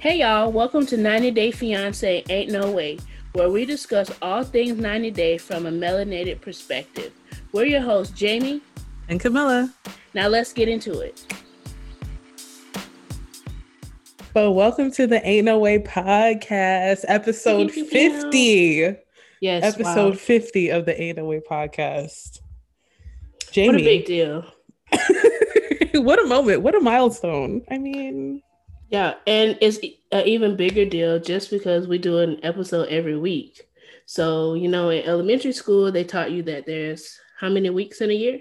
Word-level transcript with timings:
Hey 0.00 0.20
y'all, 0.20 0.50
welcome 0.50 0.86
to 0.86 0.96
90 0.96 1.30
Day 1.32 1.50
Fiance 1.50 2.24
Ain't 2.30 2.50
No 2.50 2.70
Way, 2.70 2.98
where 3.34 3.50
we 3.50 3.66
discuss 3.66 4.10
all 4.22 4.42
things 4.42 4.78
90 4.78 5.10
Day 5.10 5.36
from 5.36 5.66
a 5.66 5.70
melanated 5.70 6.40
perspective. 6.40 7.12
We're 7.52 7.66
your 7.66 7.82
hosts, 7.82 8.18
Jamie 8.18 8.62
and 9.10 9.20
Camilla. 9.20 9.70
Now 10.14 10.28
let's 10.28 10.54
get 10.54 10.70
into 10.70 11.00
it. 11.00 11.22
But 14.32 14.52
welcome 14.52 14.90
to 14.92 15.06
the 15.06 15.20
Ain't 15.22 15.44
No 15.44 15.58
Way 15.58 15.80
podcast, 15.80 17.04
episode 17.06 17.70
50. 17.70 18.96
Yes. 19.42 19.62
Episode 19.62 20.12
wow. 20.12 20.16
50 20.16 20.68
of 20.70 20.86
the 20.86 20.98
Ain't 20.98 21.18
No 21.18 21.26
Way 21.26 21.40
podcast. 21.40 22.40
Jamie. 23.52 23.68
What 23.68 23.80
a 23.82 23.84
big 23.84 24.06
deal. 24.06 24.46
what 26.02 26.24
a 26.24 26.26
moment. 26.26 26.62
What 26.62 26.74
a 26.74 26.80
milestone. 26.80 27.66
I 27.70 27.76
mean, 27.76 28.42
yeah, 28.90 29.14
and 29.26 29.56
it's 29.60 29.78
an 30.12 30.26
even 30.26 30.56
bigger 30.56 30.84
deal 30.84 31.20
just 31.20 31.50
because 31.50 31.86
we 31.86 31.96
do 31.96 32.18
an 32.18 32.40
episode 32.42 32.88
every 32.88 33.16
week. 33.16 33.68
So, 34.04 34.54
you 34.54 34.66
know, 34.66 34.90
in 34.90 35.04
elementary 35.04 35.52
school, 35.52 35.92
they 35.92 36.02
taught 36.02 36.32
you 36.32 36.42
that 36.42 36.66
there's 36.66 37.16
how 37.38 37.48
many 37.48 37.70
weeks 37.70 38.00
in 38.00 38.10
a 38.10 38.14
year? 38.14 38.40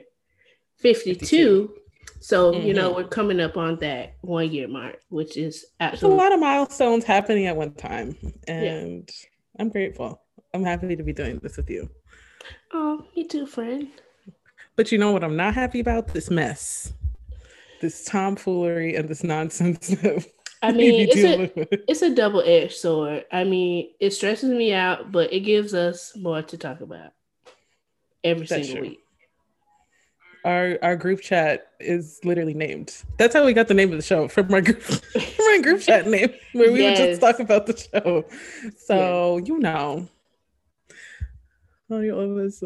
52. 0.78 1.20
52. 1.20 1.76
So, 2.20 2.52
mm-hmm. 2.52 2.66
you 2.66 2.74
know, 2.74 2.90
mm-hmm. 2.90 3.04
we're 3.04 3.08
coming 3.08 3.40
up 3.40 3.58
on 3.58 3.78
that 3.78 4.16
one 4.22 4.52
year 4.52 4.68
mark, 4.68 4.98
which 5.10 5.38
is 5.38 5.66
absolutely 5.80 6.20
a 6.20 6.22
lot 6.24 6.34
of 6.34 6.40
milestones 6.40 7.04
happening 7.04 7.46
at 7.46 7.56
one 7.56 7.74
time. 7.74 8.18
And 8.48 9.08
yeah. 9.08 9.30
I'm 9.60 9.70
grateful. 9.70 10.20
I'm 10.54 10.64
happy 10.64 10.96
to 10.96 11.04
be 11.04 11.14
doing 11.14 11.40
this 11.44 11.58
with 11.58 11.70
you. 11.70 11.90
Oh, 12.74 13.06
me 13.16 13.28
too, 13.28 13.46
friend. 13.46 13.90
But 14.76 14.92
you 14.92 14.98
know 14.98 15.12
what 15.12 15.24
I'm 15.24 15.36
not 15.36 15.54
happy 15.54 15.80
about? 15.80 16.08
This 16.08 16.32
mess. 16.32 16.94
This 17.82 18.04
tomfoolery 18.06 18.96
and 18.96 19.08
this 19.08 19.24
nonsense 19.24 19.96
I 20.64 20.72
mean, 20.74 21.08
it's 21.10 21.16
a 21.16 21.90
it's 21.90 22.02
a 22.02 22.14
double 22.14 22.42
edged 22.42 22.78
sword. 22.78 23.26
I 23.32 23.44
mean, 23.44 23.92
it 24.00 24.12
stresses 24.12 24.50
me 24.50 24.74
out, 24.74 25.12
but 25.12 25.32
it 25.32 25.42
gives 25.42 25.74
us 25.74 26.16
more 26.18 26.42
to 26.42 26.58
talk 26.58 26.82
about 26.82 27.12
every 28.24 28.46
That's 28.46 28.68
single 28.68 28.82
true. 28.84 28.90
week. 28.92 29.00
Our 30.44 30.80
our 30.82 30.96
group 30.96 31.22
chat 31.22 31.72
is 31.80 32.20
literally 32.24 32.54
named. 32.54 33.04
That's 33.18 33.34
how 33.34 33.46
we 33.46 33.54
got 33.54 33.68
the 33.68 33.74
name 33.74 33.92
of 33.92 33.98
the 33.98 34.04
show 34.04 34.28
from 34.28 34.50
my 34.50 34.62
group 34.62 34.82
from 34.82 35.46
my 35.46 35.60
group 35.62 35.82
chat 35.82 36.08
name, 36.08 36.34
where 36.54 36.72
we 36.72 36.82
yes. 36.82 37.00
would 37.00 37.06
just 37.06 37.22
talk 37.22 37.40
about 37.40 37.66
the 37.66 37.78
show. 37.78 38.26
So 38.78 39.38
yeah. 39.38 39.46
you 39.46 39.60
know, 39.60 40.08
oh, 41.90 42.00
you 42.00 42.18
always 42.18 42.62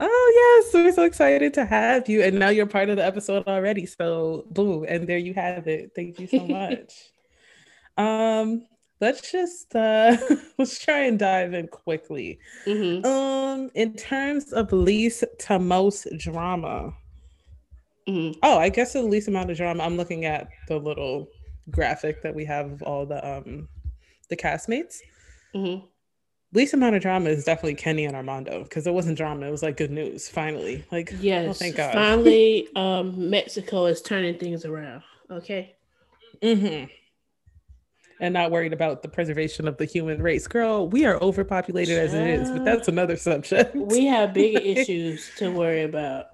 Oh 0.00 0.62
yes, 0.64 0.74
we're 0.74 0.92
so 0.92 1.02
excited 1.02 1.54
to 1.54 1.64
have 1.64 2.08
you, 2.08 2.22
and 2.22 2.38
now 2.38 2.50
you're 2.50 2.66
part 2.66 2.88
of 2.88 2.96
the 2.96 3.04
episode 3.04 3.46
already. 3.46 3.84
So 3.86 4.44
boom, 4.50 4.84
and 4.88 5.08
there 5.08 5.18
you 5.18 5.34
have 5.34 5.66
it. 5.66 5.92
Thank 5.94 6.20
you 6.20 6.26
so 6.28 6.46
much. 6.46 6.92
um, 7.96 8.66
let's 9.00 9.30
just 9.30 9.74
uh 9.74 10.16
let's 10.58 10.78
try 10.78 11.00
and 11.00 11.18
dive 11.18 11.52
in 11.52 11.66
quickly. 11.68 12.38
Mm-hmm. 12.64 13.04
Um, 13.04 13.70
in 13.74 13.94
terms 13.94 14.52
of 14.52 14.72
least 14.72 15.24
to 15.40 15.58
most 15.58 16.06
drama. 16.16 16.92
Mm-hmm. 18.08 18.38
Oh, 18.42 18.58
I 18.58 18.68
guess 18.68 18.92
the 18.92 19.02
least 19.02 19.28
amount 19.28 19.50
of 19.50 19.56
drama. 19.56 19.82
I'm 19.82 19.96
looking 19.96 20.24
at 20.24 20.48
the 20.68 20.78
little 20.78 21.28
graphic 21.70 22.22
that 22.22 22.34
we 22.34 22.44
have 22.44 22.70
of 22.70 22.82
all 22.82 23.04
the 23.04 23.26
um 23.28 23.68
the 24.30 24.36
castmates. 24.36 24.98
Mm-hmm 25.54 25.86
least 26.52 26.74
amount 26.74 26.96
of 26.96 27.02
drama 27.02 27.30
is 27.30 27.44
definitely 27.44 27.74
Kenny 27.74 28.04
and 28.04 28.16
Armando 28.16 28.62
because 28.62 28.86
it 28.86 28.94
wasn't 28.94 29.16
drama. 29.16 29.46
It 29.46 29.50
was 29.50 29.62
like 29.62 29.76
good 29.76 29.90
news. 29.90 30.28
Finally, 30.28 30.84
like 30.90 31.12
yes, 31.20 31.48
oh, 31.50 31.52
thank 31.52 31.76
God. 31.76 31.92
Finally, 31.92 32.68
um, 32.76 33.30
Mexico 33.30 33.86
is 33.86 34.00
turning 34.00 34.38
things 34.38 34.64
around. 34.64 35.02
Okay. 35.30 35.76
Mm-hmm. 36.42 36.86
And 38.20 38.34
not 38.34 38.50
worried 38.50 38.72
about 38.72 39.02
the 39.02 39.08
preservation 39.08 39.68
of 39.68 39.76
the 39.76 39.84
human 39.84 40.20
race, 40.20 40.48
girl. 40.48 40.88
We 40.88 41.06
are 41.06 41.22
overpopulated 41.22 41.96
as 41.98 42.14
it 42.14 42.26
is, 42.26 42.50
but 42.50 42.64
that's 42.64 42.88
another 42.88 43.16
subject. 43.16 43.76
We 43.76 44.06
have 44.06 44.34
bigger 44.34 44.58
issues 44.80 45.30
to 45.36 45.50
worry 45.50 45.84
about 45.84 46.26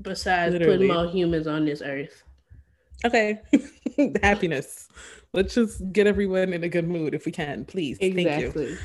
besides 0.00 0.52
Literally. 0.52 0.86
putting 0.86 0.94
more 0.94 1.12
humans 1.12 1.48
on 1.48 1.64
this 1.64 1.82
earth. 1.82 2.22
Okay, 3.04 3.40
happiness. 4.22 4.88
Let's 5.32 5.54
just 5.54 5.92
get 5.92 6.06
everyone 6.06 6.52
in 6.52 6.62
a 6.62 6.68
good 6.68 6.88
mood 6.88 7.14
if 7.14 7.26
we 7.26 7.32
can, 7.32 7.64
please. 7.64 7.98
Exactly. 8.00 8.44
Thank 8.44 8.54
you. 8.54 8.78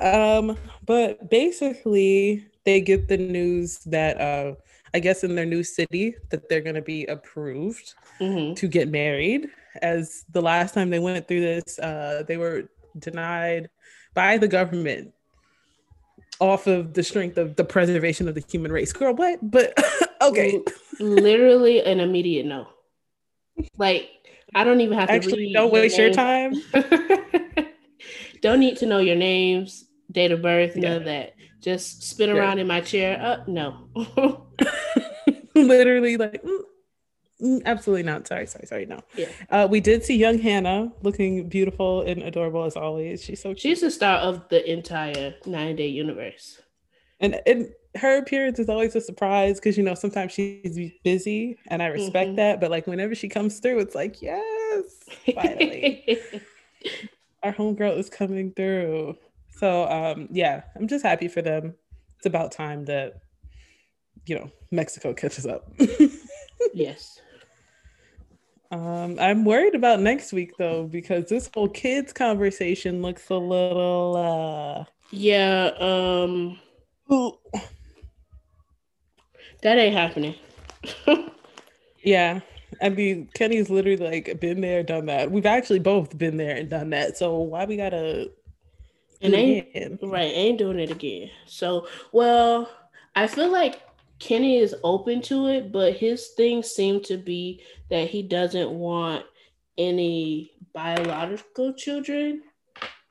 Um, 0.00 0.56
but 0.86 1.30
basically, 1.30 2.46
they 2.64 2.80
get 2.80 3.08
the 3.08 3.18
news 3.18 3.78
that 3.86 4.20
uh, 4.20 4.54
I 4.94 4.98
guess 4.98 5.24
in 5.24 5.34
their 5.34 5.46
new 5.46 5.62
city 5.62 6.14
that 6.30 6.48
they're 6.48 6.60
going 6.60 6.74
to 6.74 6.82
be 6.82 7.06
approved 7.06 7.94
mm-hmm. 8.18 8.54
to 8.54 8.68
get 8.68 8.88
married. 8.88 9.48
As 9.82 10.24
the 10.30 10.42
last 10.42 10.74
time 10.74 10.90
they 10.90 10.98
went 10.98 11.28
through 11.28 11.40
this, 11.40 11.78
uh, 11.78 12.24
they 12.26 12.36
were 12.36 12.68
denied 12.98 13.70
by 14.14 14.36
the 14.36 14.48
government 14.48 15.12
off 16.40 16.66
of 16.66 16.94
the 16.94 17.02
strength 17.02 17.38
of 17.38 17.54
the 17.56 17.64
preservation 17.64 18.26
of 18.26 18.34
the 18.34 18.44
human 18.50 18.72
race. 18.72 18.92
Girl, 18.92 19.14
what? 19.14 19.38
But 19.42 19.74
okay, 20.22 20.60
literally 20.98 21.84
an 21.84 22.00
immediate 22.00 22.46
no. 22.46 22.66
Like 23.76 24.10
I 24.54 24.64
don't 24.64 24.80
even 24.80 24.98
have 24.98 25.08
to 25.08 25.14
actually. 25.14 25.52
Don't 25.52 25.72
waste 25.72 25.98
your 25.98 26.10
time. 26.12 26.54
don't 28.40 28.58
need 28.58 28.78
to 28.78 28.86
know 28.86 28.98
your 28.98 29.16
names 29.16 29.84
date 30.10 30.32
of 30.32 30.42
birth, 30.42 30.76
none 30.76 30.92
of 30.92 31.04
that. 31.04 31.34
Just 31.60 32.02
spin 32.02 32.30
around 32.30 32.58
in 32.58 32.66
my 32.66 32.80
chair. 32.80 33.20
Uh, 33.20 33.44
no. 33.46 33.88
Literally, 35.54 36.16
like, 36.16 36.42
mm, 36.42 36.60
mm, 37.42 37.62
absolutely 37.66 38.04
not. 38.04 38.26
Sorry, 38.26 38.46
sorry, 38.46 38.66
sorry. 38.66 38.86
No. 38.86 39.00
Yeah. 39.16 39.28
Uh, 39.50 39.68
we 39.70 39.80
did 39.80 40.04
see 40.04 40.16
young 40.16 40.38
Hannah 40.38 40.92
looking 41.02 41.48
beautiful 41.48 42.02
and 42.02 42.22
adorable 42.22 42.64
as 42.64 42.76
always. 42.76 43.22
She's 43.22 43.42
so 43.42 43.50
cute. 43.50 43.60
She's 43.60 43.80
the 43.82 43.90
star 43.90 44.18
of 44.18 44.48
the 44.48 44.70
entire 44.70 45.34
nine 45.44 45.76
day 45.76 45.88
universe. 45.88 46.60
And, 47.20 47.40
and 47.46 47.68
her 47.96 48.18
appearance 48.18 48.58
is 48.58 48.68
always 48.68 48.94
a 48.94 49.00
surprise 49.00 49.58
because 49.58 49.76
you 49.76 49.82
know 49.82 49.94
sometimes 49.94 50.32
she's 50.32 50.78
busy 51.02 51.58
and 51.66 51.82
I 51.82 51.86
respect 51.86 52.28
mm-hmm. 52.28 52.36
that, 52.36 52.60
but 52.60 52.70
like 52.70 52.86
whenever 52.86 53.14
she 53.14 53.28
comes 53.28 53.58
through, 53.58 53.80
it's 53.80 53.94
like 53.94 54.22
yes, 54.22 55.00
finally, 55.34 56.20
our 57.42 57.52
homegirl 57.52 57.98
is 57.98 58.08
coming 58.08 58.52
through. 58.52 59.16
So 59.58 59.88
um, 59.88 60.28
yeah, 60.30 60.62
I'm 60.76 60.88
just 60.88 61.04
happy 61.04 61.28
for 61.28 61.42
them. 61.42 61.74
It's 62.16 62.26
about 62.26 62.52
time 62.52 62.84
that 62.86 63.20
you 64.26 64.36
know 64.36 64.50
Mexico 64.70 65.12
catches 65.14 65.46
up. 65.46 65.72
yes. 66.74 67.20
Um, 68.72 69.18
I'm 69.18 69.44
worried 69.44 69.74
about 69.74 70.00
next 70.00 70.32
week 70.32 70.56
though 70.56 70.84
because 70.84 71.28
this 71.28 71.50
whole 71.52 71.68
kids 71.68 72.12
conversation 72.12 73.02
looks 73.02 73.28
a 73.28 73.34
little 73.34 74.16
uh 74.16 74.84
yeah, 75.10 75.72
um 75.80 76.58
that 79.62 79.78
ain't 79.78 79.94
happening. 79.94 80.34
yeah. 82.04 82.40
I 82.80 82.88
mean, 82.88 83.28
Kenny's 83.34 83.68
literally 83.68 83.96
like 83.96 84.40
been 84.40 84.60
there, 84.60 84.82
done 84.82 85.06
that. 85.06 85.30
We've 85.30 85.46
actually 85.46 85.80
both 85.80 86.16
been 86.16 86.36
there 86.36 86.56
and 86.56 86.70
done 86.70 86.90
that. 86.90 87.16
So 87.18 87.38
why 87.38 87.64
we 87.64 87.76
gotta 87.76 88.30
and 89.20 89.34
ain't 89.34 89.98
right 90.02 90.32
ain't 90.32 90.58
doing 90.58 90.78
it 90.78 90.90
again. 90.90 91.30
So 91.46 91.86
well, 92.12 92.70
I 93.14 93.26
feel 93.26 93.50
like 93.50 93.82
Kenny 94.18 94.58
is 94.58 94.74
open 94.84 95.22
to 95.22 95.46
it, 95.48 95.72
but 95.72 95.94
his 95.94 96.28
thing 96.28 96.62
seemed 96.62 97.04
to 97.04 97.16
be 97.16 97.62
that 97.88 98.08
he 98.08 98.22
doesn't 98.22 98.70
want 98.70 99.24
any 99.78 100.52
biological 100.72 101.72
children. 101.72 102.42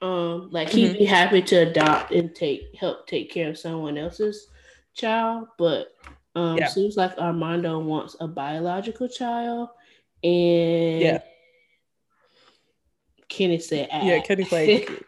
Um, 0.01 0.49
like 0.51 0.69
he'd 0.69 0.91
mm-hmm. 0.91 0.99
be 0.99 1.05
happy 1.05 1.41
to 1.41 1.55
adopt 1.57 2.11
and 2.11 2.33
take 2.33 2.75
help 2.79 3.05
take 3.05 3.31
care 3.31 3.49
of 3.49 3.57
someone 3.57 3.97
else's 3.97 4.47
child, 4.93 5.47
but 5.57 5.87
um, 6.35 6.57
yeah. 6.57 6.67
seems 6.67 6.95
like 6.95 7.17
Armando 7.17 7.79
wants 7.79 8.15
a 8.21 8.27
biological 8.27 9.09
child, 9.09 9.69
and 10.23 11.01
yeah, 11.01 11.21
Kenny 13.27 13.59
said, 13.59 13.89
ah. 13.91 14.03
"Yeah, 14.03 14.19
Kenny's 14.19 14.51
like." 14.51 15.05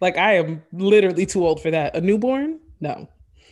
Like 0.00 0.16
I 0.16 0.36
am 0.36 0.62
literally 0.72 1.26
too 1.26 1.46
old 1.46 1.60
for 1.60 1.70
that. 1.70 1.96
A 1.96 2.00
newborn? 2.00 2.60
No. 2.80 3.08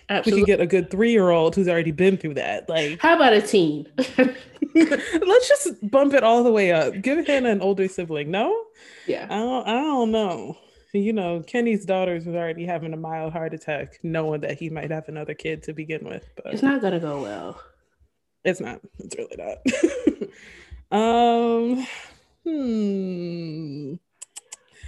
Absolutely. 0.08 0.43
We 0.43 0.46
can 0.46 0.56
get 0.56 0.60
a 0.60 0.66
good 0.66 0.90
three 0.90 1.10
year 1.10 1.31
old 1.31 1.54
who's 1.54 1.69
already 1.69 1.90
been 1.90 2.16
through 2.16 2.34
that. 2.34 2.69
Like, 2.69 3.00
how 3.00 3.16
about 3.16 3.32
a 3.32 3.43
teen? 3.43 3.87
let's 4.75 5.48
just 5.48 5.90
bump 5.90 6.14
it 6.14 6.22
all 6.22 6.44
the 6.44 6.52
way 6.52 6.72
up. 6.72 7.00
Give 7.00 7.26
Hannah 7.26 7.50
an 7.50 7.60
older 7.60 7.88
sibling. 7.88 8.31
No, 8.31 8.56
yeah, 9.06 9.26
I 9.28 9.37
don't. 9.37 9.66
I 9.66 9.72
don't 9.72 10.10
know. 10.12 10.58
You 10.93 11.12
know, 11.12 11.43
Kenny's 11.43 11.84
daughters 11.84 12.25
was 12.25 12.37
already 12.37 12.64
having 12.64 12.93
a 12.93 12.96
mild 12.96 13.32
heart 13.32 13.52
attack, 13.52 13.98
knowing 14.02 14.43
that 14.43 14.58
he 14.58 14.70
might 14.70 14.90
have 14.90 15.08
another 15.08 15.34
kid 15.34 15.62
to 15.64 15.72
begin 15.72 16.04
with. 16.04 16.25
But 16.37 16.54
it's 16.54 16.62
not 16.62 16.81
gonna 16.81 17.00
go 17.00 17.22
well. 17.22 17.60
It's 18.44 18.60
not. 18.60 18.81
It's 19.00 19.16
really 19.16 19.37
not. 20.90 20.93
um. 20.96 21.87
Hmm. 22.44 23.94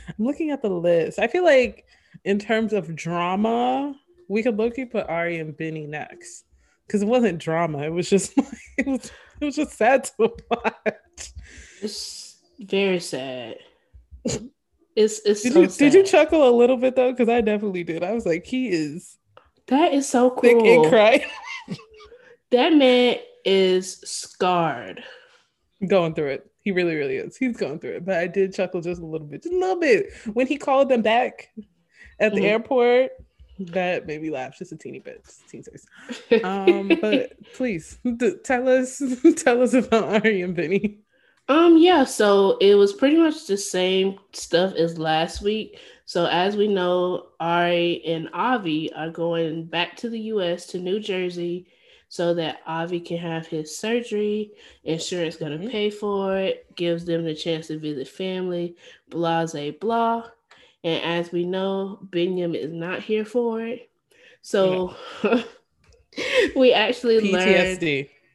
I'm 0.09 0.25
looking 0.25 0.51
at 0.51 0.63
the 0.63 0.71
list. 0.71 1.19
I 1.19 1.27
feel 1.27 1.45
like 1.45 1.87
in 2.25 2.39
terms 2.39 2.73
of 2.73 2.95
drama, 2.95 3.95
we 4.29 4.43
could 4.43 4.57
look 4.57 4.79
at 4.79 4.91
put 4.91 5.09
Ari 5.09 5.39
and 5.39 5.57
Benny 5.57 5.87
next 5.87 6.45
because 6.87 7.03
it 7.03 7.09
wasn't 7.09 7.39
drama. 7.39 7.83
It 7.83 7.93
was 7.93 8.09
just 8.09 8.37
like, 8.39 8.47
it 8.79 8.87
was 8.87 9.11
it 9.41 9.45
was 9.45 9.57
just 9.57 9.77
sad 9.77 10.05
to 10.05 10.33
watch. 10.51 11.33
It's 11.83 12.39
very 12.59 13.01
sad. 13.01 13.57
It's 14.97 15.21
it's 15.25 15.43
did 15.43 15.53
so 15.53 15.61
you 15.61 15.69
sad. 15.69 15.79
did 15.79 15.95
you 15.95 16.03
chuckle 16.05 16.49
a 16.49 16.51
little 16.51 16.77
bit 16.77 16.97
though? 16.97 17.13
Because 17.13 17.29
I 17.29 17.41
definitely 17.41 17.85
did. 17.85 18.03
I 18.03 18.13
was 18.13 18.27
like, 18.27 18.45
he 18.47 18.69
is 18.69 19.17
that 19.69 19.93
is 19.93 20.09
so 20.09 20.31
cool. 20.31 20.41
thick 20.41 20.57
and 20.57 20.87
crying. 20.89 21.23
That 22.51 22.73
man 22.73 23.17
is 23.45 23.99
scarred. 24.07 25.05
going 25.87 26.15
through 26.15 26.29
it. 26.29 26.51
He 26.63 26.73
really, 26.73 26.97
really 26.97 27.17
is. 27.17 27.37
He's 27.37 27.57
going 27.57 27.79
through 27.79 27.97
it. 27.97 28.05
But 28.05 28.17
I 28.19 28.27
did 28.27 28.55
chuckle 28.55 28.81
just 28.81 29.01
a 29.01 29.07
little 29.07 29.27
bit, 29.27 29.43
just 29.43 29.55
a 29.55 29.59
little 29.59 29.81
bit. 29.81 30.13
When 30.33 30.47
he 30.47 30.57
called 30.57 30.89
them 30.89 31.03
back 31.03 31.49
at 32.21 32.35
the 32.35 32.41
Mhm. 32.41 32.45
airport, 32.51 33.13
that 33.61 34.07
made 34.07 34.23
me 34.23 34.31
laugh 34.31 34.57
just 34.59 34.73
a 34.73 34.77
teeny 34.77 34.99
bit. 34.99 35.25
Teeny 35.51 35.65
bit. 36.29 36.45
Um, 36.45 36.89
but 37.01 37.33
please 37.55 37.99
d- 38.05 38.37
tell 38.45 38.69
us, 38.69 39.03
tell 39.37 39.63
us 39.63 39.75
about 39.75 40.25
Ari 40.25 40.43
and 40.43 40.55
Benny. 40.55 40.99
Um, 41.49 41.79
yeah, 41.79 42.05
so 42.05 42.59
it 42.59 42.75
was 42.75 42.93
pretty 42.93 43.17
much 43.17 43.47
the 43.47 43.57
same 43.57 44.19
stuff 44.33 44.75
as 44.75 44.99
last 44.99 45.41
week. 45.41 45.79
So 46.05 46.27
as 46.27 46.57
we 46.57 46.69
know, 46.69 47.29
Ari 47.41 48.05
and 48.05 48.29
Avi 48.35 48.93
are 48.93 49.11
going 49.11 49.65
back 49.65 49.97
to 49.99 50.11
the 50.11 50.21
US 50.35 50.67
to 50.69 50.79
New 50.79 51.01
Jersey 51.01 51.67
so 52.09 52.35
that 52.35 52.61
Avi 52.67 53.01
can 53.01 53.19
have 53.19 53.47
his 53.47 53.77
surgery. 53.77 54.53
Insurance 54.85 55.37
gonna 55.37 55.59
Mhm. 55.59 55.71
pay 55.71 55.91
for 55.91 56.39
it, 56.39 56.75
gives 56.77 57.05
them 57.05 57.25
the 57.25 57.35
chance 57.35 57.69
to 57.69 57.79
visit 57.79 58.09
family, 58.09 58.77
blah 59.11 59.47
blah 59.47 59.71
blah. 59.81 60.31
And 60.85 61.03
as 61.05 61.33
we 61.33 61.45
know, 61.45 61.99
Biniyam 62.11 62.55
is 62.57 62.73
not 62.73 63.03
here 63.03 63.25
for 63.25 63.61
it. 63.63 63.91
So 64.43 64.95
we 66.57 66.73
actually 66.73 67.21
learned 67.21 67.81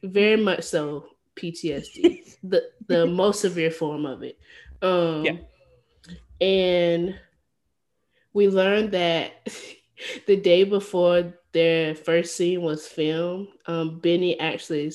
very 0.02 0.36
much 0.36 0.64
so 0.64 1.06
PTSD, 1.36 2.22
the 2.44 2.70
the 2.86 3.06
most 3.06 3.40
severe 3.40 3.70
form 3.70 4.06
of 4.06 4.22
it. 4.22 4.38
Um, 4.82 5.24
Yeah. 5.24 5.36
and 6.40 7.18
we 8.32 8.48
learned 8.48 8.92
that 8.92 9.32
the 10.26 10.36
day 10.36 10.64
before 10.64 11.34
their 11.52 11.94
first 11.94 12.36
scene 12.36 12.62
was 12.62 12.86
filmed, 12.86 13.48
um, 13.66 13.98
Benny 14.00 14.38
actually 14.38 14.92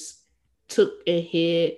took 0.67 0.93
and 1.07 1.23
hid 1.23 1.77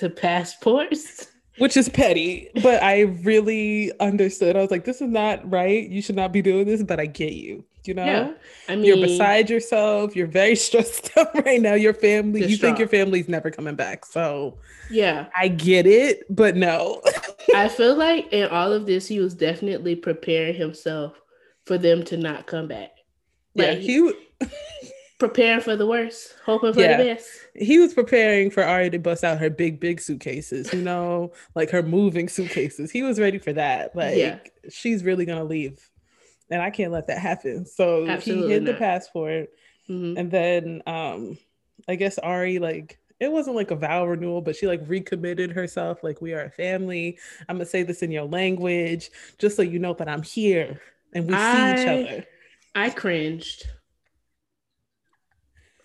the 0.00 0.10
passports. 0.10 1.28
Which 1.58 1.76
is 1.76 1.90
petty, 1.90 2.48
but 2.62 2.82
I 2.82 3.00
really 3.00 3.92
understood. 4.00 4.56
I 4.56 4.62
was 4.62 4.70
like, 4.70 4.86
this 4.86 5.02
is 5.02 5.10
not 5.10 5.50
right. 5.50 5.86
You 5.86 6.00
should 6.00 6.16
not 6.16 6.32
be 6.32 6.40
doing 6.40 6.64
this, 6.64 6.82
but 6.82 6.98
I 6.98 7.04
get 7.04 7.34
you. 7.34 7.64
You 7.84 7.94
know? 7.94 8.04
Yeah, 8.04 8.32
I 8.68 8.76
mean, 8.76 8.84
You're 8.86 8.96
beside 8.96 9.50
yourself. 9.50 10.16
You're 10.16 10.26
very 10.26 10.54
stressed 10.56 11.10
out 11.18 11.34
right 11.44 11.60
now. 11.60 11.74
Your 11.74 11.92
family, 11.92 12.46
you 12.46 12.56
think 12.56 12.78
your 12.78 12.88
family's 12.88 13.28
never 13.28 13.50
coming 13.50 13.74
back. 13.74 14.06
So 14.06 14.58
yeah, 14.90 15.26
I 15.36 15.48
get 15.48 15.86
it, 15.86 16.24
but 16.34 16.56
no. 16.56 17.02
I 17.54 17.68
feel 17.68 17.94
like 17.94 18.32
in 18.32 18.48
all 18.48 18.72
of 18.72 18.86
this, 18.86 19.06
he 19.06 19.18
was 19.18 19.34
definitely 19.34 19.96
preparing 19.96 20.54
himself 20.54 21.20
for 21.66 21.78
them 21.78 22.02
to 22.04 22.16
not 22.16 22.46
come 22.46 22.68
back. 22.68 22.90
yeah, 23.54 23.66
Like, 23.70 23.78
he 23.78 24.12
preparing 25.18 25.60
for 25.60 25.76
the 25.76 25.86
worst, 25.86 26.34
hoping 26.44 26.72
for 26.72 26.80
Yeah. 26.80 26.96
the 26.96 27.04
best. 27.14 27.28
he 27.54 27.78
was 27.78 27.92
preparing 27.92 28.50
for 28.50 28.62
Ari 28.64 28.90
to 28.90 28.98
bust 28.98 29.22
out 29.22 29.38
her 29.38 29.50
big, 29.50 29.78
big 29.78 30.00
suitcases, 30.00 30.72
you 30.72 30.80
know, 30.80 31.32
like 31.54 31.70
her 31.70 31.82
moving 31.82 32.28
suitcases. 32.28 32.90
He 32.90 33.02
was 33.02 33.20
ready 33.20 33.38
for 33.38 33.52
that. 33.52 33.94
Like 33.94 34.16
Yeah. 34.16 34.38
she's 34.70 35.04
really 35.04 35.26
gonna 35.26 35.44
leave. 35.44 35.78
And 36.50 36.62
I 36.62 36.70
can't 36.70 36.90
let 36.92 37.06
that 37.08 37.18
happen. 37.18 37.66
So 37.66 38.06
Absolutely 38.08 38.48
he 38.48 38.52
hid 38.54 38.64
the 38.64 38.72
not. 38.72 38.78
passport. 38.80 39.50
Mhm. 39.88 40.18
And 40.18 40.30
then 40.30 40.82
um 40.86 41.38
I 41.86 41.96
guess 41.96 42.18
Ari 42.18 42.58
like 42.58 42.98
it 43.20 43.30
wasn't 43.30 43.56
like 43.56 43.70
a 43.70 43.76
vow 43.76 44.06
renewal, 44.06 44.40
but 44.40 44.56
she 44.56 44.66
like 44.66 44.80
recommitted 44.86 45.52
herself. 45.52 46.02
Like 46.02 46.22
we 46.22 46.32
are 46.32 46.44
a 46.44 46.50
family. 46.50 47.18
I'm 47.48 47.56
gonna 47.56 47.66
say 47.66 47.82
this 47.82 48.02
in 48.02 48.10
your 48.10 48.24
language, 48.24 49.10
just 49.38 49.54
so 49.56 49.60
you 49.62 49.78
know 49.78 49.92
that 49.94 50.08
I'm 50.08 50.22
here 50.22 50.80
and 51.12 51.26
we 51.26 51.34
see 51.34 51.82
each 51.82 51.88
other. 51.88 52.26
I 52.74 52.90
cringed. 52.90 53.66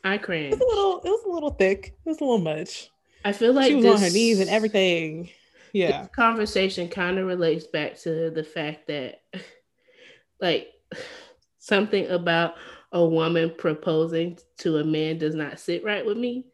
I 0.04 0.18
cringed. 0.18 0.54
It 0.54 0.60
was 0.60 0.62
a 0.62 0.76
little, 0.76 1.00
it 1.00 1.10
was 1.10 1.24
a 1.26 1.32
little 1.32 1.50
thick. 1.52 1.96
It 2.06 2.10
was 2.10 2.22
a 2.22 2.24
little 2.24 2.38
much. 2.38 2.90
I 3.24 3.32
feel 3.32 3.54
like 3.54 3.68
she 3.68 3.76
was 3.76 3.86
on 3.86 4.02
her 4.02 4.10
knees 4.10 4.40
and 4.40 4.50
everything. 4.50 5.30
Yeah. 5.74 6.04
This 6.04 6.12
conversation 6.12 6.88
kind 6.90 7.18
of 7.18 7.26
relates 7.26 7.66
back 7.66 7.98
to 8.02 8.30
the 8.30 8.44
fact 8.44 8.88
that, 8.88 9.24
like, 10.40 10.70
something 11.58 12.08
about 12.08 12.56
a 12.92 13.04
woman 13.04 13.52
proposing 13.58 14.38
to 14.60 14.78
a 14.78 14.84
man 14.84 15.18
does 15.18 15.34
not 15.36 15.60
sit 15.60 15.84
right 15.84 16.06
with 16.06 16.18
me. 16.18 16.46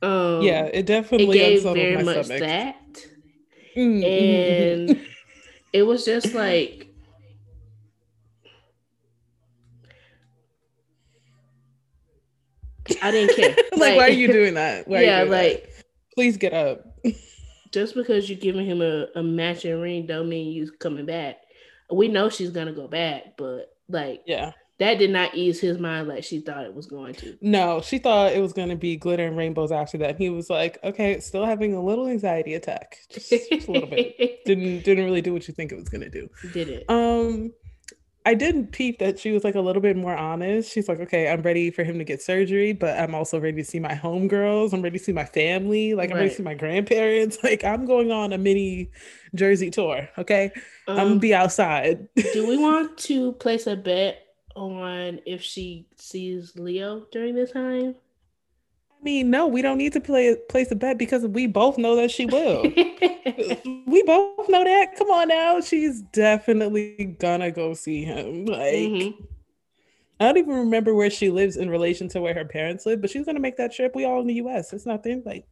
Um, 0.00 0.42
yeah, 0.42 0.66
it 0.66 0.76
it 0.76 0.86
definitely 0.86 1.36
gave 1.36 1.58
unsettled 1.58 1.76
very 1.76 2.04
much 2.04 2.26
stomach. 2.26 2.40
that, 2.40 2.76
Mm, 3.76 4.00
mm, 4.00 4.04
mm, 4.04 4.90
and 4.90 5.06
it 5.72 5.82
was 5.82 6.04
just 6.04 6.32
like. 6.32 6.93
I 13.02 13.10
didn't 13.10 13.36
care. 13.36 13.56
like, 13.76 13.96
why 13.96 14.06
are 14.08 14.10
you 14.10 14.30
doing 14.32 14.54
that? 14.54 14.86
Why 14.88 15.02
yeah, 15.02 15.20
doing 15.20 15.30
that? 15.30 15.36
like 15.52 15.70
please 16.14 16.36
get 16.36 16.52
up. 16.52 16.84
just 17.72 17.94
because 17.94 18.28
you're 18.30 18.38
giving 18.38 18.66
him 18.66 18.80
a, 18.82 19.06
a 19.16 19.22
matching 19.22 19.80
ring 19.80 20.06
don't 20.06 20.28
mean 20.28 20.52
you 20.52 20.70
coming 20.78 21.06
back. 21.06 21.36
We 21.92 22.08
know 22.08 22.28
she's 22.28 22.50
gonna 22.50 22.72
go 22.72 22.86
back, 22.88 23.36
but 23.36 23.74
like 23.88 24.22
Yeah. 24.26 24.52
that 24.78 24.98
did 24.98 25.10
not 25.10 25.34
ease 25.34 25.60
his 25.60 25.78
mind 25.78 26.08
like 26.08 26.24
she 26.24 26.40
thought 26.40 26.64
it 26.64 26.74
was 26.74 26.86
going 26.86 27.14
to. 27.14 27.36
No, 27.40 27.80
she 27.80 27.98
thought 27.98 28.32
it 28.32 28.40
was 28.40 28.52
going 28.52 28.70
to 28.70 28.76
be 28.76 28.96
glitter 28.96 29.26
and 29.26 29.36
rainbows 29.36 29.70
after 29.72 29.98
that. 29.98 30.16
He 30.18 30.30
was 30.30 30.48
like, 30.50 30.78
okay, 30.82 31.20
still 31.20 31.44
having 31.44 31.74
a 31.74 31.82
little 31.82 32.06
anxiety 32.08 32.54
attack, 32.54 32.96
just, 33.10 33.28
just 33.30 33.68
a 33.68 33.70
little 33.70 33.88
bit. 33.88 34.42
Didn't 34.46 34.82
didn't 34.84 35.04
really 35.04 35.20
do 35.22 35.32
what 35.32 35.46
you 35.48 35.54
think 35.54 35.70
it 35.72 35.76
was 35.76 35.88
going 35.88 36.00
to 36.02 36.10
do. 36.10 36.28
Did 36.52 36.68
it? 36.68 36.84
Um, 36.88 37.52
I 38.26 38.34
did 38.34 38.72
peep 38.72 38.98
that 39.00 39.18
she 39.18 39.32
was 39.32 39.44
like 39.44 39.54
a 39.54 39.60
little 39.60 39.82
bit 39.82 39.96
more 39.96 40.16
honest. 40.16 40.72
She's 40.72 40.88
like, 40.88 40.98
okay, 41.00 41.28
I'm 41.30 41.42
ready 41.42 41.70
for 41.70 41.84
him 41.84 41.98
to 41.98 42.04
get 42.04 42.22
surgery, 42.22 42.72
but 42.72 42.98
I'm 42.98 43.14
also 43.14 43.38
ready 43.38 43.58
to 43.58 43.64
see 43.64 43.78
my 43.80 43.94
homegirls. 43.94 44.72
I'm 44.72 44.80
ready 44.82 44.98
to 44.98 45.04
see 45.04 45.12
my 45.12 45.26
family. 45.26 45.94
Like, 45.94 46.10
I'm 46.10 46.16
ready 46.16 46.30
to 46.30 46.34
see 46.36 46.42
my 46.42 46.54
grandparents. 46.54 47.38
Like, 47.44 47.64
I'm 47.64 47.84
going 47.84 48.10
on 48.12 48.32
a 48.32 48.38
mini 48.38 48.90
Jersey 49.34 49.70
tour. 49.70 50.08
Okay, 50.18 50.52
I'm 50.96 51.08
gonna 51.08 51.16
Um, 51.16 51.18
be 51.20 51.34
outside. 51.34 52.08
do 52.32 52.46
we 52.46 52.56
want 52.58 52.98
to 52.98 53.32
place 53.34 53.66
a 53.66 53.76
bet 53.76 54.18
on 54.56 55.20
if 55.26 55.42
she 55.42 55.88
sees 55.96 56.56
Leo 56.56 57.06
during 57.12 57.34
this 57.34 57.52
time? 57.52 57.96
I 59.04 59.06
mean, 59.06 59.28
no, 59.30 59.46
we 59.46 59.60
don't 59.60 59.76
need 59.76 59.92
to 59.92 60.00
play 60.00 60.34
place 60.48 60.70
a 60.70 60.74
bet 60.74 60.96
because 60.96 61.26
we 61.26 61.46
both 61.46 61.76
know 61.76 61.94
that 61.96 62.10
she 62.10 62.24
will. 62.24 62.62
we 63.86 64.02
both 64.02 64.48
know 64.48 64.64
that. 64.64 64.96
Come 64.96 65.10
on 65.10 65.28
now, 65.28 65.60
she's 65.60 66.00
definitely 66.00 67.14
gonna 67.18 67.50
go 67.50 67.74
see 67.74 68.02
him. 68.02 68.46
Like, 68.46 68.74
Mhm. 68.74 69.26
I 70.18 70.24
don't 70.28 70.38
even 70.38 70.54
remember 70.54 70.94
where 70.94 71.10
she 71.10 71.28
lives 71.28 71.58
in 71.58 71.68
relation 71.68 72.08
to 72.08 72.20
where 72.22 72.32
her 72.32 72.46
parents 72.46 72.86
live, 72.86 73.02
but 73.02 73.10
she's 73.10 73.26
gonna 73.26 73.40
make 73.40 73.58
that 73.58 73.74
trip. 73.74 73.94
We 73.94 74.06
all 74.06 74.22
in 74.22 74.26
the 74.26 74.34
U.S. 74.34 74.72
It's 74.72 74.86
nothing. 74.86 75.22
Like, 75.26 75.44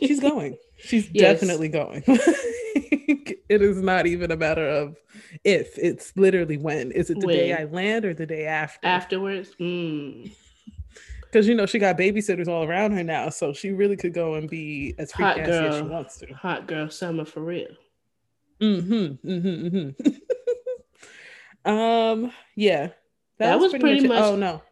she's 0.00 0.20
going. 0.20 0.56
She's 0.78 1.08
Yes. 1.12 1.40
definitely 1.40 1.68
going. 1.68 2.04
it 2.06 3.62
is 3.62 3.80
not 3.82 4.06
even 4.06 4.30
a 4.30 4.36
matter 4.36 4.66
of 4.68 4.96
if. 5.42 5.76
It's 5.78 6.12
literally 6.16 6.56
when. 6.58 6.92
Is 6.92 7.08
it 7.10 7.18
the 7.20 7.26
day 7.26 7.52
I 7.54 7.64
land 7.64 8.04
or 8.04 8.12
the 8.14 8.26
day 8.26 8.46
after? 8.46 8.86
Afterwards, 8.86 9.54
mm. 9.58 10.30
Because 11.26 11.46
you 11.48 11.54
know 11.54 11.66
she 11.66 11.78
got 11.78 11.98
babysitters 11.98 12.48
all 12.48 12.64
around 12.64 12.92
her 12.92 13.02
now, 13.02 13.28
so 13.30 13.52
she 13.52 13.70
really 13.70 13.96
could 13.96 14.14
go 14.14 14.34
and 14.34 14.48
be 14.48 14.94
as 14.98 15.12
free 15.12 15.24
Hot 15.24 15.38
as 15.38 15.46
she 15.74 15.80
girl. 15.80 15.88
wants 15.88 16.18
to. 16.18 16.26
hot 16.34 16.66
girl 16.66 16.88
summer 16.90 17.24
for 17.24 17.40
real. 17.40 17.68
Mm-hmm. 18.60 19.28
Mm-hmm. 19.28 19.76
mm-hmm. 19.76 21.70
um. 21.70 22.32
Yeah. 22.54 22.88
That 23.38 23.58
was 23.60 23.72
pretty 23.72 24.04
it. 24.04 24.08
much- 24.08 24.22
Oh 24.22 24.36
no. 24.36 24.62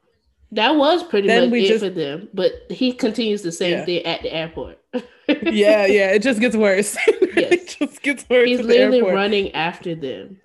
That 0.52 0.76
was 0.76 1.02
pretty 1.02 1.26
Then 1.26 1.50
much 1.50 1.58
it 1.60 1.68
just- 1.68 1.84
for 1.84 1.90
them, 1.90 2.28
but 2.32 2.52
he 2.70 2.92
continues 2.92 3.42
the 3.42 3.50
same 3.52 3.78
Yeah. 3.78 3.84
thing 3.84 4.06
at 4.06 4.22
the 4.22 4.32
airport. 4.32 4.78
Yeah. 5.26 5.86
Yeah. 5.86 6.10
It 6.12 6.22
just 6.22 6.38
gets 6.38 6.54
worse. 6.54 6.96
it 7.06 7.76
just 7.78 8.02
gets 8.02 8.28
worse. 8.28 8.46
He's 8.46 8.60
literally 8.60 9.00
running 9.00 9.52
after 9.54 9.94
them. 9.94 10.38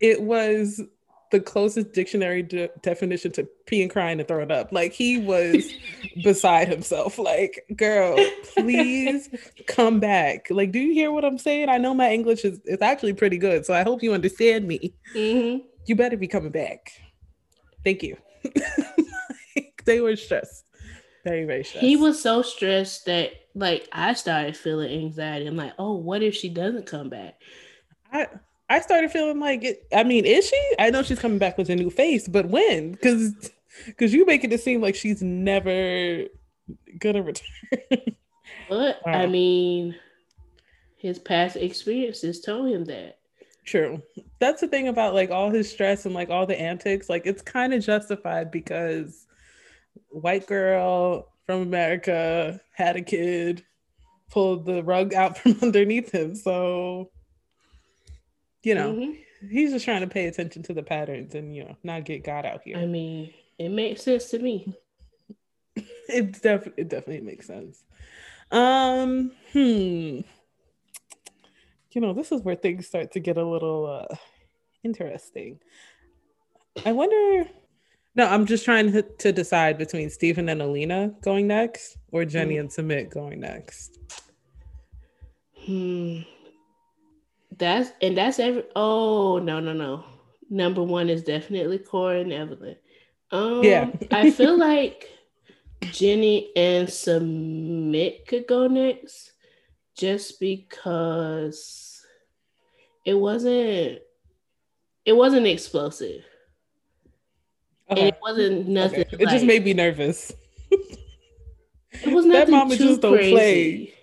It 0.00 0.20
was 0.22 0.80
the 1.30 1.40
closest 1.40 1.92
dictionary 1.92 2.42
de- 2.42 2.68
definition 2.82 3.32
to 3.32 3.48
pee 3.66 3.82
and 3.82 3.90
crying 3.90 4.18
and 4.18 4.28
throwing 4.28 4.50
up. 4.50 4.72
Like 4.72 4.92
he 4.92 5.18
was 5.18 5.72
beside 6.22 6.68
himself. 6.68 7.18
Like, 7.18 7.64
girl, 7.76 8.16
please 8.54 9.28
come 9.66 10.00
back. 10.00 10.48
Like, 10.50 10.72
do 10.72 10.78
you 10.78 10.92
hear 10.92 11.10
what 11.10 11.24
I'm 11.24 11.38
saying? 11.38 11.68
I 11.68 11.78
know 11.78 11.94
my 11.94 12.12
English 12.12 12.44
is, 12.44 12.60
is 12.64 12.80
actually 12.82 13.14
pretty 13.14 13.38
good, 13.38 13.66
so 13.66 13.74
I 13.74 13.82
hope 13.82 14.02
you 14.02 14.12
understand 14.12 14.66
me. 14.66 14.94
hmm 15.12 15.58
you 15.86 15.94
better 15.94 16.16
be 16.16 16.26
coming 16.26 16.50
back. 16.50 16.90
Thank 17.84 18.02
you. 18.02 18.16
Like, 19.56 19.82
they 19.84 20.00
were 20.00 20.16
stressed. 20.16 20.64
Very, 21.24 21.44
very 21.44 21.62
stressed. 21.62 21.84
He 21.84 21.96
was 21.96 22.20
so 22.20 22.42
stressed 22.42 23.06
that 23.06 23.32
like 23.54 23.88
I 23.92 24.14
started 24.14 24.56
feeling 24.56 24.90
anxiety. 24.92 25.46
I'm 25.46 25.56
like, 25.56 25.74
oh, 25.78 25.94
what 25.94 26.22
if 26.22 26.34
she 26.34 26.48
doesn't 26.48 26.86
come 26.86 27.08
back? 27.08 27.40
I 28.12 28.26
I 28.68 28.80
started 28.80 29.10
feeling 29.10 29.40
like 29.40 29.62
it. 29.62 29.86
I 29.94 30.04
mean, 30.04 30.24
is 30.24 30.48
she? 30.48 30.74
I 30.78 30.90
know 30.90 31.02
she's 31.02 31.18
coming 31.18 31.38
back 31.38 31.58
with 31.58 31.68
a 31.70 31.76
new 31.76 31.90
face, 31.90 32.28
but 32.28 32.46
when? 32.46 32.92
Because 32.92 33.50
because 33.86 34.14
you 34.14 34.24
make 34.24 34.44
it 34.44 34.60
seem 34.60 34.80
like 34.80 34.94
she's 34.94 35.22
never 35.22 36.24
gonna 36.98 37.22
return. 37.22 37.98
But 38.68 39.00
I 39.06 39.26
mean, 39.26 39.94
his 40.96 41.18
past 41.18 41.56
experiences 41.56 42.40
told 42.40 42.70
him 42.70 42.84
that. 42.86 43.18
True. 43.64 44.02
That's 44.38 44.60
the 44.60 44.68
thing 44.68 44.88
about 44.88 45.14
like 45.14 45.30
all 45.30 45.50
his 45.50 45.70
stress 45.70 46.04
and 46.06 46.14
like 46.14 46.30
all 46.30 46.46
the 46.46 46.60
antics. 46.60 47.08
Like 47.08 47.26
it's 47.26 47.42
kind 47.42 47.72
of 47.72 47.84
justified 47.84 48.50
because 48.50 49.26
white 50.08 50.46
girl 50.46 51.28
from 51.46 51.62
America 51.62 52.60
had 52.74 52.96
a 52.96 53.02
kid, 53.02 53.64
pulled 54.30 54.66
the 54.66 54.82
rug 54.82 55.14
out 55.14 55.38
from 55.38 55.56
underneath 55.62 56.10
him. 56.10 56.34
So, 56.34 57.10
you 58.64 58.74
know, 58.74 58.92
mm-hmm. 58.92 59.48
he's 59.48 59.72
just 59.72 59.84
trying 59.84 60.00
to 60.00 60.06
pay 60.06 60.26
attention 60.26 60.62
to 60.64 60.74
the 60.74 60.82
patterns 60.82 61.34
and, 61.34 61.54
you 61.54 61.64
know, 61.64 61.76
not 61.82 62.04
get 62.04 62.24
God 62.24 62.46
out 62.46 62.62
here. 62.64 62.76
I 62.76 62.86
mean, 62.86 63.32
it 63.58 63.68
makes 63.70 64.02
sense 64.02 64.30
to 64.30 64.38
me. 64.38 64.74
it, 65.76 66.42
def- 66.42 66.72
it 66.76 66.88
definitely 66.88 67.20
makes 67.20 67.46
sense. 67.46 67.84
Um, 68.50 69.32
hmm 69.52 70.20
you 71.94 72.00
know, 72.00 72.12
this 72.12 72.32
is 72.32 72.42
where 72.42 72.56
things 72.56 72.86
start 72.86 73.12
to 73.12 73.20
get 73.20 73.36
a 73.36 73.44
little 73.44 73.86
uh, 73.86 74.14
interesting. 74.82 75.60
I 76.84 76.92
wonder. 76.92 77.48
No, 78.16 78.26
I'm 78.26 78.46
just 78.46 78.64
trying 78.64 78.92
to, 78.92 79.02
to 79.02 79.32
decide 79.32 79.78
between 79.78 80.10
Steven 80.10 80.48
and 80.48 80.60
Alina 80.62 81.14
going 81.22 81.46
next 81.46 81.96
or 82.12 82.24
Jenny 82.24 82.56
mm. 82.56 82.60
and 82.60 82.68
Sumit 82.68 83.10
going 83.10 83.40
next. 83.40 83.98
Hmm. 85.64 86.20
That's 87.58 87.90
and 88.02 88.16
that's 88.16 88.38
every. 88.38 88.64
Oh 88.74 89.38
no 89.38 89.60
no 89.60 89.72
no. 89.72 90.04
Number 90.50 90.82
one 90.82 91.08
is 91.08 91.22
definitely 91.22 91.78
Corey 91.78 92.20
and 92.20 92.32
Evelin. 92.32 92.76
Um, 93.30 93.64
yeah. 93.64 93.90
I 94.10 94.30
feel 94.30 94.58
like 94.58 95.08
Jenny 95.82 96.50
and 96.56 96.88
Sumit 96.88 98.26
could 98.26 98.46
go 98.46 98.66
next, 98.66 99.32
just 99.96 100.40
because 100.40 102.04
it 103.04 103.14
wasn't 103.14 104.00
it 105.04 105.12
wasn't 105.12 105.46
explosive. 105.46 106.24
Okay. 107.90 108.00
And 108.00 108.08
it 108.08 108.18
wasn't 108.22 108.68
nothing. 108.68 109.00
Okay. 109.00 109.16
It 109.18 109.26
like, 109.26 109.34
just 109.34 109.44
made 109.44 109.64
me 109.64 109.74
nervous. 109.74 110.32
it 110.70 112.12
was 112.12 112.24
nothing 112.24 112.50
that 112.50 112.50
mama 112.50 112.76
too 112.76 112.88
just 112.88 113.00
don't 113.02 113.14
crazy. 113.14 113.32
play. 113.32 113.94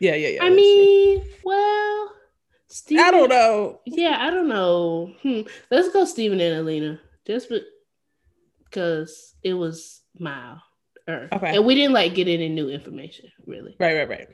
Yeah, 0.00 0.14
yeah, 0.14 0.28
yeah. 0.28 0.44
I 0.44 0.50
mean, 0.50 1.22
true. 1.22 1.30
well, 1.44 1.75
Steven, 2.86 3.04
I 3.04 3.10
don't 3.10 3.28
know. 3.28 3.80
Yeah, 3.84 4.16
I 4.20 4.30
don't 4.30 4.48
know. 4.48 5.12
Hmm. 5.20 5.40
Let's 5.72 5.88
go, 5.88 6.04
Steven 6.04 6.40
and 6.40 6.60
Alina, 6.60 7.00
just 7.26 7.52
because 8.64 9.34
it 9.42 9.54
was 9.54 10.02
mild. 10.16 10.60
Okay. 11.08 11.56
And 11.56 11.66
we 11.66 11.74
didn't 11.74 11.94
like 11.94 12.14
get 12.14 12.28
any 12.28 12.48
new 12.48 12.68
information, 12.68 13.32
really. 13.44 13.74
Right, 13.80 13.96
right, 13.96 14.08
right. 14.08 14.28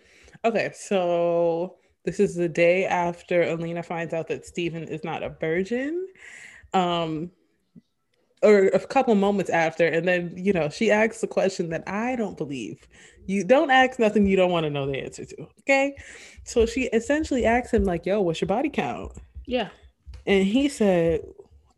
Okay, 0.45 0.71
so 0.75 1.77
this 2.05 2.21
is 2.21 2.35
the 2.35 2.49
day 2.49 2.85
after 2.85 3.43
Alina 3.43 3.83
finds 3.83 4.13
out 4.13 4.29
that 4.29 4.45
Steven 4.45 4.85
is 4.85 5.03
not 5.03 5.23
a 5.23 5.31
virgin. 5.31 6.07
Um, 6.75 7.31
or 8.43 8.65
a 8.67 8.81
couple 8.81 9.15
moments 9.15 9.51
after, 9.51 9.87
and 9.87 10.07
then 10.07 10.35
you 10.37 10.53
know, 10.53 10.69
she 10.69 10.91
asks 10.91 11.23
the 11.23 11.27
question 11.27 11.71
that 11.71 11.85
I 11.87 12.17
don't 12.17 12.37
believe. 12.37 12.87
You 13.27 13.45
don't 13.45 13.71
ask 13.71 13.99
nothing 13.99 14.27
you 14.27 14.37
don't 14.37 14.51
want 14.51 14.65
to 14.65 14.71
know 14.71 14.87
the 14.87 14.99
answer 14.99 15.25
to. 15.25 15.47
Okay. 15.61 15.97
So 16.45 16.67
she 16.67 16.83
essentially 16.93 17.47
asks 17.47 17.73
him, 17.73 17.85
like, 17.85 18.07
yo, 18.07 18.21
what's 18.21 18.41
your 18.41 18.49
body 18.49 18.69
count? 18.69 19.13
Yeah. 19.47 19.69
And 20.27 20.45
he 20.47 20.69
said, 20.69 21.21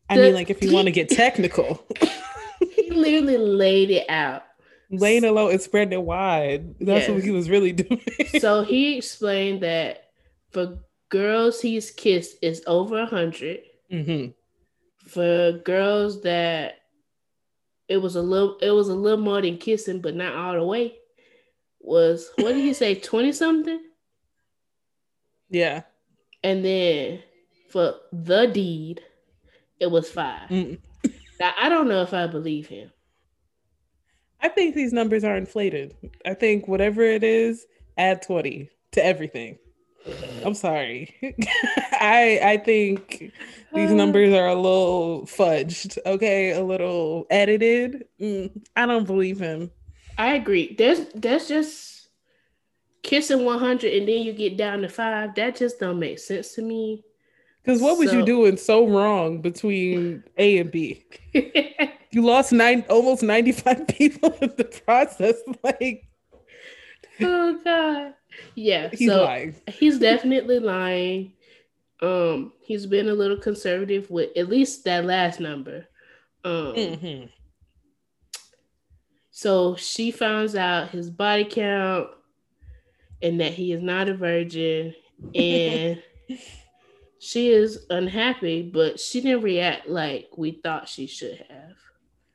I 0.09 0.17
the, 0.17 0.23
mean, 0.23 0.35
like 0.35 0.51
if 0.51 0.63
you 0.63 0.73
want 0.73 0.87
to 0.87 0.93
get 0.93 1.09
technical. 1.09 1.85
he 2.61 2.91
literally 2.91 3.39
laid 3.39 3.91
it 3.91 4.09
out. 4.09 4.45
Laying 4.91 5.25
it 5.25 5.31
low 5.31 5.49
and 5.49 5.61
spreading 5.61 5.93
it 5.93 6.03
wide. 6.03 6.75
That's 6.79 7.09
yes. 7.09 7.11
what 7.11 7.25
he 7.25 7.31
was 7.31 7.51
really 7.51 7.73
doing. 7.73 8.01
so 8.39 8.63
he 8.63 8.97
explained 8.99 9.63
that 9.63 10.11
for 10.51 10.79
girls 11.09 11.61
he's 11.61 11.91
kissed 11.91 12.37
is 12.43 12.63
over 12.67 12.97
a 12.97 13.03
100 13.03 13.61
mm-hmm. 13.93 14.31
For 15.09 15.61
girls 15.65 16.23
that 16.23 16.81
it 17.89 17.99
was 17.99 18.17
a 18.17 18.23
little, 18.23 18.57
it 18.59 18.71
was 18.71 18.89
a 18.89 18.95
little 18.95 19.23
more 19.23 19.43
than 19.43 19.59
kissing, 19.59 20.01
but 20.01 20.15
not 20.15 20.35
all 20.35 20.55
the 20.55 20.65
way. 20.65 20.97
Was 21.85 22.31
what 22.37 22.53
did 22.55 22.63
he 22.63 22.73
say? 22.73 22.95
Twenty 22.95 23.33
something. 23.33 23.81
Yeah. 25.51 25.83
And 26.43 26.65
then 26.65 27.23
for 27.69 27.95
the 28.13 28.47
deed, 28.47 29.03
it 29.79 29.91
was 29.91 30.11
5 30.11 30.49
mm. 30.49 30.79
Now 31.39 31.53
I 31.59 31.69
don't 31.69 31.89
know 31.89 32.03
if 32.03 32.15
I 32.15 32.27
believe 32.27 32.67
him. 32.67 32.91
I 34.41 34.49
think 34.49 34.75
these 34.75 34.93
numbers 34.93 35.25
are 35.25 35.37
inflated. 35.37 35.95
I 36.27 36.35
think 36.35 36.69
whatever 36.69 37.03
it 37.03 37.25
is, 37.25 37.67
add 37.97 38.23
20 38.23 38.69
to 38.93 39.05
everything. 39.05 39.59
I'm 40.45 40.55
sorry. 40.55 41.15
I 41.93 42.41
I 42.43 42.57
think 42.59 43.33
these 43.73 43.91
uh. 43.91 43.95
numbers 43.95 44.35
are 44.35 44.49
a 44.49 44.55
little 44.55 45.23
fudged, 45.23 45.99
okay, 46.05 46.53
a 46.53 46.63
little 46.63 47.27
edited. 47.31 48.05
Mm, 48.21 48.51
I 48.77 48.87
don't 48.87 49.07
believe 49.07 49.41
him. 49.41 49.71
I 50.19 50.35
agree. 50.35 50.75
There's 50.77 51.07
that's 51.15 51.49
just 51.49 52.09
kissing 53.03 53.45
100 53.45 53.93
and 53.93 54.09
then 54.09 54.23
you 54.23 54.33
get 54.33 54.57
down 54.57 54.83
to 54.83 54.89
5. 54.89 55.35
That 55.35 55.57
just 55.57 55.79
don't 55.79 55.99
make 55.99 56.19
sense 56.19 56.55
to 56.55 56.63
me. 56.63 57.05
Cuz 57.65 57.81
what 57.81 57.97
so, 57.97 58.01
was 58.01 58.13
you 58.13 58.25
doing 58.25 58.57
so 58.57 58.87
wrong 58.87 59.41
between 59.41 60.25
A 60.39 60.59
and 60.59 60.71
B? 60.71 61.05
you 62.11 62.23
lost 62.23 62.53
nine 62.53 62.85
almost 62.89 63.23
95 63.23 63.87
people 63.89 64.35
in 64.41 64.53
the 64.57 64.65
process 64.65 65.37
like 65.63 66.07
Oh 67.21 67.59
god. 67.65 68.15
Yeah, 68.55 68.89
he's 68.93 69.09
so 69.09 69.25
lying. 69.25 69.55
He's 69.69 69.99
definitely 69.99 70.59
lying. 70.59 71.33
Um, 72.01 72.53
he's 72.61 72.87
been 72.87 73.09
a 73.09 73.15
little 73.15 73.39
conservative 73.39 74.11
with 74.11 74.37
at 74.37 74.49
least 74.49 74.85
that 74.85 75.05
last 75.05 75.41
number. 75.41 75.87
Um, 76.45 76.75
mm-hmm. 76.75 77.27
So 79.37 79.75
she 79.75 80.13
finds 80.13 80.55
out 80.55 80.91
his 80.91 81.11
body 81.11 81.45
count 81.45 82.09
and 83.21 83.41
that 83.41 83.53
he 83.53 83.73
is 83.73 83.83
not 83.83 84.09
a 84.09 84.15
virgin, 84.15 84.95
and 85.35 86.01
she 87.19 87.49
is 87.49 87.85
unhappy, 87.91 88.63
but 88.63 89.01
she 89.01 89.21
didn't 89.21 89.43
react 89.43 89.89
like 89.89 90.29
we 90.37 90.53
thought 90.63 90.89
she 90.89 91.09
should 91.09 91.45
have. 91.51 91.75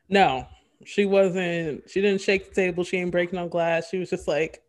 No, 0.10 0.46
she 0.84 1.06
wasn't. 1.06 1.90
She 1.90 2.02
didn't 2.02 2.20
shake 2.20 2.50
the 2.50 2.56
table. 2.56 2.84
She 2.84 2.98
ain't 2.98 3.12
break 3.12 3.32
no 3.32 3.48
glass. 3.48 3.88
She 3.90 3.98
was 3.98 4.10
just 4.10 4.28
like, 4.28 4.62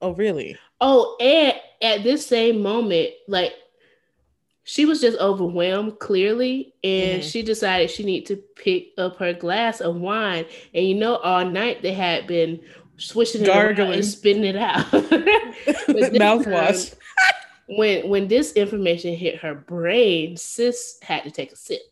Oh, 0.00 0.12
really? 0.12 0.56
Oh, 0.80 1.16
and 1.18 1.54
at 1.82 2.04
this 2.04 2.24
same 2.24 2.62
moment, 2.62 3.10
like 3.26 3.54
she 4.64 4.86
was 4.86 5.00
just 5.00 5.18
overwhelmed 5.18 5.98
clearly, 5.98 6.74
and 6.82 7.20
mm-hmm. 7.20 7.28
she 7.28 7.42
decided 7.42 7.90
she 7.90 8.02
needed 8.02 8.26
to 8.26 8.36
pick 8.56 8.88
up 8.96 9.18
her 9.18 9.34
glass 9.34 9.80
of 9.80 9.96
wine. 9.96 10.46
And 10.72 10.86
you 10.86 10.94
know, 10.94 11.16
all 11.16 11.44
night 11.44 11.82
they 11.82 11.92
had 11.92 12.26
been 12.26 12.60
swishing 12.96 13.44
Gargling. 13.44 13.90
it 13.90 13.96
and 13.96 14.04
spitting 14.04 14.44
it 14.44 14.56
out. 14.56 14.86
Mouthwash. 16.16 16.94
when 17.68 18.08
when 18.08 18.28
this 18.28 18.54
information 18.54 19.14
hit 19.14 19.40
her 19.40 19.54
brain, 19.54 20.38
sis 20.38 20.98
had 21.02 21.24
to 21.24 21.30
take 21.30 21.52
a 21.52 21.56
sip. 21.56 21.82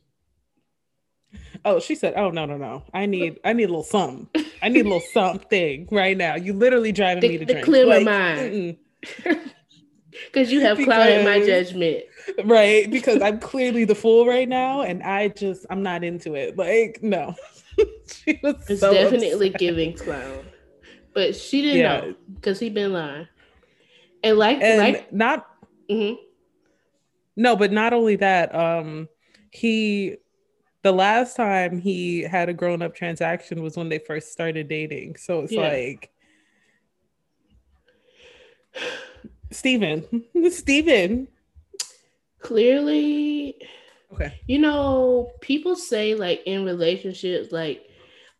Oh, 1.67 1.79
she 1.79 1.95
said, 1.95 2.15
"Oh 2.17 2.31
no, 2.31 2.47
no, 2.47 2.57
no! 2.57 2.85
I 2.95 3.05
need, 3.05 3.39
I 3.45 3.53
need 3.53 3.65
a 3.65 3.69
little 3.69 3.85
something. 3.85 4.29
I 4.63 4.71
need 4.71 4.87
a 4.87 4.89
little 4.89 5.03
something 5.13 5.89
right 5.91 6.17
now. 6.17 6.37
You 6.37 6.55
literally 6.55 6.91
driving 6.91 7.21
the, 7.21 7.29
me 7.29 7.39
to 7.39 7.45
drink. 7.45 7.65
clear 7.67 7.87
like, 7.87 8.05
my 8.05 8.13
mind 8.13 8.79
because 10.27 10.53
you 10.53 10.61
have 10.61 10.77
because, 10.77 10.95
clouded 10.95 11.25
my 11.25 11.45
judgment. 11.45 12.05
Right, 12.45 12.91
because 12.91 13.21
I'm 13.23 13.39
clearly 13.39 13.85
the 13.85 13.95
fool 13.95 14.27
right 14.27 14.49
now, 14.49 14.83
and 14.83 15.03
I 15.03 15.29
just, 15.29 15.67
I'm 15.71 15.83
not 15.83 16.05
into 16.05 16.35
it. 16.35 16.57
Like, 16.57 17.03
no, 17.03 17.35
she 18.07 18.41
was 18.43 18.57
it's 18.69 18.81
so 18.81 18.93
definitely 18.93 19.49
upset. 19.49 19.59
giving 19.59 19.97
clown, 19.97 20.45
but 21.15 21.35
she 21.35 21.63
didn't 21.63 21.79
yeah. 21.79 22.01
know 22.01 22.15
because 22.35 22.59
he'd 22.61 22.75
been 22.75 22.93
lying, 22.93 23.29
and 24.23 24.39
like, 24.39 24.59
and 24.61 24.79
like, 24.79 25.13
not. 25.13 25.49
Mm-hmm. 25.91 26.23
No, 27.37 27.57
but 27.57 27.73
not 27.73 27.93
only 27.93 28.17
that, 28.17 28.55
um, 28.55 29.09
he 29.51 30.17
the 30.83 30.93
last 30.93 31.37
time 31.37 31.81
he 31.81 32.23
had 32.23 32.49
a 32.49 32.53
grown 32.53 32.83
up 32.83 32.95
transaction 32.95 33.63
was 33.63 33.77
when 33.77 33.89
they 33.89 33.99
first 33.99 34.33
started 34.33 34.69
dating. 34.69 35.17
So 35.17 35.41
it's 35.41 35.53
yeah. 35.53 35.69
like 35.69 36.11
Steven. 39.51 40.25
Steven. 40.51 41.29
Clearly 42.43 43.57
okay. 44.13 44.41
You 44.47 44.59
know, 44.59 45.33
people 45.41 45.77
say 45.77 46.15
like 46.15 46.43
in 46.47 46.65
relationships, 46.65 47.53
like, 47.53 47.89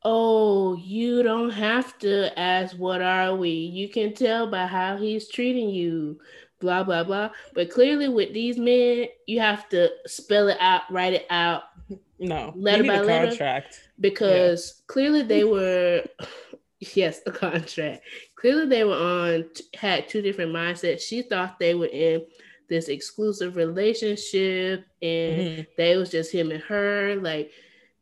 oh, 0.03 0.77
you 0.77 1.23
don't 1.23 1.51
have 1.51 1.99
to 2.01 2.37
ask 2.39 2.77
what 2.77 3.03
are 3.03 3.35
we? 3.35 3.51
You 3.51 3.89
can 3.89 4.15
tell 4.15 4.47
by 4.47 4.67
how 4.67 4.97
he's 4.97 5.29
treating 5.29 5.71
you, 5.71 6.21
blah 6.61 6.83
blah 6.83 7.05
blah. 7.05 7.31
But 7.55 7.71
clearly 7.71 8.09
with 8.09 8.33
these 8.33 8.59
men, 8.59 9.07
you 9.27 9.41
have 9.41 9.69
to 9.71 9.91
spell 10.07 10.49
it 10.49 10.59
out, 10.61 10.83
write 10.91 11.15
it 11.15 11.27
out, 11.31 11.63
no, 12.19 12.53
letter 12.57 12.85
by 12.85 13.01
letter. 13.01 13.29
Contract. 13.29 13.89
Because 14.01 14.75
yeah. 14.77 14.93
clearly 14.93 15.23
they 15.23 15.45
were, 15.45 16.03
yes, 16.81 17.21
a 17.27 17.31
contract. 17.31 18.03
clearly 18.35 18.67
they 18.67 18.85
were 18.85 18.97
on 18.97 19.45
had 19.75 20.09
two 20.09 20.23
different 20.23 20.53
mindsets. 20.53 21.03
She 21.03 21.23
thought 21.23 21.59
they 21.59 21.75
were 21.75 21.87
in 21.87 22.25
this 22.69 22.89
exclusive 22.89 23.57
relationship 23.57 24.85
and 25.03 25.41
mm-hmm. 25.41 25.63
they 25.77 25.97
was 25.97 26.11
just 26.11 26.33
him 26.33 26.51
and 26.51 26.63
her 26.63 27.17
like 27.17 27.51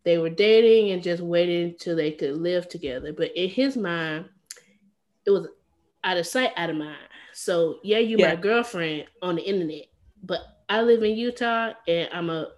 they 0.05 0.19
were 0.19 0.31
dating 0.31 0.93
and 0.93 1.03
just 1.03 1.23
waiting 1.23 1.75
till 1.79 1.97
they 1.97 2.13
could 2.13 2.37
live 2.37 2.69
together. 2.69 3.13
But 3.13 3.37
in 3.37 3.49
his 3.51 3.77
mind, 3.77 4.27
it 5.27 5.31
was 5.31 5.49
out 6.05 6.17
of 6.17 6.27
sight, 6.27 6.53
out 6.57 6.71
of 6.71 6.77
mind. 6.77 6.97
So 7.35 7.79
yeah, 7.83 7.99
you 7.99 8.17
yeah. 8.19 8.31
my 8.31 8.37
girlfriend 8.37 9.05
on 9.23 9.37
the 9.37 9.43
internet, 9.43 9.87
but 10.23 10.41
I 10.69 10.83
live 10.83 11.03
in 11.03 11.17
Utah 11.17 11.73
and 11.87 12.09
I'm 12.13 12.31
a 12.31 12.49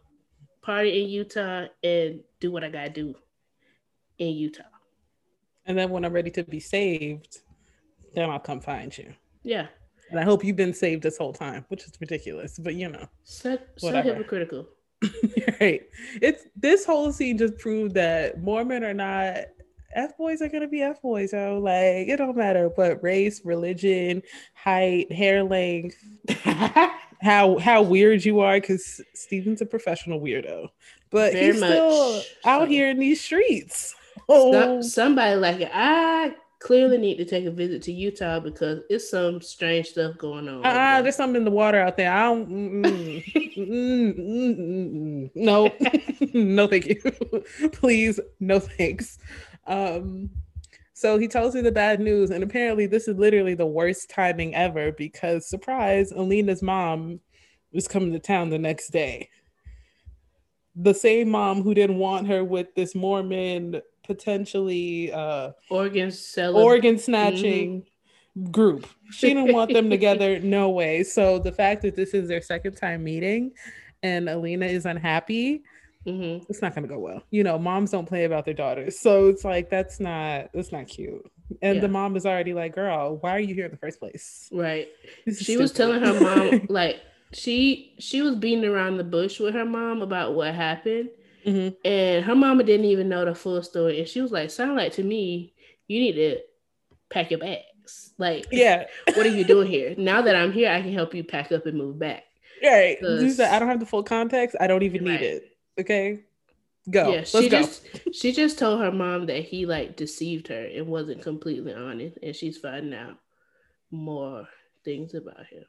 party 0.62 1.02
in 1.02 1.10
Utah 1.10 1.66
and 1.82 2.20
do 2.40 2.52
what 2.52 2.64
I 2.64 2.68
gotta 2.68 2.90
do 2.90 3.14
in 4.18 4.28
Utah. 4.28 4.62
And 5.66 5.78
then 5.78 5.90
when 5.90 6.04
I'm 6.04 6.12
ready 6.12 6.30
to 6.32 6.44
be 6.44 6.60
saved, 6.60 7.38
then 8.14 8.30
I'll 8.30 8.38
come 8.38 8.60
find 8.60 8.96
you. 8.96 9.14
Yeah. 9.42 9.66
And 10.12 10.20
I 10.20 10.24
hope 10.24 10.44
you've 10.44 10.56
been 10.56 10.74
saved 10.74 11.02
this 11.02 11.16
whole 11.16 11.32
time, 11.32 11.64
which 11.68 11.84
is 11.84 11.92
ridiculous, 11.98 12.58
but 12.58 12.74
you 12.74 12.88
know. 12.88 13.08
So, 13.24 13.58
so 13.78 14.02
hypocritical. 14.02 14.68
right. 15.60 15.82
It's 16.20 16.44
this 16.54 16.84
whole 16.84 17.12
scene 17.12 17.38
just 17.38 17.56
proved 17.58 17.94
that 17.94 18.40
Mormon 18.42 18.84
are 18.84 18.94
not 18.94 19.38
F 19.94 20.16
boys 20.16 20.42
are 20.42 20.48
gonna 20.48 20.68
be 20.68 20.82
F 20.82 21.00
boys, 21.02 21.30
so 21.30 21.58
like 21.58 22.08
it 22.08 22.18
don't 22.18 22.36
matter 22.36 22.68
what 22.74 23.02
race, 23.02 23.40
religion, 23.44 24.22
height, 24.54 25.10
hair 25.10 25.42
length, 25.42 25.96
how 26.42 27.58
how 27.58 27.82
weird 27.82 28.24
you 28.24 28.40
are, 28.40 28.60
because 28.60 29.00
Steven's 29.14 29.60
a 29.60 29.66
professional 29.66 30.20
weirdo. 30.20 30.68
But 31.10 31.32
Very 31.32 31.46
he's 31.46 31.56
still 31.56 32.22
out 32.44 32.68
here 32.68 32.88
in 32.88 32.98
these 32.98 33.22
streets. 33.22 33.94
Oh. 34.28 34.80
somebody 34.82 35.36
like 35.36 35.60
it. 35.60 35.70
I 35.72 36.34
clearly 36.62 36.96
need 36.96 37.16
to 37.16 37.24
take 37.24 37.44
a 37.44 37.50
visit 37.50 37.82
to 37.82 37.92
Utah 37.92 38.40
because 38.40 38.80
it's 38.88 39.10
some 39.10 39.40
strange 39.40 39.88
stuff 39.88 40.16
going 40.16 40.48
on. 40.48 40.64
Uh, 40.64 41.02
there's 41.02 41.16
something 41.16 41.36
in 41.36 41.44
the 41.44 41.50
water 41.50 41.80
out 41.80 41.96
there. 41.96 42.12
I 42.12 42.22
don't. 42.22 42.48
Mm, 42.48 43.54
mm, 43.56 44.18
mm, 44.18 45.30
no, 45.34 45.72
no, 46.32 46.66
thank 46.68 46.86
you. 46.86 47.00
Please, 47.72 48.20
no 48.40 48.60
thanks. 48.60 49.18
Um, 49.66 50.30
so 50.94 51.18
he 51.18 51.26
tells 51.26 51.54
her 51.54 51.62
the 51.62 51.72
bad 51.72 52.00
news, 52.00 52.30
and 52.30 52.44
apparently 52.44 52.86
this 52.86 53.08
is 53.08 53.16
literally 53.16 53.54
the 53.54 53.66
worst 53.66 54.08
timing 54.08 54.54
ever 54.54 54.92
because 54.92 55.48
surprise, 55.48 56.12
Alina's 56.12 56.62
mom 56.62 57.20
is 57.72 57.88
coming 57.88 58.12
to 58.12 58.20
town 58.20 58.50
the 58.50 58.58
next 58.58 58.90
day. 58.90 59.28
The 60.76 60.94
same 60.94 61.28
mom 61.28 61.62
who 61.62 61.74
didn't 61.74 61.98
want 61.98 62.28
her 62.28 62.44
with 62.44 62.74
this 62.74 62.94
Mormon 62.94 63.82
potentially 64.04 65.12
uh 65.12 65.52
organ 65.70 66.10
selling 66.10 66.62
organ 66.62 66.98
snatching 66.98 67.82
mm-hmm. 68.38 68.50
group. 68.50 68.86
She 69.10 69.28
didn't 69.28 69.52
want 69.52 69.72
them 69.72 69.90
together, 69.90 70.38
no 70.42 70.70
way. 70.70 71.04
So 71.04 71.38
the 71.38 71.52
fact 71.52 71.82
that 71.82 71.96
this 71.96 72.14
is 72.14 72.28
their 72.28 72.42
second 72.42 72.76
time 72.76 73.04
meeting 73.04 73.52
and 74.02 74.28
Alina 74.28 74.66
is 74.66 74.86
unhappy, 74.86 75.62
mm-hmm. 76.06 76.44
it's 76.48 76.62
not 76.62 76.74
gonna 76.74 76.88
go 76.88 76.98
well. 76.98 77.22
You 77.30 77.44
know, 77.44 77.58
moms 77.58 77.90
don't 77.90 78.06
play 78.06 78.24
about 78.24 78.44
their 78.44 78.54
daughters. 78.54 78.98
So 78.98 79.28
it's 79.28 79.44
like 79.44 79.70
that's 79.70 80.00
not 80.00 80.50
that's 80.52 80.72
not 80.72 80.88
cute. 80.88 81.30
And 81.60 81.76
yeah. 81.76 81.80
the 81.82 81.88
mom 81.88 82.16
is 82.16 82.24
already 82.24 82.54
like, 82.54 82.74
girl, 82.74 83.18
why 83.20 83.36
are 83.36 83.40
you 83.40 83.54
here 83.54 83.66
in 83.66 83.70
the 83.70 83.76
first 83.76 83.98
place? 83.98 84.48
Right. 84.52 84.88
She 85.38 85.56
was 85.56 85.72
telling 85.72 86.02
her 86.02 86.18
mom 86.18 86.66
like 86.68 87.00
she 87.32 87.94
she 87.98 88.22
was 88.22 88.36
beating 88.36 88.64
around 88.64 88.96
the 88.96 89.04
bush 89.04 89.40
with 89.40 89.54
her 89.54 89.64
mom 89.64 90.02
about 90.02 90.34
what 90.34 90.54
happened 90.54 91.08
Mm-hmm. 91.46 91.74
And 91.84 92.24
her 92.24 92.34
mama 92.34 92.64
didn't 92.64 92.86
even 92.86 93.08
know 93.08 93.24
the 93.24 93.34
full 93.34 93.62
story. 93.62 93.98
And 93.98 94.08
she 94.08 94.20
was 94.20 94.32
like, 94.32 94.50
sound 94.50 94.76
like 94.76 94.92
to 94.94 95.02
me, 95.02 95.54
you 95.88 96.00
need 96.00 96.12
to 96.12 96.38
pack 97.10 97.30
your 97.30 97.40
bags. 97.40 98.12
Like, 98.18 98.46
yeah, 98.50 98.84
what 99.14 99.26
are 99.26 99.30
you 99.30 99.44
doing 99.44 99.68
here? 99.68 99.94
Now 99.98 100.22
that 100.22 100.36
I'm 100.36 100.52
here, 100.52 100.70
I 100.70 100.80
can 100.82 100.92
help 100.92 101.14
you 101.14 101.24
pack 101.24 101.52
up 101.52 101.66
and 101.66 101.76
move 101.76 101.98
back. 101.98 102.24
Right. 102.62 102.96
I 103.02 103.58
don't 103.58 103.68
have 103.68 103.80
the 103.80 103.86
full 103.86 104.04
context. 104.04 104.56
I 104.60 104.66
don't 104.66 104.84
even 104.84 105.04
right. 105.04 105.20
need 105.20 105.26
it. 105.26 105.56
Okay. 105.80 106.20
Go. 106.90 107.12
Yeah, 107.12 107.22
she 107.22 107.48
go. 107.48 107.60
just 107.60 107.86
she 108.12 108.32
just 108.32 108.58
told 108.58 108.80
her 108.80 108.90
mom 108.90 109.26
that 109.26 109.44
he 109.44 109.66
like 109.66 109.96
deceived 109.96 110.48
her 110.48 110.64
and 110.64 110.88
wasn't 110.88 111.22
completely 111.22 111.72
honest, 111.72 112.18
and 112.22 112.34
she's 112.34 112.58
finding 112.58 112.92
out 112.92 113.18
more 113.92 114.48
things 114.84 115.14
about 115.14 115.46
him. 115.46 115.64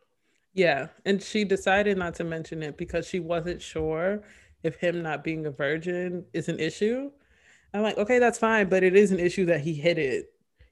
Yeah, 0.55 0.87
and 1.05 1.21
she 1.21 1.43
decided 1.43 1.99
not 1.99 2.15
to 2.15 2.23
mention 2.23 2.63
it 2.63 2.77
because 2.77 3.07
she 3.07 3.19
wasn't 3.19 3.61
sure 3.61 4.23
if 4.63 4.75
him 4.75 5.01
not 5.01 5.23
being 5.23 5.45
a 5.45 5.51
virgin 5.51 6.25
is 6.33 6.49
an 6.49 6.59
issue. 6.59 7.11
I'm 7.73 7.81
like, 7.81 7.97
okay, 7.97 8.19
that's 8.19 8.37
fine, 8.39 8.69
but 8.69 8.83
it 8.83 8.95
is 8.95 9.11
an 9.11 9.19
issue 9.19 9.45
that 9.45 9.61
he 9.61 9.73
hit 9.73 9.97
it. 9.97 10.31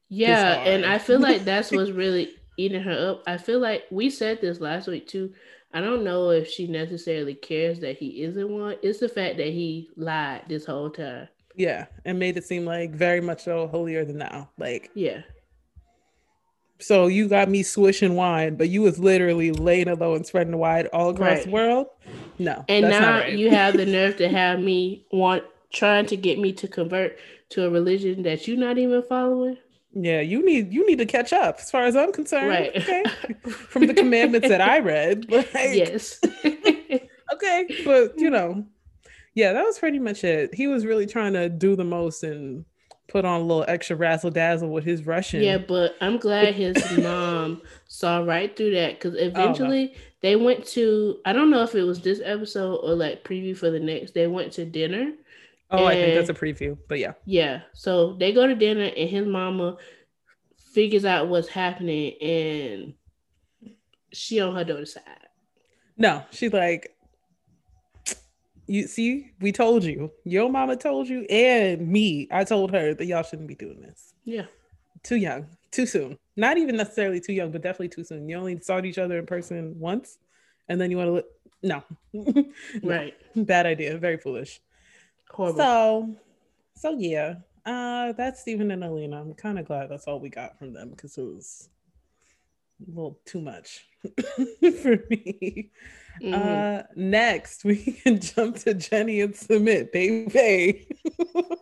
Yeah, 0.10 0.60
and 0.64 0.86
I 0.86 0.98
feel 0.98 1.20
like 1.20 1.42
that's 1.46 1.72
what's 1.72 1.92
really 1.92 2.34
eating 2.58 2.82
her 2.82 3.12
up. 3.12 3.24
I 3.28 3.38
feel 3.38 3.60
like 3.60 3.84
we 3.92 4.10
said 4.10 4.42
this 4.42 4.60
last 4.60 4.88
week 4.88 5.08
too. 5.08 5.34
I 5.74 5.80
don't 5.80 6.04
know 6.04 6.32
if 6.32 6.50
she 6.50 6.68
necessarily 6.68 7.34
cares 7.34 7.80
that 7.80 7.98
he 7.98 8.24
isn't 8.24 8.50
one. 8.50 8.76
It's 8.82 9.00
the 9.00 9.08
fact 9.08 9.38
that 9.38 9.48
he 9.48 9.90
lied 9.96 10.44
this 10.48 10.66
whole 10.66 10.90
time. 10.90 11.30
Yeah, 11.56 11.86
and 12.06 12.20
made 12.20 12.38
it 12.38 12.44
seem 12.44 12.66
like 12.66 12.92
very 12.92 13.22
much 13.22 13.44
so 13.44 13.68
holier 13.68 14.06
than 14.06 14.20
thou. 14.20 14.50
Like, 14.58 14.92
yeah. 14.94 15.22
So 16.82 17.08
you 17.08 17.28
got 17.28 17.50
me 17.50 17.64
swishing 17.64 18.16
wine, 18.16 18.56
but 18.56 18.70
you 18.70 18.82
was 18.82 19.00
literally 19.00 19.52
laying 19.52 19.88
it 19.88 20.00
low 20.00 20.16
and 20.16 20.26
spreading 20.26 20.52
the 20.52 20.58
wine 20.58 20.88
all 20.94 21.10
across 21.10 21.30
right. 21.30 21.44
the 21.46 21.52
world. 21.52 21.88
No. 22.40 22.66
And 22.68 22.90
now 22.90 23.20
right. 23.20 23.34
you 23.34 23.50
have 23.50 23.78
the 23.78 23.86
nerve 23.98 24.18
to 24.18 24.28
have 24.28 24.60
me 24.60 25.06
want 25.12 25.44
trying 25.72 26.06
to 26.08 26.18
get 26.18 26.40
me 26.40 26.54
to 26.54 26.68
convert 26.68 27.18
to 27.50 27.66
a 27.66 27.70
religion 27.70 28.24
that 28.24 28.48
you're 28.48 28.58
not 28.58 28.78
even 28.78 29.04
following. 29.04 29.58
Yeah, 29.94 30.22
you 30.22 30.44
need 30.46 30.72
you 30.72 30.88
need 30.88 31.00
to 31.00 31.06
catch 31.06 31.34
up 31.34 31.58
as 31.60 31.70
far 31.70 31.84
as 31.84 31.96
I'm 31.96 32.14
concerned. 32.14 32.48
Right. 32.48 32.76
Okay. 32.76 33.04
From 33.50 33.88
the 33.88 33.94
commandments 33.94 34.48
that 34.48 34.62
I 34.62 34.80
read. 34.80 35.26
Like, 35.32 35.50
yes. 35.54 36.20
okay. 37.34 37.68
But 37.84 38.18
you 38.18 38.30
know, 38.30 38.66
yeah, 39.36 39.54
that 39.54 39.64
was 39.64 39.80
pretty 39.80 40.00
much 40.00 40.24
it. 40.24 40.56
He 40.56 40.68
was 40.68 40.86
really 40.86 41.06
trying 41.06 41.34
to 41.34 41.50
do 41.50 41.76
the 41.76 41.84
most 41.84 42.24
and 42.24 42.66
put 43.12 43.26
on 43.26 43.42
a 43.42 43.44
little 43.44 43.66
extra 43.68 43.96
razzle 43.96 44.32
dazzle 44.32 44.70
with 44.70 44.86
his 44.86 45.06
Russian. 45.06 45.44
Yeah, 45.44 45.58
but 45.58 45.96
I'm 46.00 46.18
glad 46.18 46.56
his 46.56 46.76
mom 46.98 47.62
saw 47.88 48.24
right 48.24 48.56
through 48.56 48.72
that 48.72 48.94
because 48.94 49.16
oh, 49.16 49.24
eventually 49.24 49.94
oh, 49.94 50.00
they 50.22 50.36
went 50.36 50.66
to 50.68 51.20
I 51.26 51.34
don't 51.34 51.50
know 51.50 51.64
if 51.64 51.76
it 51.76 51.84
was 51.84 52.02
this 52.02 52.22
episode 52.24 52.76
or 52.78 52.96
like 52.96 53.24
preview 53.24 53.56
for 53.58 53.70
the 53.70 53.80
next. 53.80 54.14
They 54.14 54.28
went 54.28 54.54
to 54.54 54.66
dinner. 54.66 55.14
Oh, 55.70 55.86
I 55.86 55.94
think 55.94 56.16
that's 56.16 56.30
a 56.30 56.34
preview, 56.34 56.78
but 56.88 57.00
yeah. 57.00 57.14
Yeah. 57.26 57.62
So 57.74 58.14
they 58.14 58.34
go 58.34 58.46
to 58.46 58.56
dinner 58.56 58.92
and 58.96 59.10
his 59.10 59.26
mama 59.26 59.78
figures 60.58 61.06
out 61.06 61.28
what's 61.28 61.48
happening 61.48 62.14
and 62.22 62.94
she 64.12 64.40
on 64.42 64.56
her 64.56 64.64
daughter's 64.64 64.94
side. 64.94 65.04
No, 65.98 66.24
she's 66.32 66.52
like, 66.52 66.96
you 68.72 68.88
see, 68.88 69.34
we 69.42 69.52
told 69.52 69.84
you. 69.84 70.10
Your 70.24 70.50
mama 70.50 70.78
told 70.78 71.10
you, 71.10 71.24
and 71.24 71.86
me. 71.86 72.30
I 72.32 72.46
told 72.46 72.72
her 72.72 72.94
that 72.94 73.06
y'all 73.06 73.22
shouldn't 73.22 73.50
be 73.50 73.56
doing 73.56 73.82
this. 73.82 74.14
Yeah. 74.24 74.46
Too 75.04 75.18
young, 75.18 75.48
too 75.72 75.86
soon. 75.86 76.18
Not 76.38 76.58
even 76.58 76.78
necessarily 76.78 77.20
too 77.20 77.34
young, 77.34 77.52
but 77.52 77.62
definitely 77.62 77.90
too 77.90 78.06
soon. 78.06 78.30
You 78.30 78.38
only 78.38 78.62
saw 78.62 78.82
each 78.82 78.98
other 78.98 79.18
in 79.18 79.26
person 79.26 79.78
once, 79.78 80.20
and 80.70 80.80
then 80.80 80.90
you 80.90 80.96
want 80.96 81.08
to 81.08 81.12
look. 81.12 81.26
No. 81.62 81.84
no. 82.14 82.46
Right. 82.82 83.14
Bad 83.36 83.66
idea. 83.66 83.98
Very 83.98 84.18
foolish. 84.18 84.62
Horrible. 85.30 85.58
So, 85.60 86.16
so 86.76 86.98
yeah. 86.98 87.36
Uh, 87.66 88.14
that's 88.14 88.40
Steven 88.40 88.72
and 88.72 88.86
Alina. 88.86 89.20
I'm 89.20 89.34
kind 89.34 89.60
of 89.60 89.66
glad 89.66 89.90
that's 89.90 90.06
all 90.08 90.20
we 90.22 90.30
got 90.30 90.58
from 90.58 90.72
them 90.72 90.92
because 90.92 91.18
it 91.18 91.24
was 91.24 91.68
a 92.88 92.90
little 92.90 93.20
too 93.26 93.42
much 93.42 93.86
for 94.82 94.98
me. 95.10 95.72
Mm-hmm. 96.22 96.34
Uh, 96.34 96.84
next, 96.96 97.64
we 97.64 97.78
can 98.04 98.20
jump 98.20 98.58
to 98.58 98.74
Jenny 98.74 99.22
and 99.22 99.34
Sumit, 99.34 99.92
baby. 99.92 100.88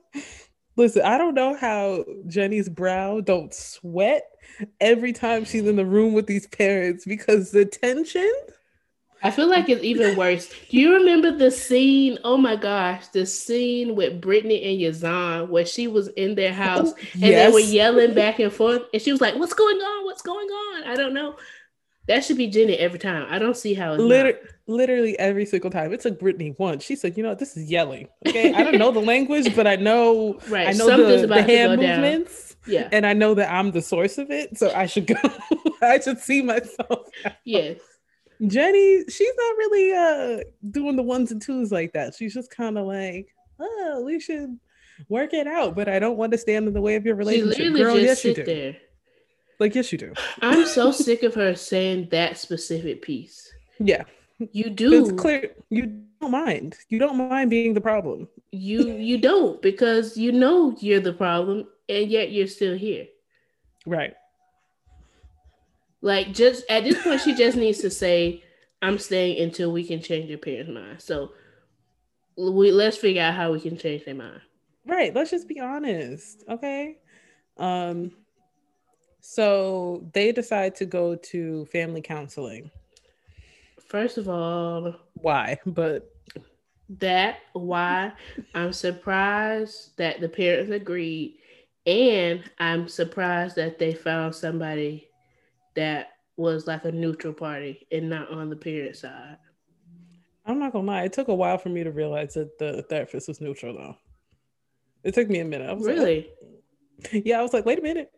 Listen, 0.76 1.02
I 1.04 1.18
don't 1.18 1.34
know 1.34 1.56
how 1.56 2.06
Jenny's 2.28 2.70
brow 2.70 3.20
don't 3.20 3.54
sweat 3.54 4.24
every 4.80 5.12
time 5.12 5.44
she's 5.44 5.68
in 5.68 5.76
the 5.76 5.86
room 5.86 6.14
with 6.14 6.26
these 6.26 6.48
parents 6.48 7.06
because 7.06 7.52
the 7.52 7.66
tension. 7.66 8.32
I 9.22 9.32
feel 9.32 9.50
like 9.50 9.68
it's 9.68 9.84
even 9.84 10.16
worse. 10.16 10.50
Do 10.70 10.78
you 10.78 10.94
remember 10.94 11.32
the 11.32 11.52
scene? 11.52 12.20
Oh 12.24 12.38
my 12.38 12.56
gosh, 12.56 13.08
the 13.08 13.26
scene 13.26 13.96
with 13.96 14.22
Brittany 14.22 14.64
and 14.64 14.80
Yazan 14.80 15.50
where 15.50 15.66
she 15.66 15.88
was 15.88 16.08
in 16.10 16.36
their 16.36 16.54
house 16.54 16.94
and 17.14 17.24
yes. 17.24 17.48
they 17.48 17.54
were 17.54 17.60
yelling 17.60 18.14
back 18.14 18.40
and 18.40 18.52
forth, 18.52 18.84
and 18.94 19.02
she 19.02 19.12
was 19.12 19.22
like, 19.22 19.36
"What's 19.36 19.54
going 19.54 19.78
on? 19.78 20.06
What's 20.06 20.22
going 20.22 20.48
on?" 20.48 20.84
I 20.86 20.96
don't 20.96 21.14
know. 21.14 21.36
That 22.08 22.26
should 22.26 22.38
be 22.38 22.48
Jenny 22.48 22.74
every 22.76 22.98
time. 22.98 23.28
I 23.30 23.38
don't 23.38 23.56
see 23.56 23.76
how 23.76 23.94
it's 23.94 24.02
Liter- 24.02 24.40
literally 24.66 25.18
every 25.20 25.46
single 25.46 25.70
time. 25.70 25.94
It 25.94 26.00
took 26.00 26.20
Brittany 26.20 26.56
once. 26.58 26.84
She 26.84 26.96
said, 26.96 27.18
"You 27.18 27.24
know, 27.24 27.36
this 27.36 27.56
is 27.58 27.70
yelling." 27.70 28.08
Okay, 28.28 28.54
I 28.54 28.64
don't 28.64 28.80
know 28.80 28.92
the 28.92 29.00
language, 29.14 29.56
but 29.56 29.68
I 29.68 29.76
know 29.76 30.40
right. 30.48 30.70
I 30.70 30.72
know 30.72 30.88
the, 30.88 31.28
the 31.28 31.44
hand 31.44 31.82
movements. 31.82 32.56
Down. 32.66 32.74
Yeah, 32.74 32.90
and 32.92 33.06
I 33.06 33.14
know 33.14 33.36
that 33.36 33.52
I'm 33.52 33.72
the 33.72 33.82
source 33.82 34.18
of 34.18 34.32
it, 34.32 34.58
so 34.58 34.72
I 34.74 34.86
should 34.86 35.08
go. 35.08 35.16
I 35.82 36.00
should 36.00 36.20
see 36.20 36.42
myself. 36.42 37.06
Out. 37.26 37.34
Yes. 37.44 37.80
Jenny, 38.48 39.04
she's 39.10 39.34
not 39.38 39.58
really 39.58 39.92
uh 39.92 40.44
doing 40.72 40.96
the 40.96 41.04
ones 41.04 41.32
and 41.32 41.42
twos 41.42 41.72
like 41.72 41.94
that. 41.94 42.16
She's 42.16 42.34
just 42.34 42.50
kind 42.50 42.78
of 42.78 42.86
like, 42.88 43.34
oh, 43.60 44.02
we 44.06 44.20
should 44.20 44.58
work 45.08 45.34
it 45.34 45.48
out, 45.48 45.76
but 45.76 45.88
I 45.88 46.00
don't 46.00 46.18
want 46.18 46.32
to 46.32 46.38
stand 46.38 46.68
in 46.68 46.74
the 46.74 46.82
way 46.82 46.96
of 46.96 47.06
your 47.06 47.16
relationship. 47.16 47.74
Girl, 47.74 47.98
yes, 47.98 48.24
you 48.24 48.34
do. 48.34 48.44
There 48.44 48.78
Like, 49.60 49.76
yes, 49.76 49.92
you 49.92 49.98
do. 49.98 50.14
I'm 50.42 50.66
so 50.66 50.92
sick 50.94 51.24
of 51.24 51.36
her 51.36 51.56
saying 51.56 52.10
that 52.12 52.38
specific 52.38 53.02
piece. 53.02 53.52
Yeah. 53.80 54.04
You 54.52 54.70
do. 54.70 55.04
It's 55.04 55.22
clear 55.22 55.52
you 55.70 56.04
don't 56.22 56.32
mind. 56.32 56.78
You 56.90 57.00
don't 57.00 57.18
mind 57.18 57.50
being 57.50 57.74
the 57.74 57.82
problem. 57.82 58.28
You 58.52 58.94
you 58.94 59.18
don't 59.20 59.62
because 59.62 60.18
you 60.18 60.32
know 60.32 60.76
you're 60.80 61.02
the 61.02 61.14
problem 61.14 61.68
and 61.88 62.10
yet 62.10 62.32
you're 62.32 62.48
still 62.48 62.78
here. 62.78 63.08
Right. 63.86 64.14
Like 66.02 66.34
just 66.34 66.64
at 66.70 66.84
this 66.84 67.02
point, 67.04 67.22
she 67.22 67.36
just 67.36 67.58
needs 67.58 67.80
to 67.80 67.90
say, 67.90 68.44
"I'm 68.82 68.98
staying 68.98 69.42
until 69.42 69.72
we 69.72 69.84
can 69.84 70.02
change 70.02 70.30
your 70.30 70.40
parents' 70.40 70.72
mind." 70.72 71.02
So 71.02 71.34
we 72.38 72.72
let's 72.72 72.98
figure 72.98 73.22
out 73.22 73.34
how 73.34 73.52
we 73.52 73.60
can 73.60 73.78
change 73.78 74.06
their 74.06 74.16
mind. 74.16 74.42
Right. 74.86 75.14
Let's 75.14 75.32
just 75.32 75.48
be 75.48 75.60
honest. 75.60 76.44
Okay. 76.50 76.98
Um. 77.58 78.12
So 79.22 80.10
they 80.14 80.32
decide 80.32 80.76
to 80.76 80.86
go 80.86 81.16
to 81.16 81.66
family 81.66 82.02
counseling. 82.02 82.72
First 83.88 84.18
of 84.18 84.30
all, 84.30 84.96
why? 85.16 85.58
But 85.66 86.10
that 86.98 87.40
why 87.54 88.14
I'm 88.56 88.72
surprised 88.72 89.98
that 89.98 90.22
the 90.22 90.30
parents 90.30 90.72
agreed, 90.72 91.36
and 91.86 92.44
I'm 92.58 92.88
surprised 92.88 93.58
that 93.58 93.78
they 93.78 93.94
found 93.94 94.34
somebody 94.34 95.09
that 95.76 96.10
was 96.38 96.68
like 96.68 96.86
a 96.86 96.92
neutral 96.92 97.34
party 97.34 97.86
and 97.92 98.10
not 98.10 98.32
on 98.32 98.50
the 98.50 98.56
parent 98.56 98.96
side. 98.96 99.38
I'm 100.46 100.60
not 100.60 100.74
gonna 100.74 100.88
lie, 100.88 101.04
it 101.04 101.14
took 101.14 101.28
a 101.28 101.36
while 101.36 101.58
for 101.58 101.70
me 101.70 101.84
to 101.84 101.92
realize 101.92 102.34
that 102.34 102.58
the 102.58 102.84
therapist 102.90 103.28
was 103.28 103.42
neutral 103.42 103.74
though. 103.76 103.96
It 105.04 105.14
took 105.14 105.30
me 105.30 105.40
a 105.40 105.46
minute. 105.46 105.70
I 105.70 105.74
was 105.74 105.86
really? 105.86 106.16
Like. 106.16 106.36
Yeah, 107.26 107.40
I 107.40 107.42
was 107.42 107.54
like, 107.54 107.66
wait 107.66 107.80
a 107.80 107.82
minute. 107.82 108.12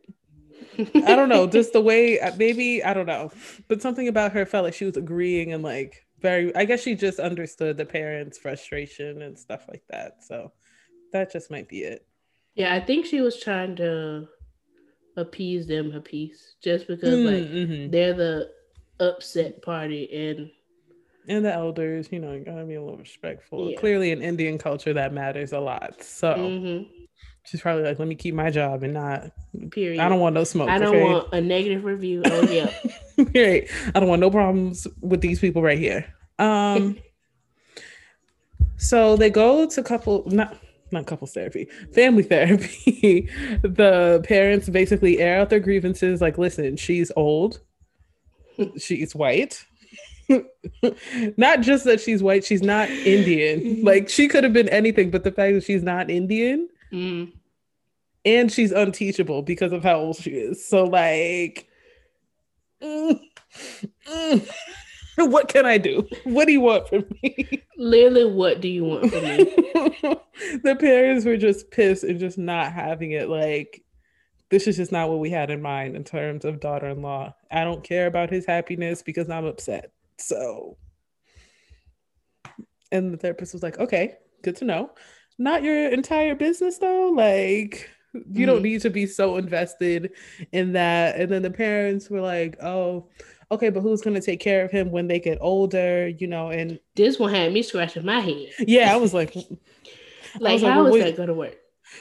I 0.77 1.15
don't 1.15 1.29
know, 1.29 1.45
just 1.45 1.73
the 1.73 1.81
way 1.81 2.19
maybe 2.37 2.83
I 2.83 2.93
don't 2.93 3.05
know, 3.05 3.31
but 3.67 3.81
something 3.81 4.07
about 4.07 4.31
her 4.31 4.45
felt 4.45 4.65
like 4.65 4.73
she 4.73 4.85
was 4.85 4.97
agreeing 4.97 5.53
and 5.53 5.63
like 5.63 6.05
very. 6.19 6.55
I 6.55 6.65
guess 6.65 6.81
she 6.81 6.95
just 6.95 7.19
understood 7.19 7.77
the 7.77 7.85
parents' 7.85 8.37
frustration 8.37 9.21
and 9.21 9.37
stuff 9.37 9.65
like 9.67 9.83
that. 9.89 10.23
So 10.23 10.51
that 11.11 11.31
just 11.31 11.51
might 11.51 11.67
be 11.67 11.79
it. 11.79 12.05
Yeah, 12.55 12.73
I 12.73 12.79
think 12.79 13.05
she 13.05 13.21
was 13.21 13.39
trying 13.39 13.75
to 13.77 14.27
appease 15.21 15.67
them 15.67 15.93
a 15.93 16.01
piece 16.01 16.55
just 16.61 16.87
because 16.87 17.13
mm, 17.13 17.25
like 17.25 17.51
mm-hmm. 17.51 17.91
they're 17.91 18.13
the 18.13 18.51
upset 18.99 19.61
party 19.61 20.09
and 20.13 20.51
and 21.27 21.45
the 21.45 21.53
elders, 21.53 22.09
you 22.11 22.19
know, 22.19 22.33
you 22.33 22.43
gotta 22.43 22.65
be 22.65 22.75
a 22.75 22.81
little 22.81 22.97
respectful. 22.97 23.69
Yeah. 23.69 23.79
Clearly, 23.79 24.11
in 24.11 24.21
Indian 24.21 24.57
culture, 24.57 24.93
that 24.93 25.13
matters 25.13 25.53
a 25.53 25.59
lot. 25.59 26.03
So 26.03 26.33
mm-hmm. 26.33 26.91
she's 27.43 27.61
probably 27.61 27.83
like, 27.83 27.99
"Let 27.99 28.07
me 28.07 28.15
keep 28.15 28.33
my 28.33 28.49
job 28.49 28.83
and 28.83 28.93
not." 28.93 29.31
Period. 29.71 29.99
I 29.99 30.09
don't 30.09 30.19
want 30.19 30.33
no 30.33 30.43
smoke. 30.43 30.69
I 30.69 30.79
don't 30.79 30.95
okay? 30.95 31.03
want 31.03 31.27
a 31.31 31.41
negative 31.41 31.85
review. 31.85 32.23
Oh 32.25 32.41
yeah. 32.43 32.71
right. 33.35 33.69
I 33.93 33.99
don't 33.99 34.09
want 34.09 34.19
no 34.19 34.31
problems 34.31 34.87
with 34.99 35.21
these 35.21 35.39
people 35.39 35.61
right 35.61 35.77
here. 35.77 36.05
Um. 36.39 36.97
so 38.77 39.15
they 39.15 39.29
go 39.29 39.67
to 39.67 39.83
couple 39.83 40.23
not 40.25 40.57
not 40.91 41.05
couples 41.05 41.33
therapy, 41.33 41.67
family 41.93 42.23
therapy. 42.35 43.29
the 43.61 44.23
parents 44.23 44.69
basically 44.69 45.19
air 45.19 45.39
out 45.39 45.49
their 45.49 45.59
grievances 45.59 46.21
like, 46.21 46.37
listen, 46.37 46.77
she's 46.77 47.11
old, 47.15 47.59
she's 48.77 49.15
white. 49.15 49.65
not 51.37 51.61
just 51.61 51.83
that 51.85 51.99
she's 51.99 52.23
white, 52.23 52.43
she's 52.43 52.61
not 52.61 52.89
Indian. 52.89 53.83
Like 53.83 54.09
she 54.09 54.27
could 54.27 54.43
have 54.43 54.53
been 54.53 54.69
anything, 54.69 55.11
but 55.11 55.23
the 55.23 55.31
fact 55.31 55.53
that 55.55 55.63
she's 55.63 55.83
not 55.83 56.09
Indian 56.09 56.69
mm. 56.91 57.31
and 58.25 58.51
she's 58.51 58.71
unteachable 58.71 59.41
because 59.41 59.73
of 59.73 59.83
how 59.83 59.97
old 59.99 60.17
she 60.17 60.31
is. 60.31 60.65
So, 60.65 60.85
like, 60.85 61.67
mm, 62.83 63.19
mm. 64.07 64.49
what 65.17 65.47
can 65.47 65.65
I 65.65 65.77
do? 65.77 66.07
What 66.23 66.45
do 66.45 66.53
you 66.53 66.61
want 66.61 66.87
from 66.87 67.05
me? 67.21 67.63
Literally, 67.77 68.25
what 68.25 68.61
do 68.61 68.67
you 68.67 68.85
want 68.85 69.11
from 69.11 69.23
me? 69.23 69.37
the 70.63 70.75
parents 70.79 71.25
were 71.25 71.37
just 71.37 71.71
pissed 71.71 72.03
and 72.03 72.19
just 72.19 72.37
not 72.37 72.71
having 72.71 73.11
it. 73.11 73.29
Like, 73.29 73.83
this 74.49 74.67
is 74.67 74.77
just 74.77 74.91
not 74.91 75.09
what 75.09 75.19
we 75.19 75.29
had 75.29 75.49
in 75.49 75.61
mind 75.61 75.95
in 75.95 76.03
terms 76.03 76.45
of 76.45 76.59
daughter 76.59 76.87
in 76.87 77.01
law. 77.01 77.33
I 77.51 77.63
don't 77.63 77.83
care 77.83 78.07
about 78.07 78.29
his 78.29 78.45
happiness 78.45 79.01
because 79.01 79.29
I'm 79.29 79.45
upset. 79.45 79.91
So, 80.17 80.77
and 82.91 83.13
the 83.13 83.17
therapist 83.17 83.53
was 83.53 83.63
like, 83.63 83.79
okay, 83.79 84.15
good 84.43 84.57
to 84.57 84.65
know. 84.65 84.91
Not 85.37 85.63
your 85.63 85.89
entire 85.89 86.35
business 86.35 86.77
though. 86.77 87.09
Like, 87.09 87.89
you 88.13 88.45
don't 88.45 88.59
mm. 88.59 88.63
need 88.63 88.81
to 88.81 88.89
be 88.89 89.05
so 89.05 89.37
invested 89.37 90.11
in 90.51 90.73
that. 90.73 91.15
And 91.15 91.31
then 91.31 91.41
the 91.41 91.51
parents 91.51 92.09
were 92.09 92.21
like, 92.21 92.61
oh, 92.61 93.07
okay, 93.51 93.69
but 93.69 93.81
who's 93.81 94.01
going 94.01 94.15
to 94.15 94.21
take 94.21 94.39
care 94.39 94.65
of 94.65 94.71
him 94.71 94.91
when 94.91 95.07
they 95.07 95.19
get 95.19 95.37
older, 95.41 96.07
you 96.07 96.27
know? 96.27 96.49
And 96.49 96.79
this 96.95 97.19
one 97.19 97.33
had 97.33 97.53
me 97.53 97.61
scratching 97.61 98.05
my 98.05 98.19
head. 98.19 98.49
Yeah, 98.59 98.93
I 98.93 98.97
was 98.97 99.13
like, 99.13 99.35
like, 100.39 100.53
was 100.53 100.63
how 100.63 100.83
like, 100.83 100.91
well, 100.91 100.95
is 100.95 101.03
that 101.03 101.17
going 101.17 101.27
to 101.27 101.33
work? 101.33 101.57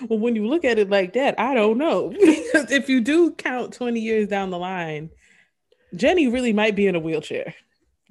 Well, 0.08 0.20
when 0.20 0.36
you 0.36 0.46
look 0.46 0.64
at 0.64 0.78
it 0.78 0.88
like 0.88 1.14
that, 1.14 1.38
I 1.38 1.54
don't 1.54 1.76
know. 1.76 2.08
because 2.10 2.70
if 2.70 2.88
you 2.88 3.00
do 3.00 3.32
count 3.32 3.74
20 3.74 4.00
years 4.00 4.28
down 4.28 4.50
the 4.50 4.58
line, 4.58 5.10
Jenny 5.94 6.28
really 6.28 6.52
might 6.52 6.76
be 6.76 6.86
in 6.86 6.94
a 6.94 7.00
wheelchair. 7.00 7.54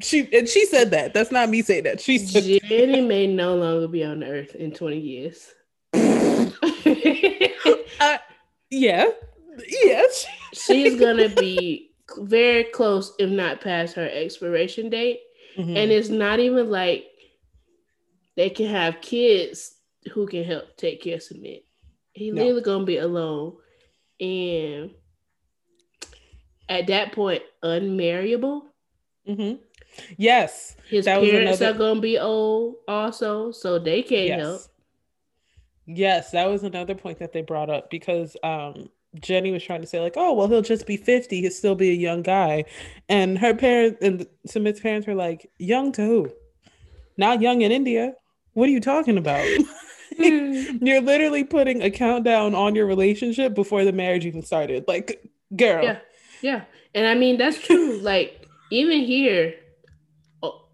She 0.01 0.29
and 0.33 0.47
she 0.47 0.65
said 0.65 0.91
that. 0.91 1.13
That's 1.13 1.31
not 1.31 1.49
me 1.49 1.61
saying 1.61 1.83
that. 1.83 1.99
She 1.99 2.19
said 2.19 2.61
Jenny 2.69 3.01
may 3.01 3.27
no 3.27 3.55
longer 3.55 3.87
be 3.87 4.05
on 4.05 4.23
earth 4.23 4.55
in 4.55 4.71
20 4.71 4.97
years. 4.97 5.45
uh, 5.93 8.17
yeah. 8.69 9.05
Yes. 9.67 10.25
She's 10.53 10.97
gonna 10.97 11.27
be 11.27 11.88
very 12.17 12.65
close, 12.65 13.13
if 13.19 13.29
not 13.29 13.61
past 13.61 13.95
her 13.95 14.09
expiration 14.09 14.89
date. 14.89 15.19
Mm-hmm. 15.57 15.77
And 15.77 15.91
it's 15.91 16.09
not 16.09 16.39
even 16.39 16.69
like 16.69 17.05
they 18.35 18.49
can 18.49 18.67
have 18.67 19.01
kids 19.01 19.75
who 20.13 20.27
can 20.27 20.43
help 20.43 20.77
take 20.77 21.01
care 21.01 21.15
of 21.15 21.21
Sumit. 21.21 21.63
He's 22.13 22.33
no. 22.33 22.41
literally 22.41 22.61
gonna 22.61 22.85
be 22.85 22.97
alone. 22.97 23.57
And 24.19 24.91
at 26.67 26.87
that 26.87 27.13
point, 27.13 27.43
unmarriable. 27.63 28.65
Mm-hmm. 29.27 29.61
Yes. 30.17 30.75
His 30.87 31.05
parents 31.05 31.59
another... 31.59 31.75
are 31.75 31.77
gonna 31.77 32.01
be 32.01 32.17
old 32.17 32.75
also, 32.87 33.51
so 33.51 33.79
they 33.79 34.01
can't 34.01 34.27
yes. 34.27 34.39
help. 34.39 34.61
Yes, 35.85 36.31
that 36.31 36.47
was 36.47 36.63
another 36.63 36.95
point 36.95 37.19
that 37.19 37.33
they 37.33 37.41
brought 37.41 37.69
up 37.69 37.89
because 37.89 38.37
um 38.43 38.89
Jenny 39.19 39.51
was 39.51 39.63
trying 39.63 39.81
to 39.81 39.87
say 39.87 39.99
like, 39.99 40.13
oh 40.15 40.33
well, 40.33 40.47
he'll 40.47 40.61
just 40.61 40.85
be 40.85 40.97
fifty. 40.97 41.41
He'll 41.41 41.51
still 41.51 41.75
be 41.75 41.89
a 41.89 41.93
young 41.93 42.21
guy, 42.21 42.65
and 43.07 43.37
her 43.39 43.53
parents 43.53 43.97
and 44.01 44.27
Sumit's 44.45 44.79
parents 44.79 45.07
were 45.07 45.15
like, 45.15 45.49
young 45.57 45.91
to 45.93 46.01
who? 46.01 46.31
Not 47.17 47.41
young 47.41 47.61
in 47.61 47.71
India. 47.71 48.13
What 48.53 48.69
are 48.69 48.71
you 48.71 48.81
talking 48.81 49.17
about? 49.17 49.45
Hmm. 50.17 50.77
You're 50.85 51.01
literally 51.01 51.43
putting 51.43 51.81
a 51.81 51.89
countdown 51.89 52.55
on 52.55 52.75
your 52.75 52.85
relationship 52.85 53.53
before 53.53 53.85
the 53.85 53.93
marriage 53.93 54.25
even 54.25 54.43
started. 54.43 54.85
Like, 54.87 55.23
girl. 55.55 55.83
Yeah, 55.83 55.99
yeah, 56.41 56.61
and 56.93 57.07
I 57.07 57.15
mean 57.15 57.37
that's 57.37 57.59
true. 57.59 57.97
like 58.01 58.47
even 58.71 59.01
here, 59.01 59.55
oh, 60.43 60.65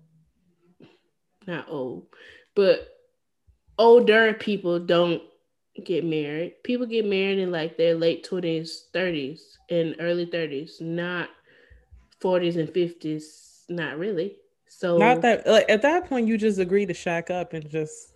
not 1.45 1.67
old, 1.69 2.08
but 2.56 2.88
older 3.78 4.34
people 4.34 4.80
don't 4.80 5.21
get 5.83 6.05
married. 6.05 6.63
People 6.63 6.85
get 6.85 7.05
married 7.05 7.39
in 7.39 7.51
like 7.51 7.77
their 7.77 7.95
late 7.95 8.27
20s, 8.27 8.89
30s, 8.93 9.41
and 9.69 9.95
early 9.99 10.25
30s, 10.25 10.81
not 10.81 11.29
40s 12.21 12.57
and 12.57 12.69
50s. 12.69 13.63
Not 13.69 13.97
really. 13.97 14.38
So 14.67 14.97
not 14.97 15.21
that 15.21 15.47
like 15.47 15.69
at 15.69 15.81
that 15.83 16.09
point 16.09 16.27
you 16.27 16.38
just 16.38 16.59
agree 16.59 16.85
to 16.85 16.93
shack 16.93 17.29
up 17.29 17.53
and 17.53 17.67
just 17.69 18.13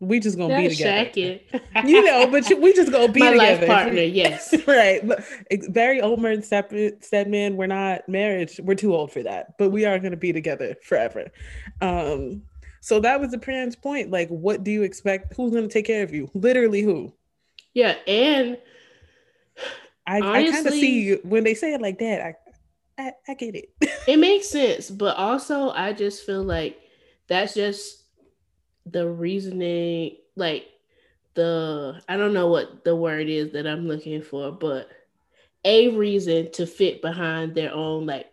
we 0.00 0.18
just 0.18 0.36
gonna 0.36 0.56
be 0.56 0.68
together. 0.68 1.10
you 1.86 2.04
know, 2.04 2.26
but 2.26 2.50
you, 2.50 2.60
we 2.60 2.72
just 2.72 2.90
gonna 2.90 3.12
be 3.12 3.20
My 3.20 3.30
together. 3.32 3.66
life 3.66 3.66
partner, 3.68 4.00
yes. 4.02 4.52
right. 4.66 5.00
very 5.70 6.00
Oprah 6.00 6.34
and 6.34 7.04
Stedman, 7.04 7.56
we're 7.56 7.68
not 7.68 8.08
married. 8.08 8.50
We're 8.58 8.74
too 8.74 8.94
old 8.94 9.12
for 9.12 9.22
that, 9.22 9.56
but 9.58 9.70
we 9.70 9.84
are 9.84 9.98
gonna 10.00 10.16
be 10.16 10.32
together 10.32 10.74
forever. 10.82 11.30
Um, 11.80 12.42
so 12.82 12.98
that 12.98 13.20
was 13.20 13.30
the 13.30 13.38
parents' 13.38 13.76
point. 13.76 14.10
Like, 14.10 14.28
what 14.28 14.64
do 14.64 14.72
you 14.72 14.82
expect? 14.82 15.34
Who's 15.36 15.52
going 15.52 15.68
to 15.68 15.72
take 15.72 15.86
care 15.86 16.02
of 16.02 16.12
you? 16.12 16.28
Literally, 16.34 16.82
who? 16.82 17.12
Yeah, 17.74 17.94
and 18.08 18.58
I, 20.04 20.20
honestly, 20.20 20.48
I 20.48 20.50
kind 20.50 20.66
of 20.66 20.72
see 20.72 21.14
when 21.22 21.44
they 21.44 21.54
say 21.54 21.74
it 21.74 21.80
like 21.80 22.00
that. 22.00 22.20
I, 22.20 22.34
I, 23.02 23.12
I 23.28 23.34
get 23.34 23.54
it. 23.54 23.72
it 24.08 24.18
makes 24.18 24.48
sense, 24.48 24.90
but 24.90 25.16
also 25.16 25.70
I 25.70 25.92
just 25.92 26.26
feel 26.26 26.42
like 26.42 26.76
that's 27.28 27.54
just 27.54 28.02
the 28.84 29.08
reasoning. 29.08 30.16
Like 30.34 30.66
the 31.34 32.02
I 32.08 32.16
don't 32.16 32.34
know 32.34 32.48
what 32.48 32.82
the 32.82 32.96
word 32.96 33.28
is 33.28 33.52
that 33.52 33.64
I'm 33.64 33.86
looking 33.86 34.22
for, 34.22 34.50
but 34.50 34.88
a 35.64 35.86
reason 35.90 36.50
to 36.50 36.66
fit 36.66 37.00
behind 37.00 37.54
their 37.54 37.72
own 37.72 38.06
like 38.06 38.26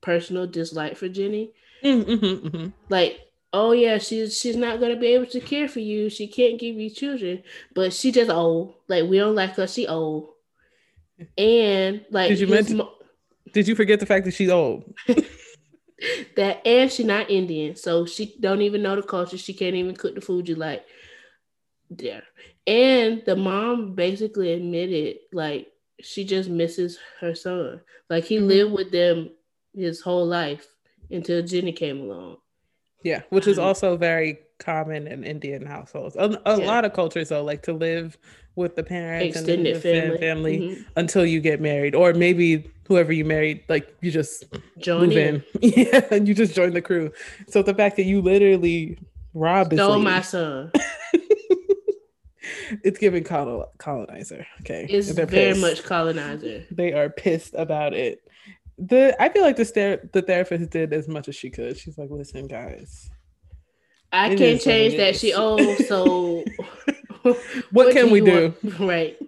personal 0.00 0.48
dislike 0.48 0.96
for 0.96 1.08
Jenny. 1.08 1.52
Mm, 1.84 2.02
mm-hmm, 2.02 2.46
mm-hmm. 2.48 2.68
Like 2.88 3.20
oh 3.52 3.72
yeah, 3.72 3.98
she's 3.98 4.38
she's 4.38 4.56
not 4.56 4.80
gonna 4.80 4.96
be 4.96 5.08
able 5.08 5.26
to 5.26 5.40
care 5.40 5.68
for 5.68 5.80
you. 5.80 6.08
She 6.08 6.26
can't 6.26 6.58
give 6.58 6.76
you 6.76 6.90
children, 6.90 7.42
but 7.74 7.92
she 7.92 8.12
just 8.12 8.30
old. 8.30 8.74
Like 8.88 9.08
we 9.08 9.18
don't 9.18 9.34
like 9.34 9.56
her. 9.56 9.66
She 9.66 9.86
old. 9.86 10.28
And 11.36 12.04
like, 12.10 12.28
did 12.30 12.40
you 12.40 12.46
mention? 12.46 12.78
Mo- 12.78 12.94
did 13.52 13.68
you 13.68 13.74
forget 13.74 14.00
the 14.00 14.06
fact 14.06 14.24
that 14.24 14.34
she's 14.34 14.50
old? 14.50 14.92
that 16.36 16.66
and 16.66 16.90
she's 16.90 17.06
not 17.06 17.30
Indian, 17.30 17.76
so 17.76 18.06
she 18.06 18.36
don't 18.40 18.62
even 18.62 18.82
know 18.82 18.96
the 18.96 19.02
culture. 19.02 19.38
She 19.38 19.54
can't 19.54 19.76
even 19.76 19.94
cook 19.94 20.14
the 20.14 20.20
food 20.20 20.48
you 20.48 20.56
like. 20.56 20.84
There, 21.90 22.22
and 22.66 23.22
the 23.26 23.36
mom 23.36 23.94
basically 23.94 24.52
admitted 24.52 25.18
like 25.32 25.68
she 26.00 26.24
just 26.24 26.48
misses 26.48 26.98
her 27.20 27.34
son. 27.34 27.82
Like 28.08 28.24
he 28.24 28.38
mm-hmm. 28.38 28.46
lived 28.46 28.72
with 28.72 28.90
them 28.92 29.30
his 29.74 30.00
whole 30.00 30.26
life 30.26 30.66
until 31.10 31.42
Jenny 31.42 31.72
came 31.72 32.00
along. 32.00 32.38
Yeah, 33.02 33.22
which 33.30 33.46
is 33.46 33.58
um, 33.58 33.66
also 33.66 33.96
very 33.96 34.38
common 34.58 35.06
in 35.06 35.24
Indian 35.24 35.66
households. 35.66 36.16
A, 36.16 36.40
a 36.46 36.58
yeah. 36.58 36.66
lot 36.66 36.84
of 36.84 36.92
cultures 36.92 37.30
though, 37.30 37.44
like 37.44 37.62
to 37.62 37.72
live 37.72 38.16
with 38.54 38.76
the 38.76 38.82
parents 38.82 39.36
extended 39.36 39.66
and 39.66 39.76
the 39.76 39.80
family, 39.80 40.18
family 40.18 40.58
mm-hmm. 40.58 40.82
until 40.96 41.24
you 41.24 41.40
get 41.40 41.60
married, 41.60 41.94
or 41.94 42.12
maybe 42.12 42.70
whoever 42.86 43.12
you 43.12 43.24
married, 43.24 43.64
like 43.68 43.94
you 44.00 44.10
just 44.10 44.44
join 44.78 45.08
move 45.08 45.16
in. 45.16 45.44
in. 45.60 45.72
yeah, 45.76 46.04
and 46.10 46.28
you 46.28 46.34
just 46.34 46.54
join 46.54 46.72
the 46.72 46.82
crew. 46.82 47.10
So 47.48 47.62
the 47.62 47.74
fact 47.74 47.96
that 47.96 48.04
you 48.04 48.20
literally 48.20 48.98
robbed 49.34 49.72
stole 49.72 49.98
my 49.98 50.20
son. 50.20 50.70
it's 52.84 52.98
giving 52.98 53.24
colonizer. 53.24 54.46
Okay, 54.60 54.86
it's 54.88 55.10
very 55.10 55.26
pissed. 55.26 55.60
much 55.60 55.82
colonizer. 55.82 56.64
They 56.70 56.92
are 56.92 57.08
pissed 57.08 57.54
about 57.54 57.94
it. 57.94 58.22
The 58.88 59.14
I 59.22 59.28
feel 59.28 59.42
like 59.42 59.56
the 59.56 59.64
stare 59.64 60.08
the 60.12 60.22
therapist 60.22 60.70
did 60.70 60.92
as 60.92 61.06
much 61.06 61.28
as 61.28 61.36
she 61.36 61.50
could. 61.50 61.76
She's 61.76 61.96
like, 61.96 62.10
listen, 62.10 62.48
guys. 62.48 63.10
I 64.12 64.34
can't 64.34 64.60
change 64.60 64.96
that. 64.96 65.16
She 65.16 65.32
oh 65.36 65.76
so. 65.76 66.44
what, 67.22 67.38
what, 67.70 67.92
can 67.92 68.10
we 68.10 68.20
do? 68.20 68.54
Want? 68.62 68.80
Right. 68.80 69.18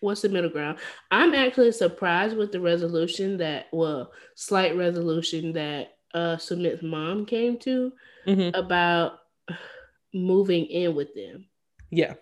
What's 0.00 0.22
the 0.22 0.28
middle 0.28 0.50
ground? 0.50 0.78
I'm 1.10 1.34
actually 1.34 1.72
surprised 1.72 2.36
with 2.36 2.52
the 2.52 2.60
resolution 2.60 3.38
that 3.38 3.66
well, 3.72 4.12
slight 4.36 4.76
resolution 4.76 5.52
that 5.54 5.96
uh 6.14 6.36
Sumit's 6.36 6.82
mom 6.82 7.26
came 7.26 7.58
to 7.60 7.92
mm-hmm. 8.26 8.56
about 8.56 9.18
moving 10.14 10.66
in 10.66 10.94
with 10.94 11.12
them. 11.14 11.46
Yeah. 11.90 12.14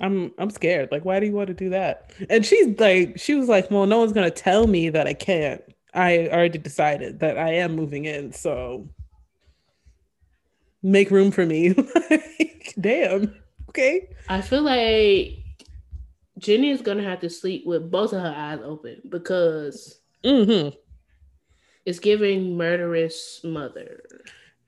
I'm 0.00 0.32
I'm 0.38 0.50
scared. 0.50 0.90
Like, 0.92 1.04
why 1.04 1.20
do 1.20 1.26
you 1.26 1.32
want 1.32 1.48
to 1.48 1.54
do 1.54 1.70
that? 1.70 2.12
And 2.30 2.44
she's 2.44 2.78
like, 2.78 3.18
she 3.18 3.34
was 3.34 3.48
like, 3.48 3.70
well, 3.70 3.86
no 3.86 3.98
one's 3.98 4.12
gonna 4.12 4.30
tell 4.30 4.66
me 4.66 4.90
that 4.90 5.06
I 5.06 5.14
can't. 5.14 5.62
I 5.94 6.28
already 6.28 6.58
decided 6.58 7.20
that 7.20 7.38
I 7.38 7.54
am 7.54 7.74
moving 7.74 8.04
in, 8.04 8.32
so 8.32 8.88
make 10.82 11.10
room 11.10 11.30
for 11.30 11.44
me. 11.44 11.72
like, 12.10 12.74
damn. 12.80 13.34
Okay. 13.70 14.08
I 14.28 14.40
feel 14.40 14.62
like 14.62 15.38
Jenny 16.38 16.70
is 16.70 16.80
gonna 16.80 17.02
have 17.02 17.20
to 17.20 17.30
sleep 17.30 17.64
with 17.66 17.90
both 17.90 18.12
of 18.12 18.22
her 18.22 18.34
eyes 18.36 18.60
open 18.62 19.02
because 19.08 20.00
mm-hmm. 20.24 20.76
it's 21.84 21.98
giving 21.98 22.56
murderous 22.56 23.40
mother. 23.42 24.02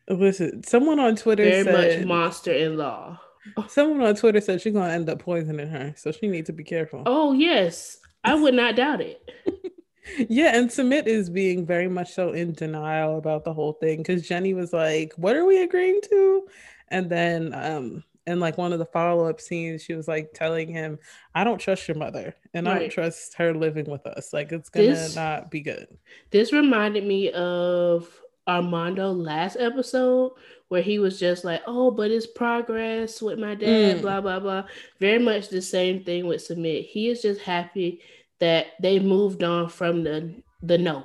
Listen, 0.08 0.64
someone 0.64 0.98
on 0.98 1.14
Twitter 1.14 1.44
very 1.44 1.64
said, 1.64 2.00
much 2.00 2.06
monster 2.06 2.52
in 2.52 2.76
law. 2.76 3.20
Someone 3.68 4.02
on 4.02 4.14
Twitter 4.14 4.40
said 4.40 4.60
she's 4.60 4.72
gonna 4.72 4.92
end 4.92 5.08
up 5.08 5.18
poisoning 5.18 5.68
her, 5.68 5.94
so 5.96 6.12
she 6.12 6.28
needs 6.28 6.46
to 6.46 6.52
be 6.52 6.64
careful. 6.64 7.02
Oh 7.06 7.32
yes, 7.32 7.98
I 8.24 8.34
would 8.34 8.54
not 8.54 8.76
doubt 8.76 9.00
it. 9.00 9.30
yeah, 10.28 10.56
and 10.56 10.68
Sumit 10.68 11.06
is 11.06 11.30
being 11.30 11.66
very 11.66 11.88
much 11.88 12.12
so 12.12 12.32
in 12.32 12.52
denial 12.52 13.18
about 13.18 13.44
the 13.44 13.54
whole 13.54 13.74
thing 13.74 13.98
because 13.98 14.26
Jenny 14.26 14.54
was 14.54 14.72
like, 14.72 15.12
"What 15.16 15.36
are 15.36 15.44
we 15.44 15.62
agreeing 15.62 16.00
to?" 16.10 16.46
And 16.88 17.08
then, 17.08 17.54
um, 17.54 18.04
and 18.26 18.40
like 18.40 18.58
one 18.58 18.72
of 18.72 18.78
the 18.78 18.86
follow 18.86 19.28
up 19.28 19.40
scenes, 19.40 19.82
she 19.82 19.94
was 19.94 20.08
like 20.08 20.32
telling 20.34 20.68
him, 20.68 20.98
"I 21.34 21.44
don't 21.44 21.58
trust 21.58 21.88
your 21.88 21.96
mother, 21.96 22.34
and 22.52 22.66
right. 22.66 22.76
I 22.76 22.78
don't 22.80 22.90
trust 22.90 23.34
her 23.34 23.54
living 23.54 23.90
with 23.90 24.06
us. 24.06 24.32
Like 24.32 24.52
it's 24.52 24.68
gonna 24.68 24.88
this, 24.88 25.16
not 25.16 25.50
be 25.50 25.60
good." 25.60 25.88
This 26.30 26.52
reminded 26.52 27.06
me 27.06 27.30
of 27.30 28.08
Armando 28.46 29.12
last 29.12 29.56
episode 29.58 30.32
where 30.70 30.82
he 30.82 31.00
was 31.00 31.18
just 31.18 31.44
like, 31.44 31.62
"Oh, 31.66 31.90
but 31.90 32.10
it's 32.10 32.26
progress 32.26 33.20
with 33.20 33.38
my 33.38 33.56
dad." 33.56 33.98
Mm. 33.98 34.02
Blah 34.02 34.20
blah 34.20 34.38
blah. 34.38 34.64
Very 35.00 35.18
much 35.18 35.48
the 35.48 35.60
same 35.60 36.04
thing 36.04 36.26
with 36.26 36.46
Sumit. 36.46 36.86
He 36.86 37.08
is 37.08 37.20
just 37.20 37.40
happy 37.40 38.00
that 38.38 38.68
they 38.80 39.00
moved 39.00 39.42
on 39.42 39.68
from 39.68 40.04
the 40.04 40.32
the 40.62 40.78
no. 40.78 41.04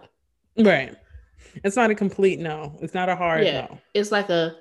Right. 0.58 0.96
It's 1.64 1.76
not 1.76 1.90
a 1.90 1.96
complete 1.96 2.40
no. 2.40 2.78
It's 2.82 2.94
not 2.94 3.10
a 3.10 3.16
hard 3.16 3.44
yeah. 3.44 3.68
no. 3.70 3.80
It's 3.96 4.12
like 4.12 4.30
a 4.30 4.56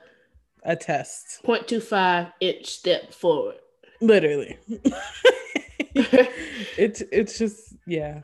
a 0.62 0.74
test. 0.74 1.42
0.25 1.44 2.32
inch 2.40 2.66
step 2.66 3.12
forward. 3.12 3.56
Literally. 4.00 4.58
it's 5.94 7.02
it's 7.12 7.38
just 7.38 7.74
yeah. 7.86 8.22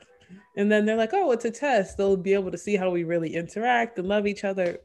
And 0.56 0.72
then 0.72 0.86
they're 0.86 0.96
like, 0.96 1.12
oh, 1.12 1.30
it's 1.32 1.44
a 1.44 1.50
test. 1.50 1.98
They'll 1.98 2.16
be 2.16 2.34
able 2.34 2.50
to 2.50 2.58
see 2.58 2.76
how 2.76 2.90
we 2.90 3.04
really 3.04 3.34
interact 3.34 3.98
and 3.98 4.08
love 4.08 4.26
each 4.26 4.44
other. 4.44 4.78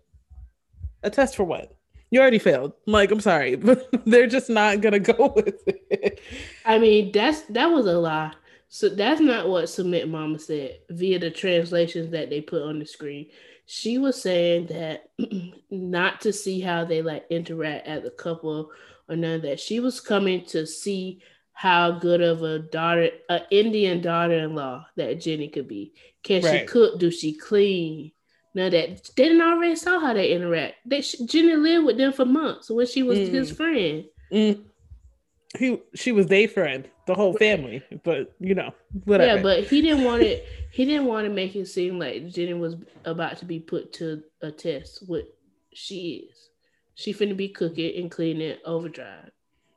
A 1.04 1.10
test 1.10 1.36
for 1.36 1.44
what? 1.44 1.75
You 2.12 2.22
already 2.22 2.40
failed. 2.40 2.74
Like, 2.86 3.12
I'm 3.12 3.20
sorry, 3.20 3.56
but 3.56 3.90
they're 4.06 4.28
just 4.28 4.50
not 4.50 4.82
gonna 4.82 5.00
go 5.00 5.34
with 5.36 5.62
it. 5.68 6.22
I 6.66 6.78
mean, 6.78 7.12
that's 7.12 7.42
that 7.42 7.68
was 7.68 7.86
a 7.86 7.98
lie. 7.98 8.34
So 8.68 8.90
that's 8.90 9.22
not 9.22 9.48
what 9.48 9.66
Sumit 9.66 10.10
Mama 10.10 10.40
said 10.40 10.80
via 10.90 11.20
the 11.20 11.32
translations 11.32 12.12
that 12.12 12.30
they 12.30 12.42
put 12.42 12.64
on 12.64 12.80
the 12.80 12.86
screen. 12.86 13.30
She 13.68 13.98
was 13.98 14.22
saying 14.22 14.68
that 14.68 15.10
not 15.72 16.22
to 16.22 16.34
see 16.34 16.60
how 16.60 16.86
they 16.86 17.02
like 17.02 17.26
interact 17.30 17.88
as 17.88 18.04
a 18.04 18.12
couple 18.12 18.72
or 19.08 19.16
none 19.16 19.36
of 19.36 19.42
that. 19.44 19.60
She 19.60 19.80
was 19.80 20.02
coming 20.02 20.46
to 20.48 20.66
see 20.66 21.22
how 21.54 21.92
good 21.92 22.22
of 22.22 22.44
a 22.44 22.60
daughter, 22.60 23.10
an 23.30 23.42
Indian 23.50 24.02
daughter-in-law 24.02 24.88
that 24.98 25.22
Jenny 25.22 25.48
could 25.48 25.68
be. 25.68 25.94
Can 26.24 26.44
right. 26.44 26.62
she 26.62 26.66
cook? 26.66 27.00
Do 27.00 27.10
she 27.10 27.34
clean? 27.34 28.12
Of 28.56 28.72
that. 28.72 29.12
They 29.18 29.24
didn't 29.24 29.42
already 29.42 29.76
saw 29.76 30.00
how 30.00 30.14
they 30.14 30.32
interact. 30.32 30.76
They 30.86 31.02
Jenny 31.02 31.56
lived 31.58 31.86
with 31.86 31.98
them 31.98 32.14
for 32.14 32.24
months 32.24 32.70
when 32.70 32.88
she 32.88 33.04
was 33.04 33.20
mm. 33.20 33.32
his 33.32 33.52
friend. 33.52 34.06
Mm. 34.32 34.64
He 35.58 35.82
she 35.94 36.14
was 36.14 36.28
their 36.28 36.48
friend, 36.48 36.88
the 37.06 37.16
whole 37.16 37.34
family. 37.34 37.84
But 38.04 38.34
you 38.40 38.56
know, 38.56 38.74
whatever. 39.04 39.36
Yeah, 39.36 39.44
but 39.44 39.64
he 39.66 39.82
didn't 39.82 40.06
want 40.06 40.24
it. 40.24 40.46
He 40.72 40.86
didn't 40.86 41.06
want 41.06 41.28
to 41.28 41.34
make 41.34 41.54
it 41.56 41.68
seem 41.68 42.00
like 42.00 42.30
Jenny 42.30 42.54
was 42.54 42.78
about 43.04 43.38
to 43.40 43.46
be 43.46 43.60
put 43.60 43.92
to 43.94 44.24
a 44.42 44.52
test. 44.52 45.04
What 45.06 45.26
she 45.74 46.30
is, 46.30 46.50
she 46.94 47.14
finna 47.14 47.36
be 47.36 47.50
cooking 47.50 48.02
and 48.02 48.10
cleaning 48.10 48.52
it 48.52 48.62
overdrive, 48.66 49.32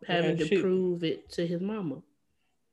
having 0.07 0.39
yeah, 0.39 0.45
she, 0.45 0.57
to 0.57 0.63
prove 0.63 1.03
it 1.03 1.29
to 1.33 1.45
his 1.45 1.61
mama. 1.61 1.97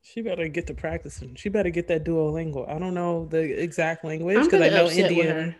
She 0.03 0.21
better 0.21 0.47
get 0.47 0.67
to 0.67 0.75
practicing. 0.75 1.33
She 1.33 1.49
better 1.49 1.71
get 1.71 1.87
that 1.87 2.05
Duolingo. 2.05 2.69
I 2.69 2.77
don't 2.77 2.93
know 2.93 3.25
the 3.25 3.39
exact 3.39 4.05
language 4.05 4.43
because 4.43 4.61
I 4.61 4.69
know 4.69 4.87
Indian. 4.87 5.55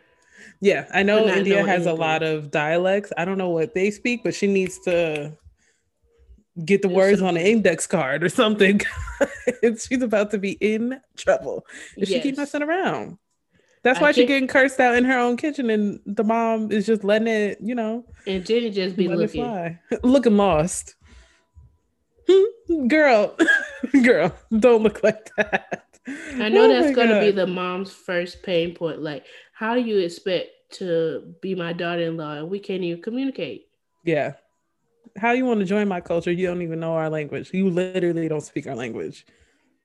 Yeah, 0.62 0.88
I 0.93 1.04
know 1.04 1.28
India 1.28 1.58
has 1.65 1.86
anything. 1.86 1.93
a 1.93 1.95
lot 1.95 2.24
of 2.24 2.52
dialects. 2.52 3.12
I 3.17 3.26
don't 3.26 3.38
know 3.38 3.50
what 3.50 3.74
they 3.74 3.91
speak, 3.91 4.24
but 4.24 4.34
she 4.34 4.48
needs 4.48 4.80
to 4.80 5.38
get 6.63 6.82
the 6.82 6.89
words 6.89 7.21
on 7.21 7.36
an 7.36 7.45
index 7.45 7.86
card 7.86 8.24
or 8.24 8.30
something. 8.30 8.82
She's 9.62 10.02
about 10.02 10.32
to 10.32 10.38
be 10.38 10.54
in 10.54 11.00
trouble 11.17 11.65
if 11.98 12.10
yes. 12.10 12.17
she 12.17 12.30
keep 12.30 12.38
messing 12.38 12.63
around. 12.63 13.17
That's 13.84 14.00
why 14.02 14.13
she's 14.13 14.26
getting 14.26 14.48
cursed 14.48 14.80
out 14.80 14.95
in 14.95 15.04
her 15.06 15.19
own 15.19 15.38
kitchen, 15.38 15.69
and 15.69 16.00
the 16.08 16.24
mom 16.24 16.71
is 16.71 16.88
just 16.88 17.04
letting 17.04 17.28
it, 17.28 17.60
you 17.62 17.76
know. 17.76 18.04
And 18.26 18.43
Jenny 18.43 18.71
just 18.71 18.95
be 18.95 19.08
looking, 19.08 19.78
looking 20.04 20.38
lost. 20.38 20.95
Hmm? 22.28 22.88
girl, 22.88 23.38
girl, 24.04 24.36
don't 24.58 24.82
look 24.82 25.04
like 25.04 25.30
that. 25.38 25.86
I 26.08 26.50
know 26.50 26.65
oh 26.65 26.67
that's 26.67 26.95
gonna 26.95 27.19
be 27.19 27.30
the 27.30 27.48
mom's 27.48 27.91
first 27.91 28.43
pain 28.43 28.74
point. 28.74 29.02
Like, 29.02 29.26
how 29.56 29.74
do 29.74 29.80
you 29.80 30.00
expect 30.00 30.50
to 30.70 31.34
be 31.41 31.56
my 31.56 31.72
daughter-in-law 31.72 32.34
and 32.34 32.50
we 32.50 32.60
can't 32.60 32.84
even 32.84 33.02
communicate? 33.02 33.70
Yeah. 34.04 34.34
How 35.18 35.32
you 35.32 35.46
want 35.46 35.62
to 35.62 35.65
join 35.65 35.88
my 35.88 36.02
culture? 36.02 36.30
You 36.30 36.48
don't 36.48 36.62
even 36.62 36.82
know 36.82 36.94
our 36.96 37.10
language. 37.10 37.52
You 37.54 37.70
literally 37.70 38.28
don't 38.28 38.41
speak 38.41 38.68
our 38.68 38.76
language. 38.76 39.26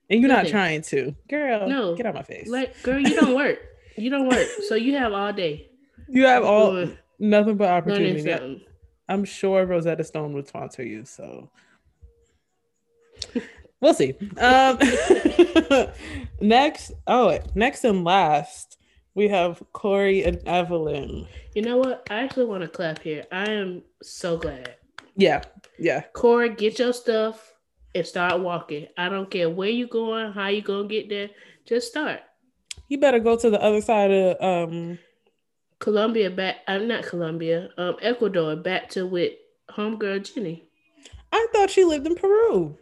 And 0.09 0.19
you're 0.19 0.27
Nothing. 0.27 0.43
not 0.43 0.51
trying 0.51 0.81
to. 0.81 1.15
Girl, 1.29 1.69
no. 1.69 1.95
get 1.95 2.05
out 2.05 2.15
my 2.15 2.21
face. 2.21 2.49
Like, 2.49 2.83
girl, 2.83 2.99
you 2.99 3.15
don't 3.15 3.33
work. 3.33 3.59
you 3.95 4.09
don't 4.09 4.27
work. 4.27 4.45
So 4.67 4.75
you 4.75 4.97
have 4.97 5.13
all 5.13 5.31
day. 5.31 5.69
You 6.09 6.25
have 6.25 6.43
all 6.43 6.89
nothing 7.17 7.55
but 7.55 7.69
opportunity. 7.69 8.65
I'm 9.07 9.23
sure 9.23 9.65
Rosetta 9.65 10.03
Stone 10.03 10.33
would 10.33 10.49
sponsor 10.49 10.83
you, 10.83 11.05
so 11.05 11.49
we'll 13.79 13.93
see. 13.93 14.15
Um 14.37 14.77
next, 16.41 16.91
oh, 17.07 17.39
next 17.55 17.85
and 17.85 18.03
last 18.03 18.77
we 19.15 19.27
have 19.27 19.61
Corey 19.73 20.23
and 20.23 20.37
Evelin. 20.39 21.27
You 21.53 21.61
know 21.63 21.77
what? 21.77 22.07
I 22.09 22.23
actually 22.23 22.45
want 22.45 22.61
to 22.61 22.67
clap 22.67 22.99
here. 22.99 23.25
I 23.31 23.51
am 23.51 23.83
so 24.01 24.37
glad. 24.37 24.75
Yeah, 25.15 25.43
yeah. 25.77 26.03
Corey, 26.13 26.49
get 26.49 26.79
your 26.79 26.93
stuff 26.93 27.53
and 27.93 28.05
start 28.05 28.39
walking. 28.39 28.87
I 28.97 29.09
don't 29.09 29.29
care 29.29 29.49
where 29.49 29.69
you 29.69 29.87
going, 29.87 30.31
how 30.31 30.47
you 30.47 30.61
gonna 30.61 30.87
get 30.87 31.09
there. 31.09 31.29
Just 31.65 31.89
start. 31.89 32.21
You 32.87 32.97
better 32.97 33.19
go 33.19 33.37
to 33.37 33.49
the 33.49 33.61
other 33.61 33.81
side 33.81 34.11
of 34.11 34.41
um 34.41 34.99
Colombia 35.79 36.29
back 36.29 36.57
I'm 36.67 36.87
not 36.87 37.03
Colombia, 37.05 37.69
um 37.77 37.97
Ecuador 38.01 38.55
back 38.55 38.89
to 38.91 39.05
with 39.05 39.33
homegirl 39.69 40.33
Jenny. 40.33 40.63
I 41.33 41.47
thought 41.53 41.69
she 41.69 41.83
lived 41.83 42.07
in 42.07 42.15
Peru. 42.15 42.77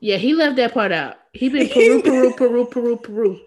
Yeah, 0.00 0.16
he 0.16 0.34
left 0.34 0.56
that 0.56 0.74
part 0.74 0.92
out. 0.92 1.16
He 1.32 1.48
been 1.48 1.68
Peru, 1.72 2.02
Peru, 2.02 2.32
Peru, 2.34 2.66
Peru, 2.66 2.96
Peru. 2.96 3.40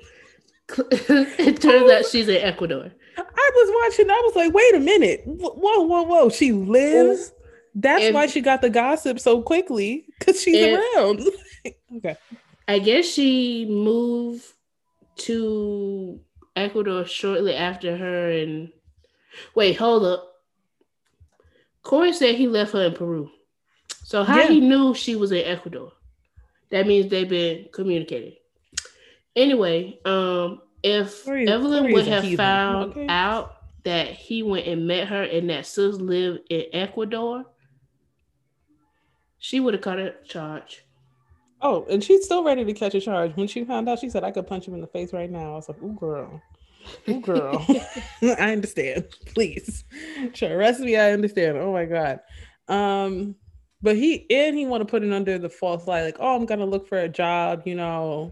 it 0.92 1.62
turns 1.62 1.92
out 1.92 2.06
she's 2.06 2.28
in 2.28 2.42
Ecuador. 2.42 2.92
I 3.18 3.52
was 3.56 3.72
watching. 3.84 4.10
I 4.10 4.22
was 4.26 4.36
like, 4.36 4.54
wait 4.54 4.76
a 4.76 4.80
minute. 4.80 5.22
Whoa, 5.26 5.82
whoa, 5.82 6.04
whoa. 6.04 6.30
She 6.30 6.52
lives. 6.52 7.32
That's 7.76 8.14
why 8.14 8.28
she 8.28 8.42
got 8.42 8.62
the 8.62 8.70
gossip 8.70 9.20
so 9.20 9.42
quickly 9.42 10.06
because 10.20 10.42
she's 10.42 10.78
around. 10.78 11.22
okay. 11.98 12.16
I 12.68 12.80
guess 12.80 13.06
she 13.06 13.66
moved 13.66 14.46
to 15.18 16.20
Ecuador 16.56 17.06
shortly 17.06 17.56
after 17.56 17.98
her 17.98 18.32
and 18.32 18.72
wait, 19.56 19.78
hold 19.78 20.06
up. 20.06 20.30
Corey 21.82 22.14
said 22.14 22.36
he 22.36 22.48
left 22.48 22.74
her 22.74 22.84
in 22.84 22.94
Peru. 22.94 23.30
So 24.04 24.24
how 24.24 24.40
yeah. 24.40 24.48
he 24.48 24.60
knew 24.60 24.94
she 24.94 25.16
was 25.16 25.32
in 25.32 25.44
Ecuador? 25.46 25.92
That 26.70 26.88
means 26.88 27.10
they've 27.10 27.28
been 27.28 27.68
communicating. 27.72 28.36
Anyway, 29.36 30.00
um, 30.06 30.62
if 30.84 31.24
Corey, 31.26 31.46
Evelin 31.48 31.82
Corey 31.82 31.94
would 31.94 32.08
have 32.08 32.36
found 32.36 32.92
okay. 32.92 33.08
out 33.08 33.58
that 33.84 34.08
he 34.10 34.44
went 34.44 34.68
and 34.68 34.88
met 34.88 35.08
her 35.08 35.24
and 35.24 35.50
that 35.50 35.66
sis 35.66 35.96
lived 35.96 36.42
in 36.50 36.66
Ecuador, 36.74 37.46
she 39.40 39.60
would 39.60 39.74
have 39.74 39.82
caught 39.82 40.00
a 40.00 40.14
charge. 40.26 40.86
Oh, 41.62 41.86
and 41.90 42.04
she's 42.04 42.26
still 42.26 42.44
ready 42.44 42.66
to 42.66 42.74
catch 42.74 42.94
a 42.94 43.02
charge. 43.02 43.36
When 43.36 43.48
she 43.48 43.64
found 43.64 43.88
out, 43.88 44.00
she 44.00 44.10
said, 44.10 44.24
I 44.24 44.32
could 44.32 44.48
punch 44.48 44.68
him 44.68 44.74
in 44.74 44.82
the 44.82 44.88
face 44.88 45.14
right 45.14 45.32
now. 45.32 45.54
I 45.54 45.56
was 45.56 45.70
like, 45.70 45.82
ooh, 45.82 45.96
girl. 45.98 46.42
Ooh, 47.08 47.22
girl. 47.22 47.66
I 48.22 48.52
understand. 48.52 49.06
Please. 49.28 49.86
Sure. 50.34 50.58
Rest 50.58 50.82
me, 50.82 50.98
I 50.98 51.12
understand. 51.12 51.58
Oh 51.58 51.72
my 51.72 51.86
God. 51.86 52.20
Um, 52.68 53.36
but 53.82 53.96
he 53.96 54.26
and 54.30 54.58
he 54.58 54.66
want 54.66 54.82
to 54.82 54.86
put 54.86 55.04
it 55.04 55.12
under 55.12 55.38
the 55.38 55.50
false 55.50 55.88
light, 55.88 56.04
like, 56.04 56.18
oh, 56.20 56.36
I'm 56.36 56.46
gonna 56.46 56.66
look 56.66 56.88
for 56.88 57.00
a 57.00 57.10
job, 57.10 57.64
you 57.66 57.76
know. 57.76 58.32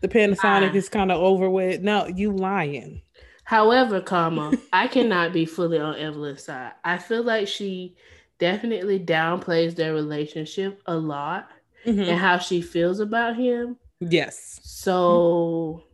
The 0.00 0.08
Panasonic 0.08 0.74
is 0.74 0.88
kind 0.88 1.12
of 1.12 1.20
over 1.20 1.48
with. 1.50 1.82
No, 1.82 2.06
you 2.06 2.32
lying. 2.32 3.02
However, 3.44 4.00
comma, 4.00 4.52
I 4.72 4.88
cannot 4.88 5.32
be 5.32 5.44
fully 5.44 5.78
on 5.78 5.96
Evelin's 5.96 6.44
side. 6.44 6.72
I 6.84 6.98
feel 6.98 7.22
like 7.22 7.48
she 7.48 7.96
definitely 8.38 8.98
downplays 8.98 9.76
their 9.76 9.92
relationship 9.92 10.80
a 10.86 10.96
lot 10.96 11.48
mm-hmm. 11.84 12.00
and 12.00 12.18
how 12.18 12.38
she 12.38 12.62
feels 12.62 13.00
about 13.00 13.36
him. 13.36 13.76
Yes. 14.00 14.60
So 14.62 15.84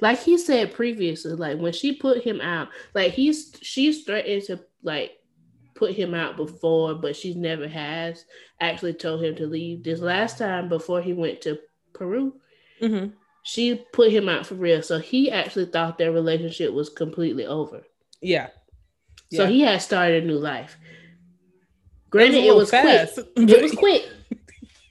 like 0.00 0.20
he 0.20 0.38
said 0.38 0.72
previously, 0.72 1.32
like 1.32 1.58
when 1.58 1.72
she 1.72 1.94
put 1.94 2.22
him 2.22 2.40
out, 2.40 2.68
like 2.94 3.12
he's 3.12 3.52
she's 3.60 4.04
threatened 4.04 4.44
to 4.44 4.60
like 4.82 5.12
put 5.74 5.92
him 5.92 6.14
out 6.14 6.36
before, 6.36 6.94
but 6.94 7.16
she 7.16 7.34
never 7.34 7.68
has 7.68 8.24
actually 8.60 8.94
told 8.94 9.22
him 9.22 9.34
to 9.36 9.46
leave. 9.46 9.82
This 9.82 10.00
last 10.00 10.38
time 10.38 10.68
before 10.68 11.02
he 11.02 11.12
went 11.12 11.40
to 11.42 11.58
Peru, 11.92 12.34
mm-hmm. 12.80 13.10
she 13.42 13.84
put 13.92 14.12
him 14.12 14.28
out 14.28 14.46
for 14.46 14.54
real. 14.54 14.82
So 14.82 14.98
he 14.98 15.30
actually 15.30 15.66
thought 15.66 15.98
their 15.98 16.12
relationship 16.12 16.72
was 16.72 16.88
completely 16.88 17.46
over. 17.46 17.82
Yeah. 18.20 18.48
So 19.32 19.44
yeah. 19.44 19.48
he 19.48 19.60
had 19.60 19.82
started 19.82 20.24
a 20.24 20.26
new 20.26 20.38
life. 20.38 20.76
Granted, 22.10 22.44
it 22.44 22.54
was, 22.54 22.72
it 22.72 22.84
was 22.84 23.12
quick. 23.14 23.48
it 23.48 23.62
was 23.62 23.72
quick. 23.72 24.08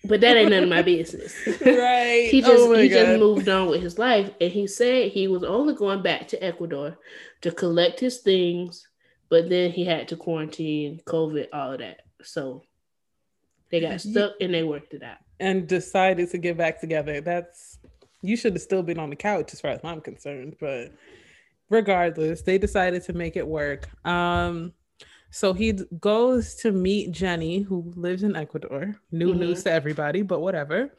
But 0.07 0.21
that 0.21 0.37
ain't 0.37 0.51
none 0.51 0.63
of 0.63 0.69
my 0.69 0.81
business. 0.81 1.35
Right. 1.61 2.29
he 2.31 2.41
just 2.41 2.63
oh 2.63 2.73
he 2.73 2.87
God. 2.87 2.95
just 2.95 3.19
moved 3.19 3.49
on 3.49 3.67
with 3.67 3.81
his 3.81 3.97
life. 3.99 4.29
And 4.39 4.51
he 4.51 4.67
said 4.67 5.11
he 5.11 5.27
was 5.27 5.43
only 5.43 5.73
going 5.73 6.01
back 6.01 6.27
to 6.29 6.43
Ecuador 6.43 6.97
to 7.41 7.51
collect 7.51 7.99
his 7.99 8.19
things, 8.19 8.87
but 9.29 9.49
then 9.49 9.71
he 9.71 9.83
had 9.83 10.07
to 10.09 10.15
quarantine, 10.15 11.01
COVID, 11.05 11.47
all 11.51 11.73
of 11.73 11.79
that. 11.79 12.01
So 12.23 12.63
they 13.69 13.81
got 13.81 14.01
stuck 14.01 14.33
and 14.39 14.53
they 14.53 14.63
worked 14.63 14.93
it 14.93 15.03
out. 15.03 15.17
And 15.39 15.67
decided 15.67 16.31
to 16.31 16.37
get 16.37 16.57
back 16.57 16.79
together. 16.79 17.21
That's 17.21 17.76
you 18.21 18.35
should 18.35 18.53
have 18.53 18.61
still 18.61 18.83
been 18.83 18.99
on 18.99 19.09
the 19.09 19.15
couch 19.15 19.53
as 19.53 19.61
far 19.61 19.71
as 19.71 19.81
I'm 19.83 20.01
concerned. 20.01 20.55
But 20.59 20.91
regardless, 21.69 22.41
they 22.41 22.57
decided 22.57 23.03
to 23.03 23.13
make 23.13 23.35
it 23.35 23.47
work. 23.47 23.87
Um 24.05 24.73
so 25.29 25.53
he 25.53 25.73
goes 25.99 26.55
to 26.55 26.71
meet 26.71 27.11
Jenny, 27.11 27.59
who 27.59 27.91
lives 27.95 28.23
in 28.23 28.35
Ecuador. 28.35 28.95
New 29.11 29.31
mm-hmm. 29.31 29.39
news 29.39 29.63
to 29.63 29.71
everybody, 29.71 30.21
but 30.21 30.39
whatever. 30.39 30.93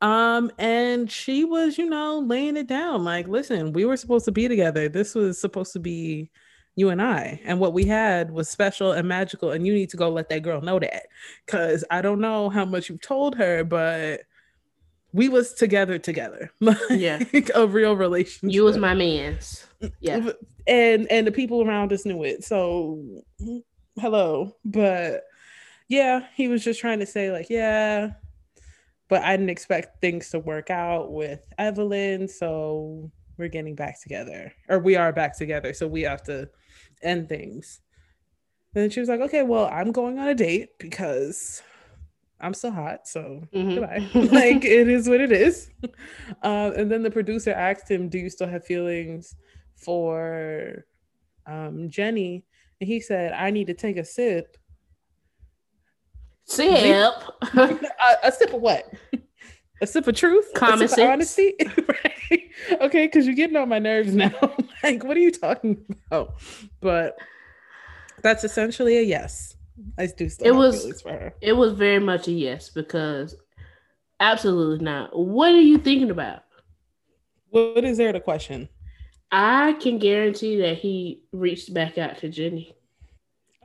Um, 0.00 0.50
and 0.58 1.10
she 1.10 1.44
was, 1.44 1.78
you 1.78 1.88
know, 1.88 2.18
laying 2.18 2.56
it 2.56 2.66
down 2.66 3.04
like, 3.04 3.28
listen, 3.28 3.72
we 3.72 3.84
were 3.84 3.96
supposed 3.96 4.24
to 4.26 4.32
be 4.32 4.48
together. 4.48 4.88
This 4.88 5.14
was 5.14 5.40
supposed 5.40 5.72
to 5.72 5.78
be 5.78 6.30
you 6.74 6.90
and 6.90 7.00
I. 7.00 7.40
And 7.44 7.58
what 7.58 7.72
we 7.72 7.84
had 7.84 8.30
was 8.30 8.48
special 8.48 8.92
and 8.92 9.08
magical. 9.08 9.52
And 9.52 9.66
you 9.66 9.72
need 9.72 9.90
to 9.90 9.96
go 9.96 10.10
let 10.10 10.28
that 10.28 10.42
girl 10.42 10.60
know 10.60 10.78
that. 10.78 11.04
Cause 11.46 11.84
I 11.90 12.02
don't 12.02 12.20
know 12.20 12.50
how 12.50 12.66
much 12.66 12.90
you've 12.90 13.00
told 13.00 13.34
her, 13.36 13.64
but 13.64 14.22
we 15.16 15.30
was 15.30 15.54
together 15.54 15.98
together. 15.98 16.52
yeah. 16.90 17.22
a 17.54 17.66
real 17.66 17.96
relationship. 17.96 18.54
You 18.54 18.64
was 18.64 18.76
my 18.76 18.92
man's. 18.92 19.66
Yeah. 19.98 20.30
And 20.66 21.10
and 21.10 21.26
the 21.26 21.32
people 21.32 21.62
around 21.62 21.92
us 21.92 22.04
knew 22.04 22.22
it. 22.22 22.44
So 22.44 23.02
hello. 23.98 24.54
But 24.62 25.24
yeah, 25.88 26.26
he 26.34 26.48
was 26.48 26.62
just 26.62 26.80
trying 26.80 27.00
to 27.00 27.06
say, 27.06 27.32
like, 27.32 27.48
yeah, 27.48 28.10
but 29.08 29.22
I 29.22 29.36
didn't 29.36 29.50
expect 29.50 30.02
things 30.02 30.28
to 30.30 30.38
work 30.38 30.68
out 30.68 31.10
with 31.12 31.40
Evelin. 31.58 32.28
So 32.28 33.10
we're 33.38 33.48
getting 33.48 33.74
back 33.74 34.02
together, 34.02 34.52
or 34.68 34.80
we 34.80 34.96
are 34.96 35.12
back 35.12 35.38
together. 35.38 35.72
So 35.72 35.88
we 35.88 36.02
have 36.02 36.24
to 36.24 36.50
end 37.02 37.30
things. 37.30 37.80
And 38.74 38.82
then 38.82 38.90
she 38.90 39.00
was 39.00 39.08
like, 39.08 39.20
okay, 39.20 39.44
well, 39.44 39.66
I'm 39.72 39.92
going 39.92 40.18
on 40.18 40.28
a 40.28 40.34
date 40.34 40.78
because 40.78 41.62
I'm 42.40 42.54
still 42.54 42.70
hot. 42.70 43.08
So 43.08 43.42
mm-hmm. 43.54 43.74
goodbye. 43.74 44.08
like, 44.34 44.64
it 44.64 44.88
is 44.88 45.08
what 45.08 45.20
it 45.20 45.32
is. 45.32 45.70
Um, 46.42 46.72
and 46.72 46.90
then 46.90 47.02
the 47.02 47.10
producer 47.10 47.50
asked 47.50 47.90
him, 47.90 48.08
do 48.08 48.18
you 48.18 48.30
still 48.30 48.48
have 48.48 48.64
feelings 48.64 49.34
for 49.76 50.84
um, 51.46 51.88
Jenny? 51.88 52.44
And 52.80 52.88
he 52.88 53.00
said, 53.00 53.32
I 53.32 53.50
need 53.50 53.68
to 53.68 53.74
take 53.74 53.96
a 53.96 54.04
sip. 54.04 54.56
Sip? 56.44 57.14
a, 57.54 57.78
a, 58.22 58.32
sip 58.32 58.52
of 58.52 58.60
what? 58.60 58.84
A 59.80 59.86
sip 59.86 60.06
of 60.06 60.14
truth? 60.14 60.52
Common 60.54 60.86
sense. 60.86 61.00
honesty? 61.00 61.54
right? 61.88 62.42
Okay, 62.80 63.06
because 63.06 63.26
you're 63.26 63.34
getting 63.34 63.56
on 63.56 63.68
my 63.68 63.78
nerves 63.78 64.14
now. 64.14 64.32
like, 64.82 65.02
what 65.02 65.16
are 65.16 65.20
you 65.20 65.32
talking 65.32 65.84
about? 66.06 66.34
But 66.80 67.18
that's 68.22 68.44
essentially 68.44 68.98
a 68.98 69.02
yes. 69.02 69.55
I 69.98 70.06
do 70.06 70.28
still 70.28 70.46
it 70.46 70.56
was, 70.56 71.02
It 71.40 71.52
was 71.52 71.72
very 71.74 71.98
much 71.98 72.28
a 72.28 72.32
yes 72.32 72.70
because 72.70 73.34
absolutely 74.20 74.84
not. 74.84 75.18
What 75.18 75.52
are 75.52 75.60
you 75.60 75.78
thinking 75.78 76.10
about? 76.10 76.42
What 77.50 77.84
is 77.84 77.98
there 77.98 78.12
to 78.12 78.20
question? 78.20 78.68
I 79.30 79.74
can 79.74 79.98
guarantee 79.98 80.60
that 80.60 80.78
he 80.78 81.22
reached 81.32 81.74
back 81.74 81.98
out 81.98 82.18
to 82.18 82.28
Jenny. 82.28 82.74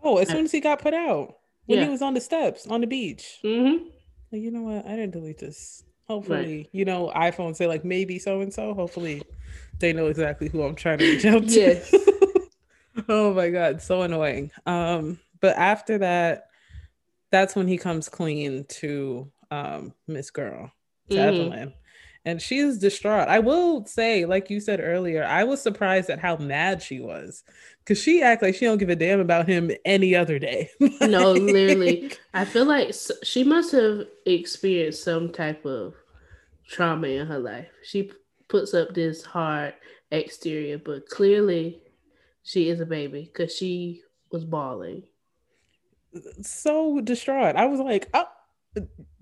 Oh, 0.04 0.18
as 0.18 0.30
soon 0.30 0.46
as 0.46 0.52
he 0.52 0.60
got 0.60 0.82
put 0.82 0.94
out, 0.94 1.38
when 1.66 1.78
yeah. 1.78 1.86
he 1.86 1.92
was 1.92 2.02
on 2.02 2.14
the 2.14 2.22
steps 2.22 2.68
on 2.68 2.82
the 2.82 2.88
beach. 2.88 3.40
Mm-hmm. 3.44 3.86
Like, 4.32 4.42
you 4.42 4.52
know 4.52 4.64
what? 4.64 4.86
I 4.86 4.96
didn't 4.96 5.12
delete 5.12 5.38
this. 5.38 5.84
Hopefully, 6.08 6.58
right. 6.58 6.70
you 6.74 6.84
know, 6.84 7.12
iPhone 7.16 7.56
say 7.56 7.68
like 7.68 7.86
maybe 7.86 8.20
so 8.20 8.42
and 8.42 8.54
so. 8.54 8.74
Hopefully, 8.74 9.22
they 9.80 9.94
know 9.94 10.08
exactly 10.08 10.50
who 10.50 10.64
I'm 10.64 10.76
trying 10.76 10.98
to 10.98 11.06
reach 11.06 11.26
out 11.26 11.48
to. 11.48 11.50
Yes. 11.50 11.94
oh 13.10 13.34
my 13.34 13.50
god, 13.50 13.82
so 13.82 14.02
annoying. 14.02 14.52
Um, 14.66 15.20
but 15.42 15.58
after 15.58 15.98
that, 16.00 16.46
that's 17.32 17.56
when 17.56 17.68
he 17.68 17.78
comes 17.78 18.10
clean 18.10 18.66
to 18.66 19.32
um 19.50 19.94
Miss 20.08 20.32
Girl, 20.32 20.72
to 21.10 21.16
mm-hmm. 21.16 21.54
Evelin 21.54 21.74
and 22.24 22.42
she 22.42 22.60
is 22.60 22.78
distraught. 22.78 23.28
I 23.28 23.40
will 23.40 23.86
say, 23.86 24.26
like 24.26 24.50
you 24.50 24.60
said 24.60 24.80
earlier, 24.80 25.24
I 25.24 25.44
was 25.44 25.62
surprised 25.62 26.10
at 26.10 26.20
how 26.20 26.38
mad 26.38 26.82
she 26.82 27.00
was 27.00 27.44
because 27.80 28.02
she 28.02 28.22
act 28.22 28.44
like 28.44 28.56
she 28.56 28.66
don't 28.66 28.78
give 28.78 28.90
a 28.90 28.96
damn 28.96 29.20
about 29.20 29.48
him 29.48 29.72
any 29.86 30.16
other 30.16 30.38
day. 30.38 30.70
no, 31.02 31.32
literally, 31.32 32.12
I 32.34 32.46
feel 32.46 32.66
like 32.66 32.94
she 33.24 33.44
must 33.44 33.72
have 33.72 34.06
experienced 34.26 35.04
some 35.04 35.32
type 35.32 35.66
of 35.66 35.96
trauma 36.68 37.08
in 37.08 37.26
her 37.26 37.40
life. 37.40 37.70
She 37.84 38.12
puts 38.48 38.74
up 38.74 38.94
this 38.94 39.24
hard 39.24 39.74
exterior, 40.12 40.78
but 40.78 41.10
clearly, 41.10 41.82
she 42.44 42.70
is 42.70 42.80
a 42.80 42.86
baby 42.86 43.32
because 43.34 43.56
she 43.56 44.02
was 44.32 44.46
bawling. 44.46 45.04
So 46.42 47.02
distraught. 47.02 47.56
I 47.56 47.66
was 47.66 47.80
like, 47.80 48.10
oh 48.14 48.26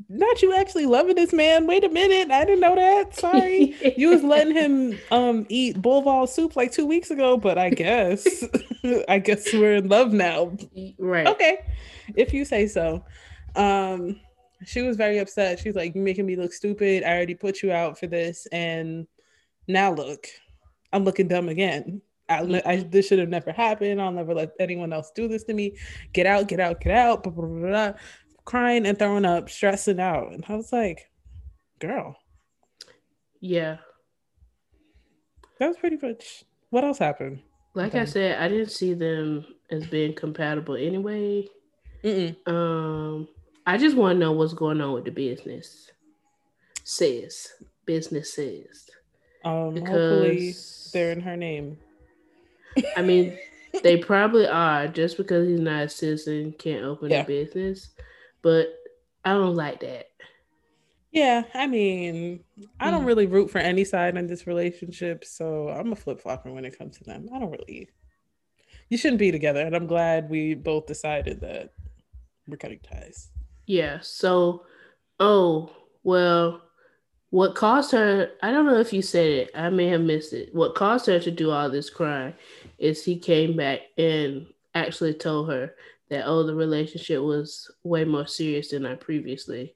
not 0.09 0.41
you 0.41 0.55
actually 0.55 0.87
loving 0.87 1.15
this 1.15 1.33
man. 1.33 1.67
Wait 1.67 1.83
a 1.83 1.89
minute, 1.89 2.31
I 2.31 2.43
didn't 2.43 2.61
know 2.61 2.75
that. 2.75 3.15
Sorry, 3.15 3.75
you 3.95 4.09
was 4.09 4.23
letting 4.23 4.55
him 4.55 4.99
um 5.11 5.45
eat 5.49 5.81
bulval 5.81 6.27
soup 6.27 6.55
like 6.55 6.71
two 6.71 6.85
weeks 6.85 7.11
ago, 7.11 7.37
but 7.37 7.57
I 7.57 7.69
guess 7.69 8.43
I 9.07 9.19
guess 9.19 9.51
we're 9.53 9.75
in 9.75 9.87
love 9.87 10.11
now. 10.11 10.57
Right. 10.97 11.27
Okay, 11.27 11.59
if 12.15 12.33
you 12.33 12.45
say 12.45 12.67
so. 12.67 13.05
Um, 13.55 14.19
she 14.65 14.81
was 14.81 14.97
very 14.97 15.19
upset. 15.19 15.59
She's 15.59 15.75
like, 15.75 15.95
"You're 15.95 16.03
making 16.03 16.25
me 16.25 16.35
look 16.35 16.53
stupid. 16.53 17.03
I 17.03 17.15
already 17.15 17.35
put 17.35 17.61
you 17.61 17.71
out 17.71 17.97
for 17.97 18.07
this, 18.07 18.47
and 18.51 19.07
now 19.67 19.93
look, 19.93 20.27
I'm 20.91 21.03
looking 21.03 21.27
dumb 21.27 21.49
again." 21.49 22.01
I, 22.29 22.61
I, 22.65 22.75
this 22.77 23.07
should 23.07 23.19
have 23.19 23.29
never 23.29 23.51
happened. 23.51 24.01
I'll 24.01 24.11
never 24.11 24.33
let 24.33 24.51
anyone 24.59 24.93
else 24.93 25.11
do 25.15 25.27
this 25.27 25.43
to 25.45 25.53
me. 25.53 25.77
Get 26.13 26.25
out, 26.25 26.47
get 26.47 26.59
out, 26.59 26.79
get 26.81 26.95
out. 26.95 27.23
Blah, 27.23 27.31
blah, 27.31 27.45
blah, 27.45 27.93
crying 28.45 28.85
and 28.85 28.97
throwing 28.97 29.25
up, 29.25 29.49
stressing 29.49 29.99
out. 29.99 30.31
And 30.31 30.43
I 30.47 30.55
was 30.55 30.71
like, 30.71 31.09
girl, 31.79 32.15
Yeah. 33.39 33.77
That 35.59 35.67
was 35.67 35.77
pretty 35.77 35.97
much 36.01 36.45
what 36.69 36.83
else 36.83 36.99
happened? 36.99 37.41
Like 37.73 37.89
okay. 37.89 38.01
I 38.01 38.05
said, 38.05 38.41
I 38.41 38.47
didn't 38.47 38.71
see 38.71 38.93
them 38.93 39.45
as 39.71 39.85
being 39.87 40.13
compatible 40.13 40.75
anyway. 40.75 41.47
Mm-mm. 42.03 42.35
Um, 42.47 43.27
I 43.65 43.77
just 43.77 43.97
want 43.97 44.15
to 44.15 44.19
know 44.19 44.31
what's 44.31 44.53
going 44.53 44.81
on 44.81 44.93
with 44.93 45.05
the 45.05 45.11
business. 45.11 45.91
Says 46.83 47.53
business 47.85 48.33
says. 48.33 48.89
Um, 49.43 49.73
because 49.73 49.89
hopefully 49.89 50.53
they're 50.93 51.11
in 51.11 51.21
her 51.21 51.35
name. 51.35 51.77
I 52.95 53.01
mean, 53.01 53.37
they 53.83 53.97
probably 53.97 54.47
are. 54.47 54.87
Just 54.87 55.17
because 55.17 55.47
he's 55.47 55.59
not 55.59 55.83
a 55.83 55.89
citizen, 55.89 56.53
can't 56.57 56.85
open 56.85 57.11
yeah. 57.11 57.21
a 57.21 57.25
business. 57.25 57.89
But 58.41 58.73
I 59.25 59.33
don't 59.33 59.55
like 59.55 59.81
that. 59.81 60.09
Yeah, 61.11 61.43
I 61.55 61.65
mean, 61.65 62.43
I 62.79 62.91
don't 62.91 63.03
mm. 63.03 63.07
really 63.07 63.25
root 63.25 63.49
for 63.49 63.57
any 63.57 63.83
side 63.83 64.15
in 64.15 64.27
this 64.27 64.45
relationship, 64.45 65.25
so 65.25 65.69
I'm 65.69 65.91
a 65.91 65.95
flip 65.95 66.21
flopper 66.21 66.51
when 66.51 66.65
it 66.65 66.77
comes 66.77 66.97
to 66.97 67.03
them. 67.03 67.29
I 67.33 67.39
don't 67.39 67.51
really. 67.51 67.89
You 68.89 68.97
shouldn't 68.97 69.19
be 69.19 69.31
together, 69.31 69.61
and 69.61 69.75
I'm 69.75 69.87
glad 69.87 70.29
we 70.29 70.53
both 70.53 70.85
decided 70.85 71.41
that 71.41 71.73
we're 72.47 72.57
cutting 72.57 72.79
ties. 72.79 73.29
Yeah. 73.65 73.99
So, 74.01 74.65
oh 75.19 75.71
well, 76.03 76.61
what 77.31 77.55
caused 77.55 77.91
her? 77.91 78.31
I 78.41 78.51
don't 78.51 78.65
know 78.65 78.79
if 78.79 78.91
you 78.91 79.01
said 79.01 79.27
it. 79.27 79.51
I 79.55 79.69
may 79.69 79.87
have 79.87 80.01
missed 80.01 80.33
it. 80.33 80.53
What 80.53 80.75
caused 80.75 81.05
her 81.05 81.19
to 81.19 81.31
do 81.31 81.51
all 81.51 81.69
this 81.69 81.89
crying 81.89 82.33
is 82.77 83.03
he 83.03 83.17
came 83.17 83.55
back 83.55 83.81
and 83.97 84.47
actually 84.73 85.13
told 85.13 85.49
her 85.49 85.75
that 86.09 86.25
oh, 86.25 86.43
the 86.43 86.55
relationship 86.55 87.21
was 87.21 87.69
way 87.83 88.03
more 88.03 88.25
serious 88.25 88.69
than 88.69 88.85
I 88.85 88.95
previously 88.95 89.75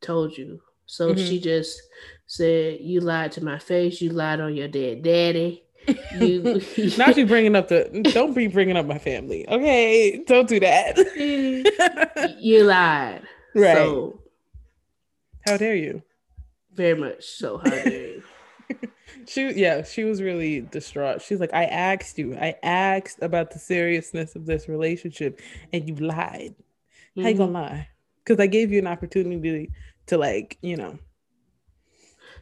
told 0.00 0.38
you. 0.38 0.60
So 0.86 1.10
mm-hmm. 1.10 1.26
she 1.26 1.40
just 1.40 1.82
said, 2.26 2.78
"You 2.80 3.00
lied 3.00 3.32
to 3.32 3.44
my 3.44 3.58
face. 3.58 4.00
You 4.00 4.10
lied 4.10 4.40
on 4.40 4.54
your 4.54 4.68
dead 4.68 5.02
daddy." 5.02 5.64
You 6.16 6.42
now 6.96 7.12
she's 7.12 7.28
bringing 7.28 7.56
up 7.56 7.68
the. 7.68 8.08
Don't 8.12 8.34
be 8.34 8.46
bringing 8.46 8.76
up 8.76 8.86
my 8.86 8.98
family, 8.98 9.48
okay? 9.48 10.22
Don't 10.26 10.48
do 10.48 10.60
that. 10.60 10.96
you 12.38 12.62
lied, 12.62 13.22
right? 13.54 13.76
So, 13.76 14.20
how 15.44 15.56
dare 15.56 15.74
you? 15.74 16.02
Very 16.74 16.98
much 16.98 17.24
so. 17.24 17.58
How 17.58 17.70
dare 17.70 18.16
she 19.26 19.52
yeah 19.52 19.82
she 19.82 20.04
was 20.04 20.20
really 20.20 20.60
distraught. 20.60 21.22
She's 21.22 21.40
like 21.40 21.52
i 21.54 21.64
asked 21.64 22.18
you 22.18 22.34
i 22.36 22.54
asked 22.62 23.22
about 23.22 23.52
the 23.52 23.58
seriousness 23.58 24.34
of 24.34 24.46
this 24.46 24.68
relationship 24.68 25.40
and 25.72 25.88
you 25.88 25.94
lied. 25.96 26.54
Mm-hmm. 27.16 27.22
how 27.22 27.28
you 27.28 27.34
gonna 27.36 27.52
mm-hmm. 27.52 27.74
lie? 27.74 27.88
Because 28.24 28.40
i 28.40 28.46
gave 28.46 28.72
you 28.72 28.78
an 28.78 28.86
opportunity 28.86 29.70
to 30.06 30.18
like 30.18 30.58
you 30.62 30.76
know 30.76 30.98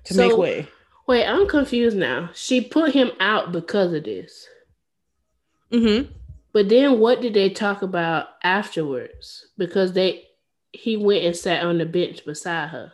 to 0.05 0.15
so, 0.15 0.29
make 0.29 0.37
way. 0.37 0.69
wait 1.07 1.27
i'm 1.27 1.49
confused 1.49 1.97
now. 1.97 2.31
She 2.35 2.61
put 2.61 2.93
him 2.93 3.11
out 3.21 3.53
because 3.53 3.93
of 3.93 4.05
this. 4.05 4.49
Mm-hmm. 5.71 6.13
But 6.53 6.69
then 6.69 7.01
what 7.01 7.23
did 7.23 7.33
they 7.35 7.49
talk 7.49 7.81
about 7.83 8.29
afterwards? 8.43 9.47
Because 9.57 9.93
they 9.93 10.25
he 10.73 10.97
went 10.97 11.25
and 11.25 11.37
sat 11.37 11.65
on 11.65 11.79
the 11.79 11.87
bench 11.87 12.25
beside 12.25 12.69
her 12.69 12.93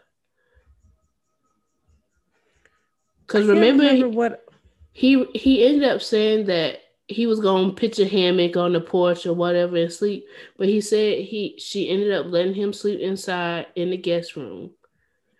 because 3.29 3.47
remember, 3.47 3.85
remember 3.85 4.09
what 4.09 4.45
he 4.93 5.25
he 5.35 5.65
ended 5.65 5.89
up 5.89 6.03
saying 6.03 6.47
that 6.47 6.81
he 7.07 7.27
was 7.27 7.41
gonna 7.41 7.73
pitch 7.73 7.99
a 7.99 8.09
hammock 8.09 8.57
on 8.57 8.73
the 8.73 8.81
porch 8.81 9.27
or 9.27 9.35
whatever 9.35 9.77
and 9.77 9.93
sleep. 9.93 10.27
But 10.57 10.69
he 10.69 10.81
said 10.81 11.21
he 11.21 11.55
she 11.59 11.89
ended 11.89 12.13
up 12.13 12.27
letting 12.27 12.55
him 12.55 12.73
sleep 12.73 13.01
inside 13.01 13.67
in 13.77 13.91
the 13.91 13.97
guest 13.99 14.35
room. 14.35 14.71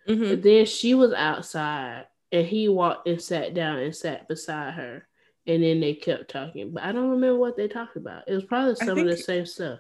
Mm-hmm. 0.09 0.29
But 0.29 0.43
then 0.43 0.67
she 0.67 0.95
was 0.95 1.13
outside 1.13 2.07
and 2.31 2.47
he 2.47 2.69
walked 2.69 3.09
and 3.09 3.21
sat 3.21 3.55
down 3.55 3.79
and 3.79 3.97
sat 3.97 4.29
beside 4.29 4.75
her. 4.75 5.07
And 5.47 5.63
then 5.63 5.81
they 5.81 5.95
kept 5.95 6.31
talking. 6.31 6.73
But 6.73 6.83
I 6.83 6.93
don't 6.93 7.09
remember 7.09 7.39
what 7.39 7.57
they 7.57 7.69
talked 7.69 7.97
about. 7.97 8.25
It 8.29 8.35
was 8.35 8.45
probably 8.45 8.75
some 8.75 8.97
think, 8.97 8.99
of 9.01 9.07
the 9.07 9.17
same 9.17 9.47
stuff. 9.47 9.79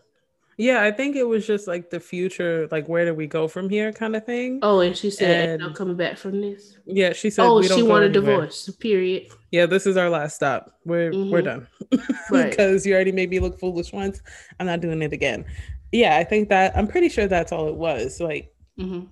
Yeah, 0.59 0.82
I 0.82 0.90
think 0.90 1.14
it 1.14 1.22
was 1.22 1.46
just 1.46 1.68
like 1.68 1.88
the 1.88 2.00
future, 2.00 2.66
like 2.72 2.88
where 2.88 3.04
do 3.04 3.14
we 3.14 3.28
go 3.28 3.46
from 3.46 3.70
here 3.70 3.92
kind 3.92 4.16
of 4.16 4.26
thing. 4.26 4.59
Oh, 4.61 4.80
and 4.80 4.96
she 4.96 5.09
said, 5.09 5.50
and, 5.50 5.62
"I'm 5.62 5.72
coming 5.72 5.96
back 5.96 6.18
from 6.18 6.40
this." 6.40 6.76
Yeah, 6.84 7.12
she 7.12 7.30
said, 7.30 7.44
"Oh, 7.44 7.62
she 7.62 7.84
wanted 7.84 8.11
divorce." 8.11 8.68
Period. 8.80 9.28
Yeah, 9.52 9.66
this 9.66 9.86
is 9.86 9.96
our 9.96 10.11
last 10.11 10.34
stop. 10.34 10.76
We're 10.84 11.12
mm-hmm. 11.12 11.30
we're 11.30 11.42
done 11.42 11.68
because 12.32 12.84
you 12.84 12.92
already 12.92 13.12
made 13.12 13.30
me 13.30 13.38
look 13.38 13.61
foolish 13.61 13.92
once. 13.92 14.20
I'm 14.59 14.66
not 14.66 14.80
doing 14.80 15.00
it 15.00 15.12
again. 15.12 15.44
Yeah, 15.92 16.16
I 16.16 16.24
think 16.24 16.48
that 16.48 16.76
I'm 16.76 16.88
pretty 16.88 17.09
sure 17.09 17.28
that's 17.28 17.52
all 17.52 17.68
it 17.68 17.76
was. 17.76 18.20
Like, 18.20 18.52
mm-hmm. 18.76 19.06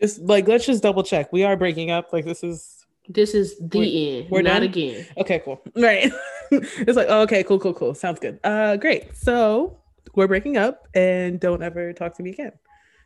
just 0.00 0.20
like 0.22 0.48
let's 0.48 0.66
just 0.66 0.82
double 0.82 1.04
check. 1.04 1.32
We 1.32 1.44
are 1.44 1.56
breaking 1.56 1.92
up. 1.92 2.12
Like 2.12 2.24
this 2.24 2.42
is 2.42 2.84
this 3.08 3.34
is 3.34 3.56
the 3.60 3.78
we're, 3.78 4.22
end. 4.22 4.30
We're 4.30 4.42
not 4.42 4.54
done? 4.54 4.62
again. 4.64 5.06
Okay, 5.18 5.40
cool. 5.44 5.62
Right. 5.76 6.12
it's 6.50 6.96
like 6.96 7.06
oh, 7.08 7.22
okay, 7.22 7.44
cool, 7.44 7.60
cool, 7.60 7.74
cool. 7.74 7.94
Sounds 7.94 8.18
good. 8.18 8.40
Uh, 8.42 8.76
great. 8.76 9.16
So 9.16 9.79
we're 10.14 10.28
breaking 10.28 10.56
up 10.56 10.88
and 10.94 11.38
don't 11.40 11.62
ever 11.62 11.92
talk 11.92 12.16
to 12.16 12.22
me 12.22 12.30
again. 12.30 12.52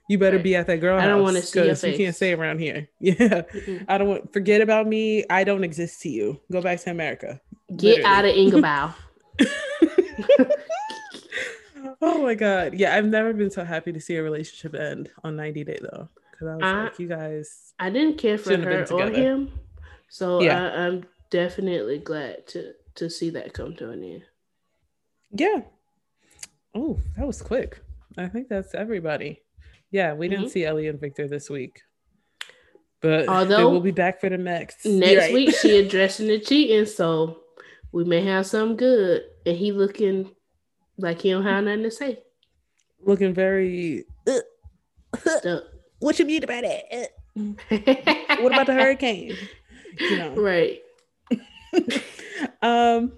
You 0.08 0.18
better 0.18 0.36
right. 0.36 0.44
be 0.44 0.54
at 0.54 0.66
that 0.66 0.80
girl. 0.80 1.00
I 1.00 1.06
don't 1.06 1.22
want 1.22 1.36
to 1.36 1.42
see 1.42 1.64
your 1.64 1.74
face. 1.74 1.98
You 1.98 2.04
can't 2.04 2.14
stay 2.14 2.34
around 2.34 2.58
here. 2.58 2.88
Yeah, 3.00 3.14
mm-hmm. 3.14 3.84
I 3.88 3.98
don't 3.98 4.08
want. 4.08 4.32
Forget 4.32 4.60
about 4.60 4.86
me. 4.86 5.24
I 5.30 5.44
don't 5.44 5.64
exist 5.64 6.02
to 6.02 6.10
you. 6.10 6.40
Go 6.52 6.60
back 6.60 6.80
to 6.80 6.90
America. 6.90 7.40
Get 7.74 8.02
Literally. 8.02 8.04
out 8.04 8.24
of 8.24 8.36
Inglewood. 8.36 8.94
oh 12.02 12.22
my 12.22 12.34
god. 12.34 12.74
Yeah, 12.74 12.94
I've 12.94 13.06
never 13.06 13.32
been 13.32 13.50
so 13.50 13.64
happy 13.64 13.92
to 13.92 14.00
see 14.00 14.16
a 14.16 14.22
relationship 14.22 14.74
end 14.78 15.10
on 15.22 15.36
90 15.36 15.64
Day 15.64 15.78
though, 15.80 16.08
because 16.30 16.48
I 16.48 16.54
was 16.56 16.62
I, 16.62 16.82
like, 16.84 16.98
you 16.98 17.08
guys. 17.08 17.72
I 17.78 17.88
didn't 17.88 18.18
care 18.18 18.36
for 18.36 18.56
her 18.56 18.86
or 18.90 19.08
him, 19.08 19.58
so 20.08 20.42
yeah. 20.42 20.62
I, 20.62 20.86
I'm 20.86 21.04
definitely 21.30 21.98
glad 21.98 22.46
to 22.48 22.74
to 22.96 23.08
see 23.08 23.30
that 23.30 23.54
come 23.54 23.74
to 23.76 23.90
an 23.90 24.04
end. 24.04 24.24
Yeah, 25.30 25.62
Oh, 26.74 26.98
that 27.16 27.26
was 27.26 27.40
quick. 27.40 27.80
I 28.16 28.28
think 28.28 28.48
that's 28.48 28.74
everybody. 28.74 29.42
Yeah, 29.90 30.14
we 30.14 30.26
mm-hmm. 30.26 30.36
didn't 30.36 30.50
see 30.50 30.64
Ellie 30.64 30.88
and 30.88 31.00
Victor 31.00 31.28
this 31.28 31.48
week. 31.48 31.82
But 33.00 33.28
although 33.28 33.70
we'll 33.70 33.80
be 33.80 33.90
back 33.90 34.20
for 34.20 34.30
the 34.30 34.38
next. 34.38 34.84
Next 34.84 35.24
right. 35.24 35.34
week 35.34 35.54
she 35.54 35.78
addressing 35.78 36.26
the 36.26 36.40
cheating, 36.40 36.86
so 36.86 37.40
we 37.92 38.04
may 38.04 38.24
have 38.24 38.46
some 38.46 38.76
good. 38.76 39.24
And 39.44 39.56
he 39.56 39.72
looking 39.72 40.30
like 40.96 41.20
he 41.20 41.30
don't 41.30 41.44
have 41.44 41.64
nothing 41.64 41.82
to 41.82 41.90
say. 41.90 42.22
Looking 43.02 43.34
very 43.34 44.06
uh, 44.26 44.40
what 45.98 46.18
you 46.18 46.24
mean 46.24 46.44
about 46.44 46.64
it? 46.64 47.10
what 47.34 48.52
about 48.52 48.66
the 48.66 48.74
hurricane? 48.80 49.36
You 49.98 50.16
know. 50.16 50.34
Right. 50.34 50.80
um 52.62 53.12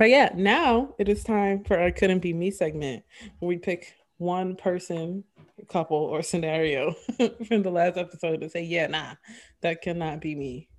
but 0.00 0.08
yeah, 0.08 0.30
now 0.34 0.94
it 0.98 1.10
is 1.10 1.22
time 1.22 1.62
for 1.62 1.78
our 1.78 1.90
couldn't 1.90 2.20
be 2.20 2.32
me 2.32 2.50
segment 2.50 3.04
where 3.38 3.48
we 3.50 3.58
pick 3.58 3.94
one 4.16 4.56
person, 4.56 5.24
couple, 5.68 5.98
or 5.98 6.22
scenario 6.22 6.92
from 7.46 7.62
the 7.62 7.70
last 7.70 7.98
episode 7.98 8.42
and 8.42 8.50
say, 8.50 8.62
yeah, 8.62 8.86
nah, 8.86 9.12
that 9.60 9.82
cannot 9.82 10.22
be 10.22 10.34
me. 10.34 10.70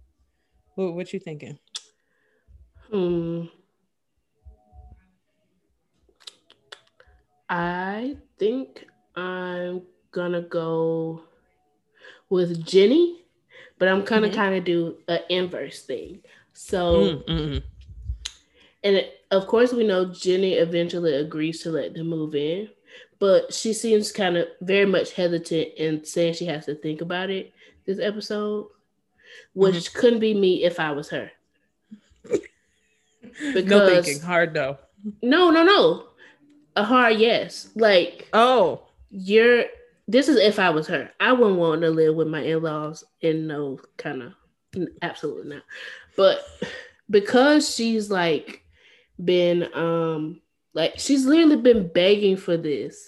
What 0.73 0.95
what 0.95 1.13
you 1.13 1.19
thinking? 1.19 1.59
Hmm. 2.89 3.43
I 7.47 8.17
think 8.39 8.87
I'm 9.15 9.83
gonna 10.09 10.41
go 10.41 11.21
with 12.31 12.65
Jenny, 12.65 13.21
but 13.77 13.87
I'm 13.87 14.03
gonna 14.03 14.29
mm-hmm. 14.29 14.35
kind 14.35 14.55
of 14.55 14.63
do 14.63 14.97
an 15.07 15.19
inverse 15.29 15.83
thing. 15.83 16.21
So 16.53 17.21
mm-hmm 17.27 17.67
and 18.83 18.95
it, 18.95 19.25
of 19.29 19.47
course, 19.47 19.73
we 19.73 19.85
know 19.85 20.05
Jenny 20.05 20.53
eventually 20.53 21.13
agrees 21.13 21.61
to 21.63 21.71
let 21.71 21.93
them 21.93 22.07
move 22.07 22.35
in, 22.35 22.69
but 23.19 23.53
she 23.53 23.73
seems 23.73 24.11
kind 24.11 24.37
of 24.37 24.47
very 24.61 24.85
much 24.85 25.13
hesitant 25.13 25.69
in 25.77 26.03
saying 26.03 26.33
she 26.33 26.45
has 26.45 26.65
to 26.65 26.75
think 26.75 27.01
about 27.01 27.29
it 27.29 27.53
this 27.85 27.99
episode, 27.99 28.67
which 29.53 29.75
mm-hmm. 29.75 29.99
couldn't 29.99 30.19
be 30.19 30.33
me 30.33 30.63
if 30.63 30.79
I 30.79 30.91
was 30.91 31.09
her. 31.09 31.31
Because, 32.23 32.45
no 33.65 33.87
thinking, 33.87 34.21
hard 34.21 34.53
no. 34.53 34.77
No, 35.21 35.49
no, 35.51 35.63
no. 35.63 36.07
A 36.75 36.83
hard 36.83 37.17
yes. 37.17 37.69
Like, 37.75 38.27
oh, 38.33 38.81
you're. 39.09 39.65
This 40.07 40.27
is 40.27 40.37
if 40.37 40.59
I 40.59 40.71
was 40.71 40.87
her. 40.87 41.09
I 41.19 41.31
wouldn't 41.31 41.57
want 41.57 41.81
to 41.81 41.89
live 41.89 42.15
with 42.15 42.27
my 42.27 42.41
in 42.41 42.61
laws 42.63 43.03
in 43.21 43.47
no 43.47 43.79
kind 43.97 44.23
of, 44.23 44.33
absolutely 45.01 45.55
not. 45.55 45.63
But 46.17 46.43
because 47.09 47.73
she's 47.73 48.09
like 48.09 48.61
been 49.25 49.67
um 49.73 50.41
like 50.73 50.93
she's 50.97 51.25
literally 51.25 51.57
been 51.57 51.87
begging 51.87 52.37
for 52.37 52.57
this. 52.57 53.07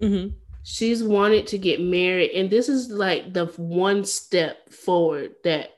Mm-hmm. 0.00 0.36
She's 0.62 1.02
wanted 1.02 1.46
to 1.48 1.58
get 1.58 1.80
married, 1.80 2.30
and 2.32 2.50
this 2.50 2.68
is 2.68 2.90
like 2.90 3.32
the 3.32 3.46
one 3.56 4.04
step 4.04 4.70
forward 4.70 5.32
that 5.44 5.70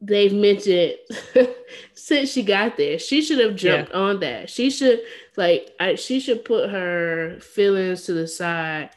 they've 0.00 0.32
mentioned 0.32 0.94
since 1.94 2.30
she 2.30 2.42
got 2.42 2.76
there. 2.76 2.98
She 2.98 3.22
should 3.22 3.38
have 3.38 3.56
jumped 3.56 3.90
yeah. 3.92 3.98
on 3.98 4.20
that. 4.20 4.50
She 4.50 4.70
should 4.70 5.00
like 5.36 5.70
I, 5.78 5.96
she 5.96 6.20
should 6.20 6.44
put 6.44 6.70
her 6.70 7.38
feelings 7.40 8.04
to 8.04 8.14
the 8.14 8.26
side 8.26 8.90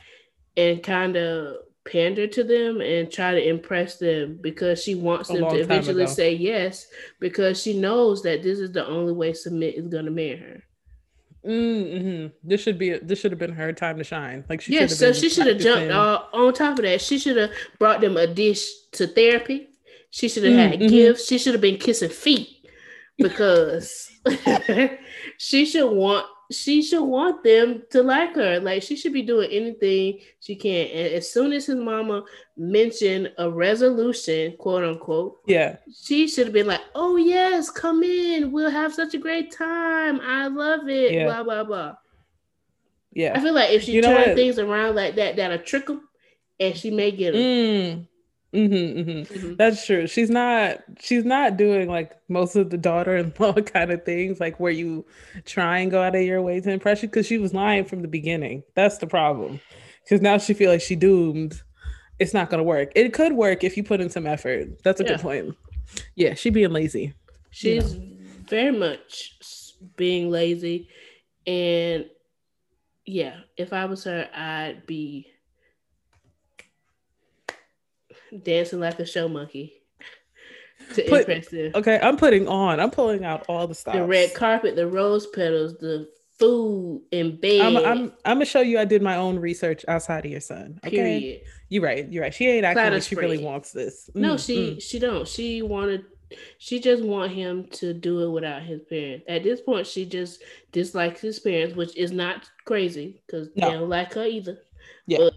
and 0.56 0.82
kind 0.82 1.16
of 1.18 1.58
pander 1.86 2.28
to 2.28 2.44
them 2.44 2.82
and 2.82 3.12
try 3.12 3.32
to 3.32 3.48
impress 3.48 3.98
them 3.98 4.40
because 4.42 4.82
she 4.82 4.96
wants 4.96 5.30
them 5.30 5.50
to 5.50 5.60
eventually 5.60 6.08
say 6.08 6.34
yes 6.34 6.88
because 7.20 7.62
she 7.62 7.78
knows 7.78 8.24
that 8.24 8.42
this 8.42 8.60
is 8.60 8.72
the 8.72 8.86
only 8.88 9.14
way 9.14 9.32
Sumit 9.32 9.74
is 9.74 9.88
going 9.88 10.06
to 10.06 10.12
marry 10.12 10.38
her. 10.38 10.64
Mm-hmm. 11.46 12.28
This 12.42 12.62
should 12.62 12.80
be 12.80 12.98
this 13.00 13.20
should 13.20 13.32
have 13.32 13.40
been 13.40 13.54
her 13.54 13.74
time 13.74 13.98
to 13.98 14.04
shine. 14.04 14.46
Like 14.48 14.62
she 14.62 14.74
yeah, 14.74 14.88
so 14.88 15.12
she 15.12 15.30
should 15.30 15.48
have 15.48 15.58
jumped 15.58 15.92
uh, 15.92 16.24
on 16.32 16.54
top 16.54 16.80
of 16.80 16.86
that. 16.86 17.02
She 17.02 17.20
should 17.20 17.36
have 17.36 17.52
brought 17.80 18.00
them 18.00 18.16
a 18.16 18.28
dish 18.28 18.70
to 18.94 19.08
therapy. 19.08 19.68
She 20.10 20.30
should 20.30 20.44
have 20.44 20.54
mm-hmm. 20.54 20.82
had 20.82 20.90
gifts. 20.90 21.28
She 21.28 21.38
should 21.38 21.54
have 21.54 21.62
been 21.62 21.78
kissing 21.78 22.10
feet 22.10 22.48
because 23.18 24.10
she 25.38 25.66
should 25.66 25.90
want 25.92 26.28
she 26.54 26.82
should 26.82 27.04
want 27.04 27.44
them 27.44 27.84
to 27.90 28.04
like 28.04 28.36
her. 28.36 28.60
Like 28.60 28.84
she 28.84 28.96
should 28.96 29.14
be 29.14 29.22
doing 29.22 29.50
anything 29.52 30.20
she 30.40 30.56
can. 30.56 30.88
And 30.88 31.14
as 31.14 31.32
soon 31.32 31.52
as 31.54 31.66
his 31.66 31.76
mama 31.76 32.24
mentioned 32.56 33.32
a 33.38 33.50
resolution, 33.50 34.56
quote 34.58 34.84
unquote, 34.84 35.40
yeah, 35.46 35.78
she 35.94 36.28
should 36.28 36.48
have 36.48 36.54
been 36.54 36.68
like, 36.68 36.82
"Oh 36.96 37.16
yes, 37.18 37.70
come 37.70 38.04
in. 38.04 38.52
We'll 38.52 38.70
have 38.70 38.94
such 38.94 39.14
a 39.14 39.20
great 39.20 39.52
time. 39.52 40.20
I 40.22 40.48
love 40.48 40.88
it." 40.88 41.14
Yeah. 41.14 41.26
Blah 41.26 41.44
blah 41.44 41.64
blah. 41.64 41.96
Yeah, 43.14 43.34
I 43.36 43.40
feel 43.42 43.54
like 43.54 43.72
if 43.72 43.84
she 43.84 43.94
you 43.94 44.02
turned 44.02 44.36
things 44.36 44.60
around 44.60 44.96
like 44.96 45.16
that, 45.16 45.36
that'll 45.36 45.60
trick 45.60 45.88
them, 45.88 46.08
and 46.60 46.76
she 46.76 46.90
may 46.92 47.12
get 47.12 47.34
them. 47.34 47.42
Mm. 47.42 48.08
Mm-hmm, 48.54 49.00
mm-hmm. 49.00 49.34
Mm-hmm. 49.34 49.56
That's 49.56 49.86
true. 49.86 50.06
She's 50.06 50.30
not. 50.30 50.84
She's 51.00 51.26
not 51.26 51.58
doing 51.58 51.90
like 51.90 52.16
most 52.30 52.56
of 52.56 52.70
the 52.70 52.78
daughter-in-law 52.78 53.54
kind 53.66 53.92
of 53.92 54.06
things, 54.06 54.40
like 54.40 54.60
where 54.60 54.72
you 54.72 55.06
try 55.46 55.80
and 55.80 55.90
go 55.90 56.02
out 56.02 56.16
of 56.16 56.22
your 56.22 56.42
way 56.42 56.60
to 56.62 56.72
impress 56.72 57.02
you. 57.02 57.10
Because 57.10 57.26
she 57.26 57.40
was 57.40 57.54
lying 57.54 57.86
from 57.86 58.04
the 58.04 58.08
beginning. 58.08 58.64
That's 58.76 59.00
the 59.00 59.08
problem. 59.08 59.60
Because 60.04 60.22
now 60.22 60.38
she 60.38 60.54
feel 60.54 60.72
like 60.72 60.82
she 60.82 60.96
doomed. 60.96 61.62
It's 62.20 62.34
not 62.34 62.52
gonna 62.52 62.64
work. 62.64 62.92
It 62.96 63.12
could 63.14 63.34
work 63.34 63.64
if 63.64 63.76
you 63.76 63.84
put 63.84 64.00
in 64.00 64.10
some 64.10 64.28
effort. 64.28 64.84
That's 64.84 65.02
a 65.02 65.04
yeah. 65.04 65.10
good 65.10 65.20
point. 65.20 65.56
Yeah, 66.16 66.36
she 66.36 66.52
being 66.52 66.72
lazy. 66.72 67.14
She's 67.50 67.96
you 67.96 68.00
know. 68.00 68.08
very 68.48 68.78
much 68.78 69.36
being 69.96 70.30
lazy, 70.30 70.90
and 71.48 72.06
yeah, 73.06 73.38
if 73.58 73.74
I 73.74 73.86
was 73.86 74.04
her, 74.04 74.30
I'd 74.34 74.86
be 74.86 75.33
dancing 78.40 78.80
like 78.80 79.00
a 79.00 79.06
show 79.06 79.28
monkey 79.28 79.84
to 80.96 81.04
Put, 81.04 81.20
impress 81.22 81.50
them. 81.50 81.72
Okay, 81.76 82.00
I'm 82.02 82.18
putting 82.18 82.48
on. 82.48 82.80
I'm 82.80 82.92
pulling 82.92 83.26
out 83.26 83.46
all 83.48 83.68
the 83.68 83.76
stuff. 83.76 83.94
The 83.94 84.06
red 84.06 84.34
carpet, 84.34 84.76
the 84.76 84.88
rose 84.88 85.28
petals, 85.28 85.78
the 85.80 86.10
food 86.40 87.04
and 87.12 87.40
bed. 87.40 87.62
I'm, 87.62 87.78
I'm, 87.78 88.14
I'm 88.26 88.36
gonna 88.36 88.46
show 88.46 88.62
you. 88.62 88.80
I 88.80 88.86
did 88.86 89.02
my 89.02 89.18
own 89.18 89.40
research 89.40 89.86
outside 89.88 90.26
of 90.26 90.32
your 90.32 90.42
son. 90.42 90.80
Okay, 90.86 90.96
Period. 90.96 91.42
you're 91.70 91.84
right. 91.84 92.12
You're 92.12 92.24
right. 92.24 92.34
She 92.34 92.48
ain't 92.48 92.66
acting 92.66 92.92
like 92.92 93.04
she 93.04 93.16
really 93.16 93.44
wants 93.44 93.72
this. 93.72 94.10
Mm, 94.16 94.22
no, 94.22 94.38
she 94.38 94.58
mm. 94.58 94.82
she 94.82 95.00
don't. 95.00 95.28
She 95.28 95.62
wanted. 95.62 96.06
She 96.58 96.80
just 96.80 97.04
want 97.04 97.32
him 97.32 97.68
to 97.74 97.94
do 97.94 98.24
it 98.24 98.32
without 98.32 98.64
his 98.64 98.82
parents. 98.90 99.26
At 99.28 99.44
this 99.44 99.62
point, 99.62 99.86
she 99.86 100.04
just 100.06 100.42
dislikes 100.72 101.22
his 101.22 101.40
parents, 101.40 101.76
which 101.76 101.96
is 101.96 102.12
not 102.12 102.50
crazy 102.66 103.22
because 103.26 103.50
no. 103.56 103.70
they 103.70 103.76
don't 103.76 103.90
like 103.90 104.14
her 104.14 104.26
either. 104.26 104.58
Yeah. 105.06 105.20
But 105.20 105.34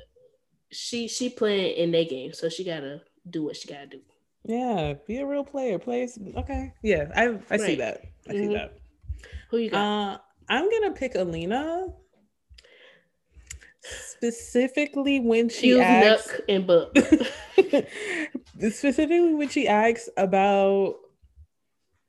she 0.71 1.09
she 1.09 1.29
playing 1.29 1.77
in 1.77 1.91
their 1.91 2.05
game, 2.05 2.33
so 2.33 2.49
she 2.49 2.65
gotta 2.65 3.03
do 3.29 3.45
what 3.45 3.57
she 3.57 3.69
gotta 3.69 3.87
do. 3.87 4.01
Yeah, 4.45 4.95
be 5.07 5.19
a 5.19 5.27
real 5.27 5.45
player. 5.45 5.79
Play 5.79 6.09
okay. 6.37 6.73
Yeah, 6.83 7.11
I 7.15 7.25
I 7.25 7.29
right. 7.51 7.61
see 7.61 7.75
that. 7.77 8.03
I 8.29 8.33
mm-hmm. 8.33 8.49
see 8.49 8.55
that. 8.55 8.79
Who 9.51 9.59
you 9.59 9.71
got? 9.71 9.79
Uh, 9.79 10.19
I'm 10.49 10.71
gonna 10.71 10.93
pick 10.93 11.15
Alina. 11.15 11.87
Specifically 13.83 15.21
when 15.21 15.49
she 15.49 15.73
Fuse 15.73 15.81
asks 15.81 16.41
and 16.49 16.67
book. 16.67 16.97
specifically 18.59 19.35
when 19.35 19.49
she 19.49 19.69
asks 19.69 20.09
about 20.17 20.97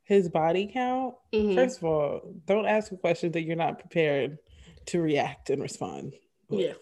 his 0.02 0.28
body 0.28 0.70
count. 0.72 1.14
Mm-hmm. 1.32 1.54
First 1.54 1.78
of 1.78 1.84
all, 1.84 2.34
don't 2.46 2.66
ask 2.66 2.90
a 2.90 2.96
question 2.96 3.30
that 3.32 3.42
you're 3.42 3.56
not 3.56 3.78
prepared 3.78 4.38
to 4.86 5.00
react 5.00 5.50
and 5.50 5.62
respond. 5.62 6.14
With. 6.48 6.60
Yeah. 6.60 6.72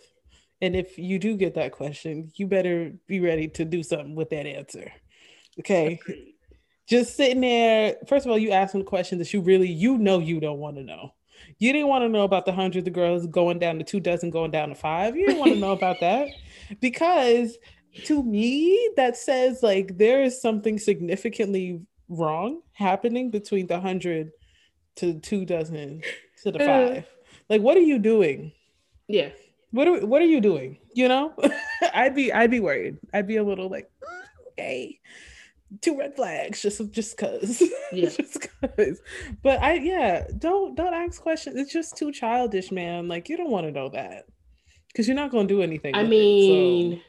And 0.63 0.75
if 0.75 0.99
you 0.99 1.19
do 1.19 1.37
get 1.37 1.55
that 1.55 1.73
question, 1.73 2.33
you 2.37 2.47
better 2.47 2.93
be 3.07 3.21
ready 3.21 3.49
to 3.49 3.65
do 3.65 3.83
something 3.83 4.15
with 4.15 4.31
that 4.31 4.47
answer. 4.47 4.91
Okay. 5.59 6.01
Just 6.89 7.17
sitting 7.17 7.41
there, 7.41 7.97
first 8.07 8.25
of 8.25 8.31
all, 8.31 8.39
you 8.39 8.53
asking 8.53 8.83
a 8.83 8.85
question 8.85 9.19
that 9.19 9.33
you 9.33 9.41
really 9.41 9.69
you 9.69 9.99
know 9.99 10.19
you 10.19 10.41
don't 10.41 10.59
want 10.59 10.77
to 10.77 10.83
know. 10.83 11.13
You 11.59 11.73
didn't 11.73 11.89
want 11.89 12.05
to 12.05 12.09
know 12.09 12.23
about 12.23 12.47
the 12.47 12.53
hundreds 12.53 12.87
of 12.87 12.95
girls 12.95 13.27
going 13.27 13.59
down 13.59 13.79
to 13.79 13.85
two 13.85 14.01
dozen, 14.01 14.31
going 14.31 14.51
down 14.51 14.71
to 14.71 14.75
five. 14.75 15.17
You 15.17 15.27
didn't 15.27 15.41
want 15.41 15.53
to 15.53 15.59
know 15.59 15.73
about 15.73 16.01
that 16.01 16.29
because 16.81 17.59
to 18.05 18.23
me, 18.23 18.91
that 18.97 19.17
says 19.17 19.63
like 19.63 19.99
there 19.99 20.23
is 20.23 20.41
something 20.41 20.79
significantly 20.79 21.81
wrong 22.09 22.63
happening 22.73 23.31
between 23.31 23.67
the 23.67 23.81
hundred 23.81 24.31
to 24.97 25.19
two 25.21 25.45
dozen 25.45 26.03
to 26.43 26.53
the 26.53 26.63
uh. 26.63 26.67
five. 26.67 27.07
Like, 27.49 27.61
what 27.61 27.77
are 27.77 27.81
you 27.81 27.99
doing? 27.99 28.53
Yeah 29.09 29.29
what 29.77 29.87
are 29.87 30.07
what 30.07 30.23
are 30.23 30.27
you 30.27 30.41
doing? 30.41 30.79
You 30.95 31.09
know, 31.09 31.35
I'd 31.95 32.15
be 32.15 32.33
I'd 32.33 32.51
be 32.51 32.61
worried. 32.61 32.97
I'd 33.13 33.27
be 33.27 33.37
a 33.37 33.45
little 33.45 33.69
like, 33.69 33.91
okay, 34.53 34.99
two 35.83 35.99
red 35.99 36.17
flags 36.17 36.63
just 36.63 36.81
just 36.91 37.19
cause, 37.19 37.63
yeah, 37.93 38.09
just 38.09 38.49
cause. 38.61 39.01
But 39.43 39.63
I 39.63 39.75
yeah, 39.75 40.27
don't 40.39 40.75
don't 40.75 40.95
ask 40.95 41.21
questions. 41.21 41.57
It's 41.57 41.73
just 41.73 41.97
too 41.97 42.11
childish, 42.11 42.73
man. 42.73 43.07
Like 43.07 43.29
you 43.29 43.37
don't 43.37 43.51
want 43.51 43.67
to 43.67 43.73
know 43.73 43.91
that 43.91 44.25
because 44.89 45.07
you're 45.07 45.17
not 45.17 45.31
gonna 45.31 45.47
do 45.47 45.63
anything. 45.63 45.95
I 45.95 46.05
mean. 46.05 46.93
It, 46.95 46.99
so. 46.99 47.03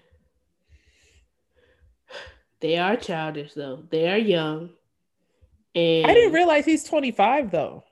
They 2.60 2.78
are 2.78 2.96
childish 2.96 3.54
though. 3.54 3.84
They 3.90 4.10
are 4.12 4.18
young. 4.18 4.72
And 5.76 6.10
I 6.10 6.14
didn't 6.14 6.34
realize 6.34 6.66
he's 6.66 6.84
25 6.84 7.52
though. 7.52 7.84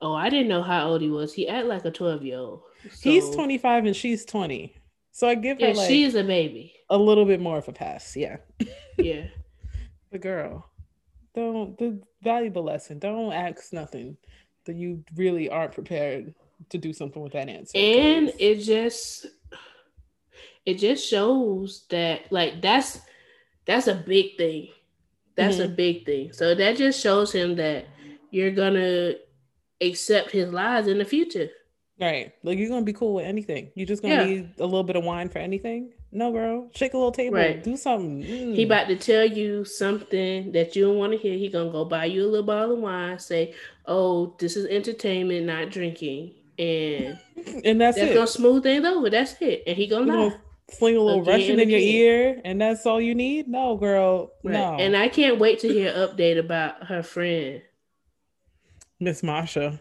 Oh, 0.00 0.12
I 0.12 0.28
didn't 0.28 0.48
know 0.48 0.62
how 0.62 0.88
old 0.88 1.02
he 1.02 1.08
was. 1.08 1.32
He 1.32 1.48
act 1.48 1.66
like 1.66 1.84
a 1.84 1.90
12 1.90 2.24
year 2.24 2.38
old. 2.38 2.62
So, 2.82 3.10
He's 3.10 3.28
25 3.30 3.86
and 3.86 3.96
she's 3.96 4.24
20. 4.24 4.74
So 5.12 5.28
I 5.28 5.34
give 5.34 5.60
her 5.60 5.68
yeah, 5.68 5.74
like 5.74 5.88
she's 5.88 6.14
a 6.14 6.22
baby. 6.22 6.74
A 6.90 6.96
little 6.96 7.24
bit 7.24 7.40
more 7.40 7.58
of 7.58 7.68
a 7.68 7.72
pass. 7.72 8.16
Yeah. 8.16 8.36
Yeah. 9.00 9.28
the 10.10 10.18
girl. 10.18 10.68
Don't 11.32 11.78
the 11.78 12.00
valuable 12.20 12.64
lesson. 12.64 12.98
Don't 12.98 13.32
ask 13.32 13.72
nothing 13.72 14.16
that 14.64 14.74
you 14.74 15.04
really 15.14 15.48
aren't 15.48 15.72
prepared 15.72 16.34
to 16.70 16.78
do 16.78 16.92
something 16.92 17.22
with 17.22 17.32
that 17.32 17.48
answer. 17.48 17.78
And 17.78 18.32
it 18.40 18.56
just 18.56 19.26
it 20.66 20.74
just 20.78 21.08
shows 21.08 21.84
that 21.90 22.30
like 22.32 22.60
that's 22.60 23.00
that's 23.66 23.86
a 23.86 23.94
big 23.94 24.36
thing. 24.36 24.68
That's 25.36 25.56
mm-hmm. 25.56 25.72
a 25.72 25.76
big 25.76 26.06
thing. 26.06 26.32
So 26.32 26.54
that 26.54 26.76
just 26.76 27.00
shows 27.00 27.32
him 27.32 27.56
that 27.56 27.86
you're 28.30 28.50
gonna 28.50 29.12
accept 29.80 30.30
his 30.30 30.52
lies 30.52 30.86
in 30.86 30.98
the 30.98 31.04
future. 31.04 31.50
Right. 32.00 32.32
Like 32.44 32.58
you're 32.58 32.68
gonna 32.68 32.84
be 32.84 32.92
cool 32.92 33.14
with 33.14 33.24
anything. 33.26 33.70
You 33.74 33.84
just 33.84 34.02
gonna 34.02 34.14
yeah. 34.14 34.24
need 34.24 34.50
a 34.58 34.64
little 34.64 34.84
bit 34.84 34.96
of 34.96 35.04
wine 35.04 35.28
for 35.28 35.38
anything? 35.38 35.92
No, 36.12 36.30
girl. 36.32 36.70
Shake 36.74 36.94
a 36.94 36.96
little 36.96 37.12
table. 37.12 37.36
Right. 37.36 37.62
Do 37.62 37.76
something. 37.76 38.22
Mm. 38.22 38.54
He 38.54 38.62
about 38.62 38.88
to 38.88 38.96
tell 38.96 39.24
you 39.24 39.64
something 39.64 40.52
that 40.52 40.76
you 40.76 40.86
don't 40.86 40.96
want 40.96 41.12
to 41.12 41.18
hear. 41.18 41.34
He 41.34 41.48
gonna 41.48 41.70
go 41.70 41.84
buy 41.84 42.06
you 42.06 42.24
a 42.24 42.28
little 42.28 42.46
bottle 42.46 42.74
of 42.74 42.78
wine, 42.78 43.18
say, 43.18 43.54
Oh, 43.86 44.36
this 44.38 44.56
is 44.56 44.66
entertainment, 44.66 45.46
not 45.46 45.70
drinking. 45.70 46.34
And 46.58 47.18
and 47.64 47.80
that's, 47.80 47.96
that's 47.96 48.12
it. 48.12 48.14
gonna 48.14 48.26
smooth 48.26 48.62
things 48.62 48.86
over. 48.86 49.10
That's 49.10 49.34
it. 49.40 49.64
And 49.66 49.76
he 49.76 49.86
gonna 49.86 50.14
lie. 50.14 50.36
Fling 50.78 50.96
a 50.98 51.00
little 51.00 51.22
again 51.22 51.34
Russian 51.34 51.60
in 51.60 51.70
your 51.70 51.80
ear, 51.80 52.42
and 52.44 52.60
that's 52.60 52.84
all 52.84 53.00
you 53.00 53.14
need? 53.14 53.48
No, 53.48 53.76
girl. 53.76 54.32
Right. 54.44 54.52
No. 54.52 54.74
And 54.74 54.94
I 54.94 55.08
can't 55.08 55.38
wait 55.38 55.60
to 55.60 55.68
hear 55.68 55.90
update 55.92 56.38
about 56.38 56.84
her 56.88 57.02
friend. 57.02 57.62
Miss 59.00 59.22
Masha. 59.22 59.80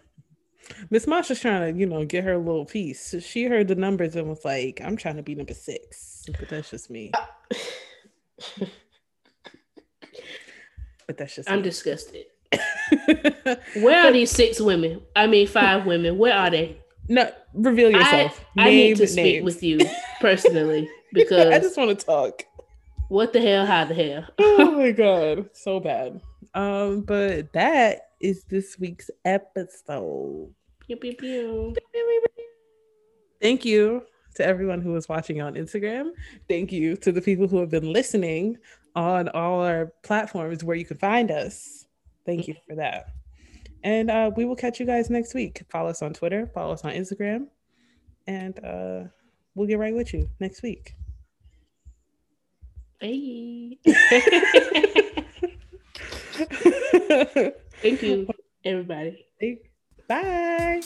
Miss 0.90 1.08
Masha's 1.08 1.40
trying 1.40 1.74
to, 1.74 1.80
you 1.80 1.86
know, 1.86 2.06
get 2.06 2.24
her 2.24 2.34
a 2.34 2.38
little 2.38 2.66
piece. 2.66 3.02
So 3.02 3.20
she 3.20 3.46
heard 3.46 3.68
the 3.68 3.76
numbers 3.76 4.16
and 4.16 4.28
was 4.28 4.44
like, 4.46 4.82
I'm 4.84 4.98
trying 4.98 5.16
to 5.18 5.24
be 5.24 5.36
number 5.36 5.54
six. 5.54 6.26
But 6.40 6.50
that's 6.50 6.72
just 6.72 6.90
me. 6.90 7.12
but 11.08 11.18
that's 11.18 11.36
just 11.36 11.50
I'm 11.50 11.58
me. 11.58 11.64
disgusted. 11.64 12.26
Where 13.76 14.06
are 14.06 14.12
these 14.12 14.32
six 14.32 14.60
women? 14.60 15.02
I 15.16 15.28
mean 15.28 15.48
five 15.48 15.86
women. 15.86 16.18
Where 16.18 16.34
are 16.34 16.50
they? 16.50 16.78
No, 17.10 17.30
reveal 17.54 17.92
yourself. 17.92 18.44
I, 18.58 18.68
I 18.68 18.70
need 18.70 18.98
to 18.98 19.04
names. 19.04 19.12
speak 19.14 19.44
with 19.44 19.64
you 19.64 19.80
personally 20.20 20.90
because 21.14 21.48
I 21.48 21.60
just 21.60 21.78
want 21.78 21.98
to 21.98 22.06
talk. 22.06 22.44
What 23.10 23.32
the 23.32 23.42
hell? 23.42 23.66
How 23.66 23.86
the 23.86 23.94
hell? 23.94 24.28
oh 24.40 24.72
my 24.72 24.92
god, 24.92 25.50
so 25.54 25.80
bad. 25.80 26.22
Um, 26.54 27.02
but 27.02 27.54
that 27.54 28.07
is 28.20 28.44
this 28.46 28.78
week's 28.80 29.10
episode. 29.26 30.54
Pew, 30.80 30.98
pew, 30.98 31.14
pew. 31.14 31.76
Thank 33.42 33.66
you 33.66 34.04
to 34.36 34.46
everyone 34.46 34.82
who 34.82 34.96
is 34.96 35.10
watching 35.10 35.42
on 35.42 35.56
Instagram. 35.56 36.12
Thank 36.48 36.72
you 36.72 36.96
to 36.98 37.12
the 37.12 37.22
people 37.22 37.48
who 37.48 37.60
have 37.60 37.70
been 37.70 37.92
listening 37.92 38.58
on 38.96 39.30
all 39.30 39.64
our 39.64 39.94
platforms 40.04 40.64
where 40.64 40.76
you 40.76 40.86
can 40.86 40.98
find 40.98 41.32
us. 41.32 41.86
Thank 42.26 42.48
you 42.48 42.56
for 42.68 42.76
that. 42.76 43.08
And 43.84 44.10
uh, 44.10 44.32
we 44.36 44.46
will 44.46 44.56
catch 44.56 44.80
you 44.80 44.86
guys 44.86 45.10
next 45.10 45.34
week. 45.34 45.64
Follow 45.70 45.90
us 45.90 46.02
on 46.02 46.14
Twitter, 46.14 46.50
follow 46.54 46.74
us 46.74 46.84
on 46.84 46.92
Instagram, 46.92 47.48
and 48.26 48.58
uh, 48.64 49.04
we'll 49.56 49.68
get 49.68 49.80
right 49.80 49.94
with 49.94 50.14
you 50.14 50.30
next 50.40 50.64
week. 50.64 50.96
Hey. 53.00 53.78
Thank 57.82 58.02
you, 58.02 58.28
everybody. 58.66 59.26
Bye. 60.08 60.82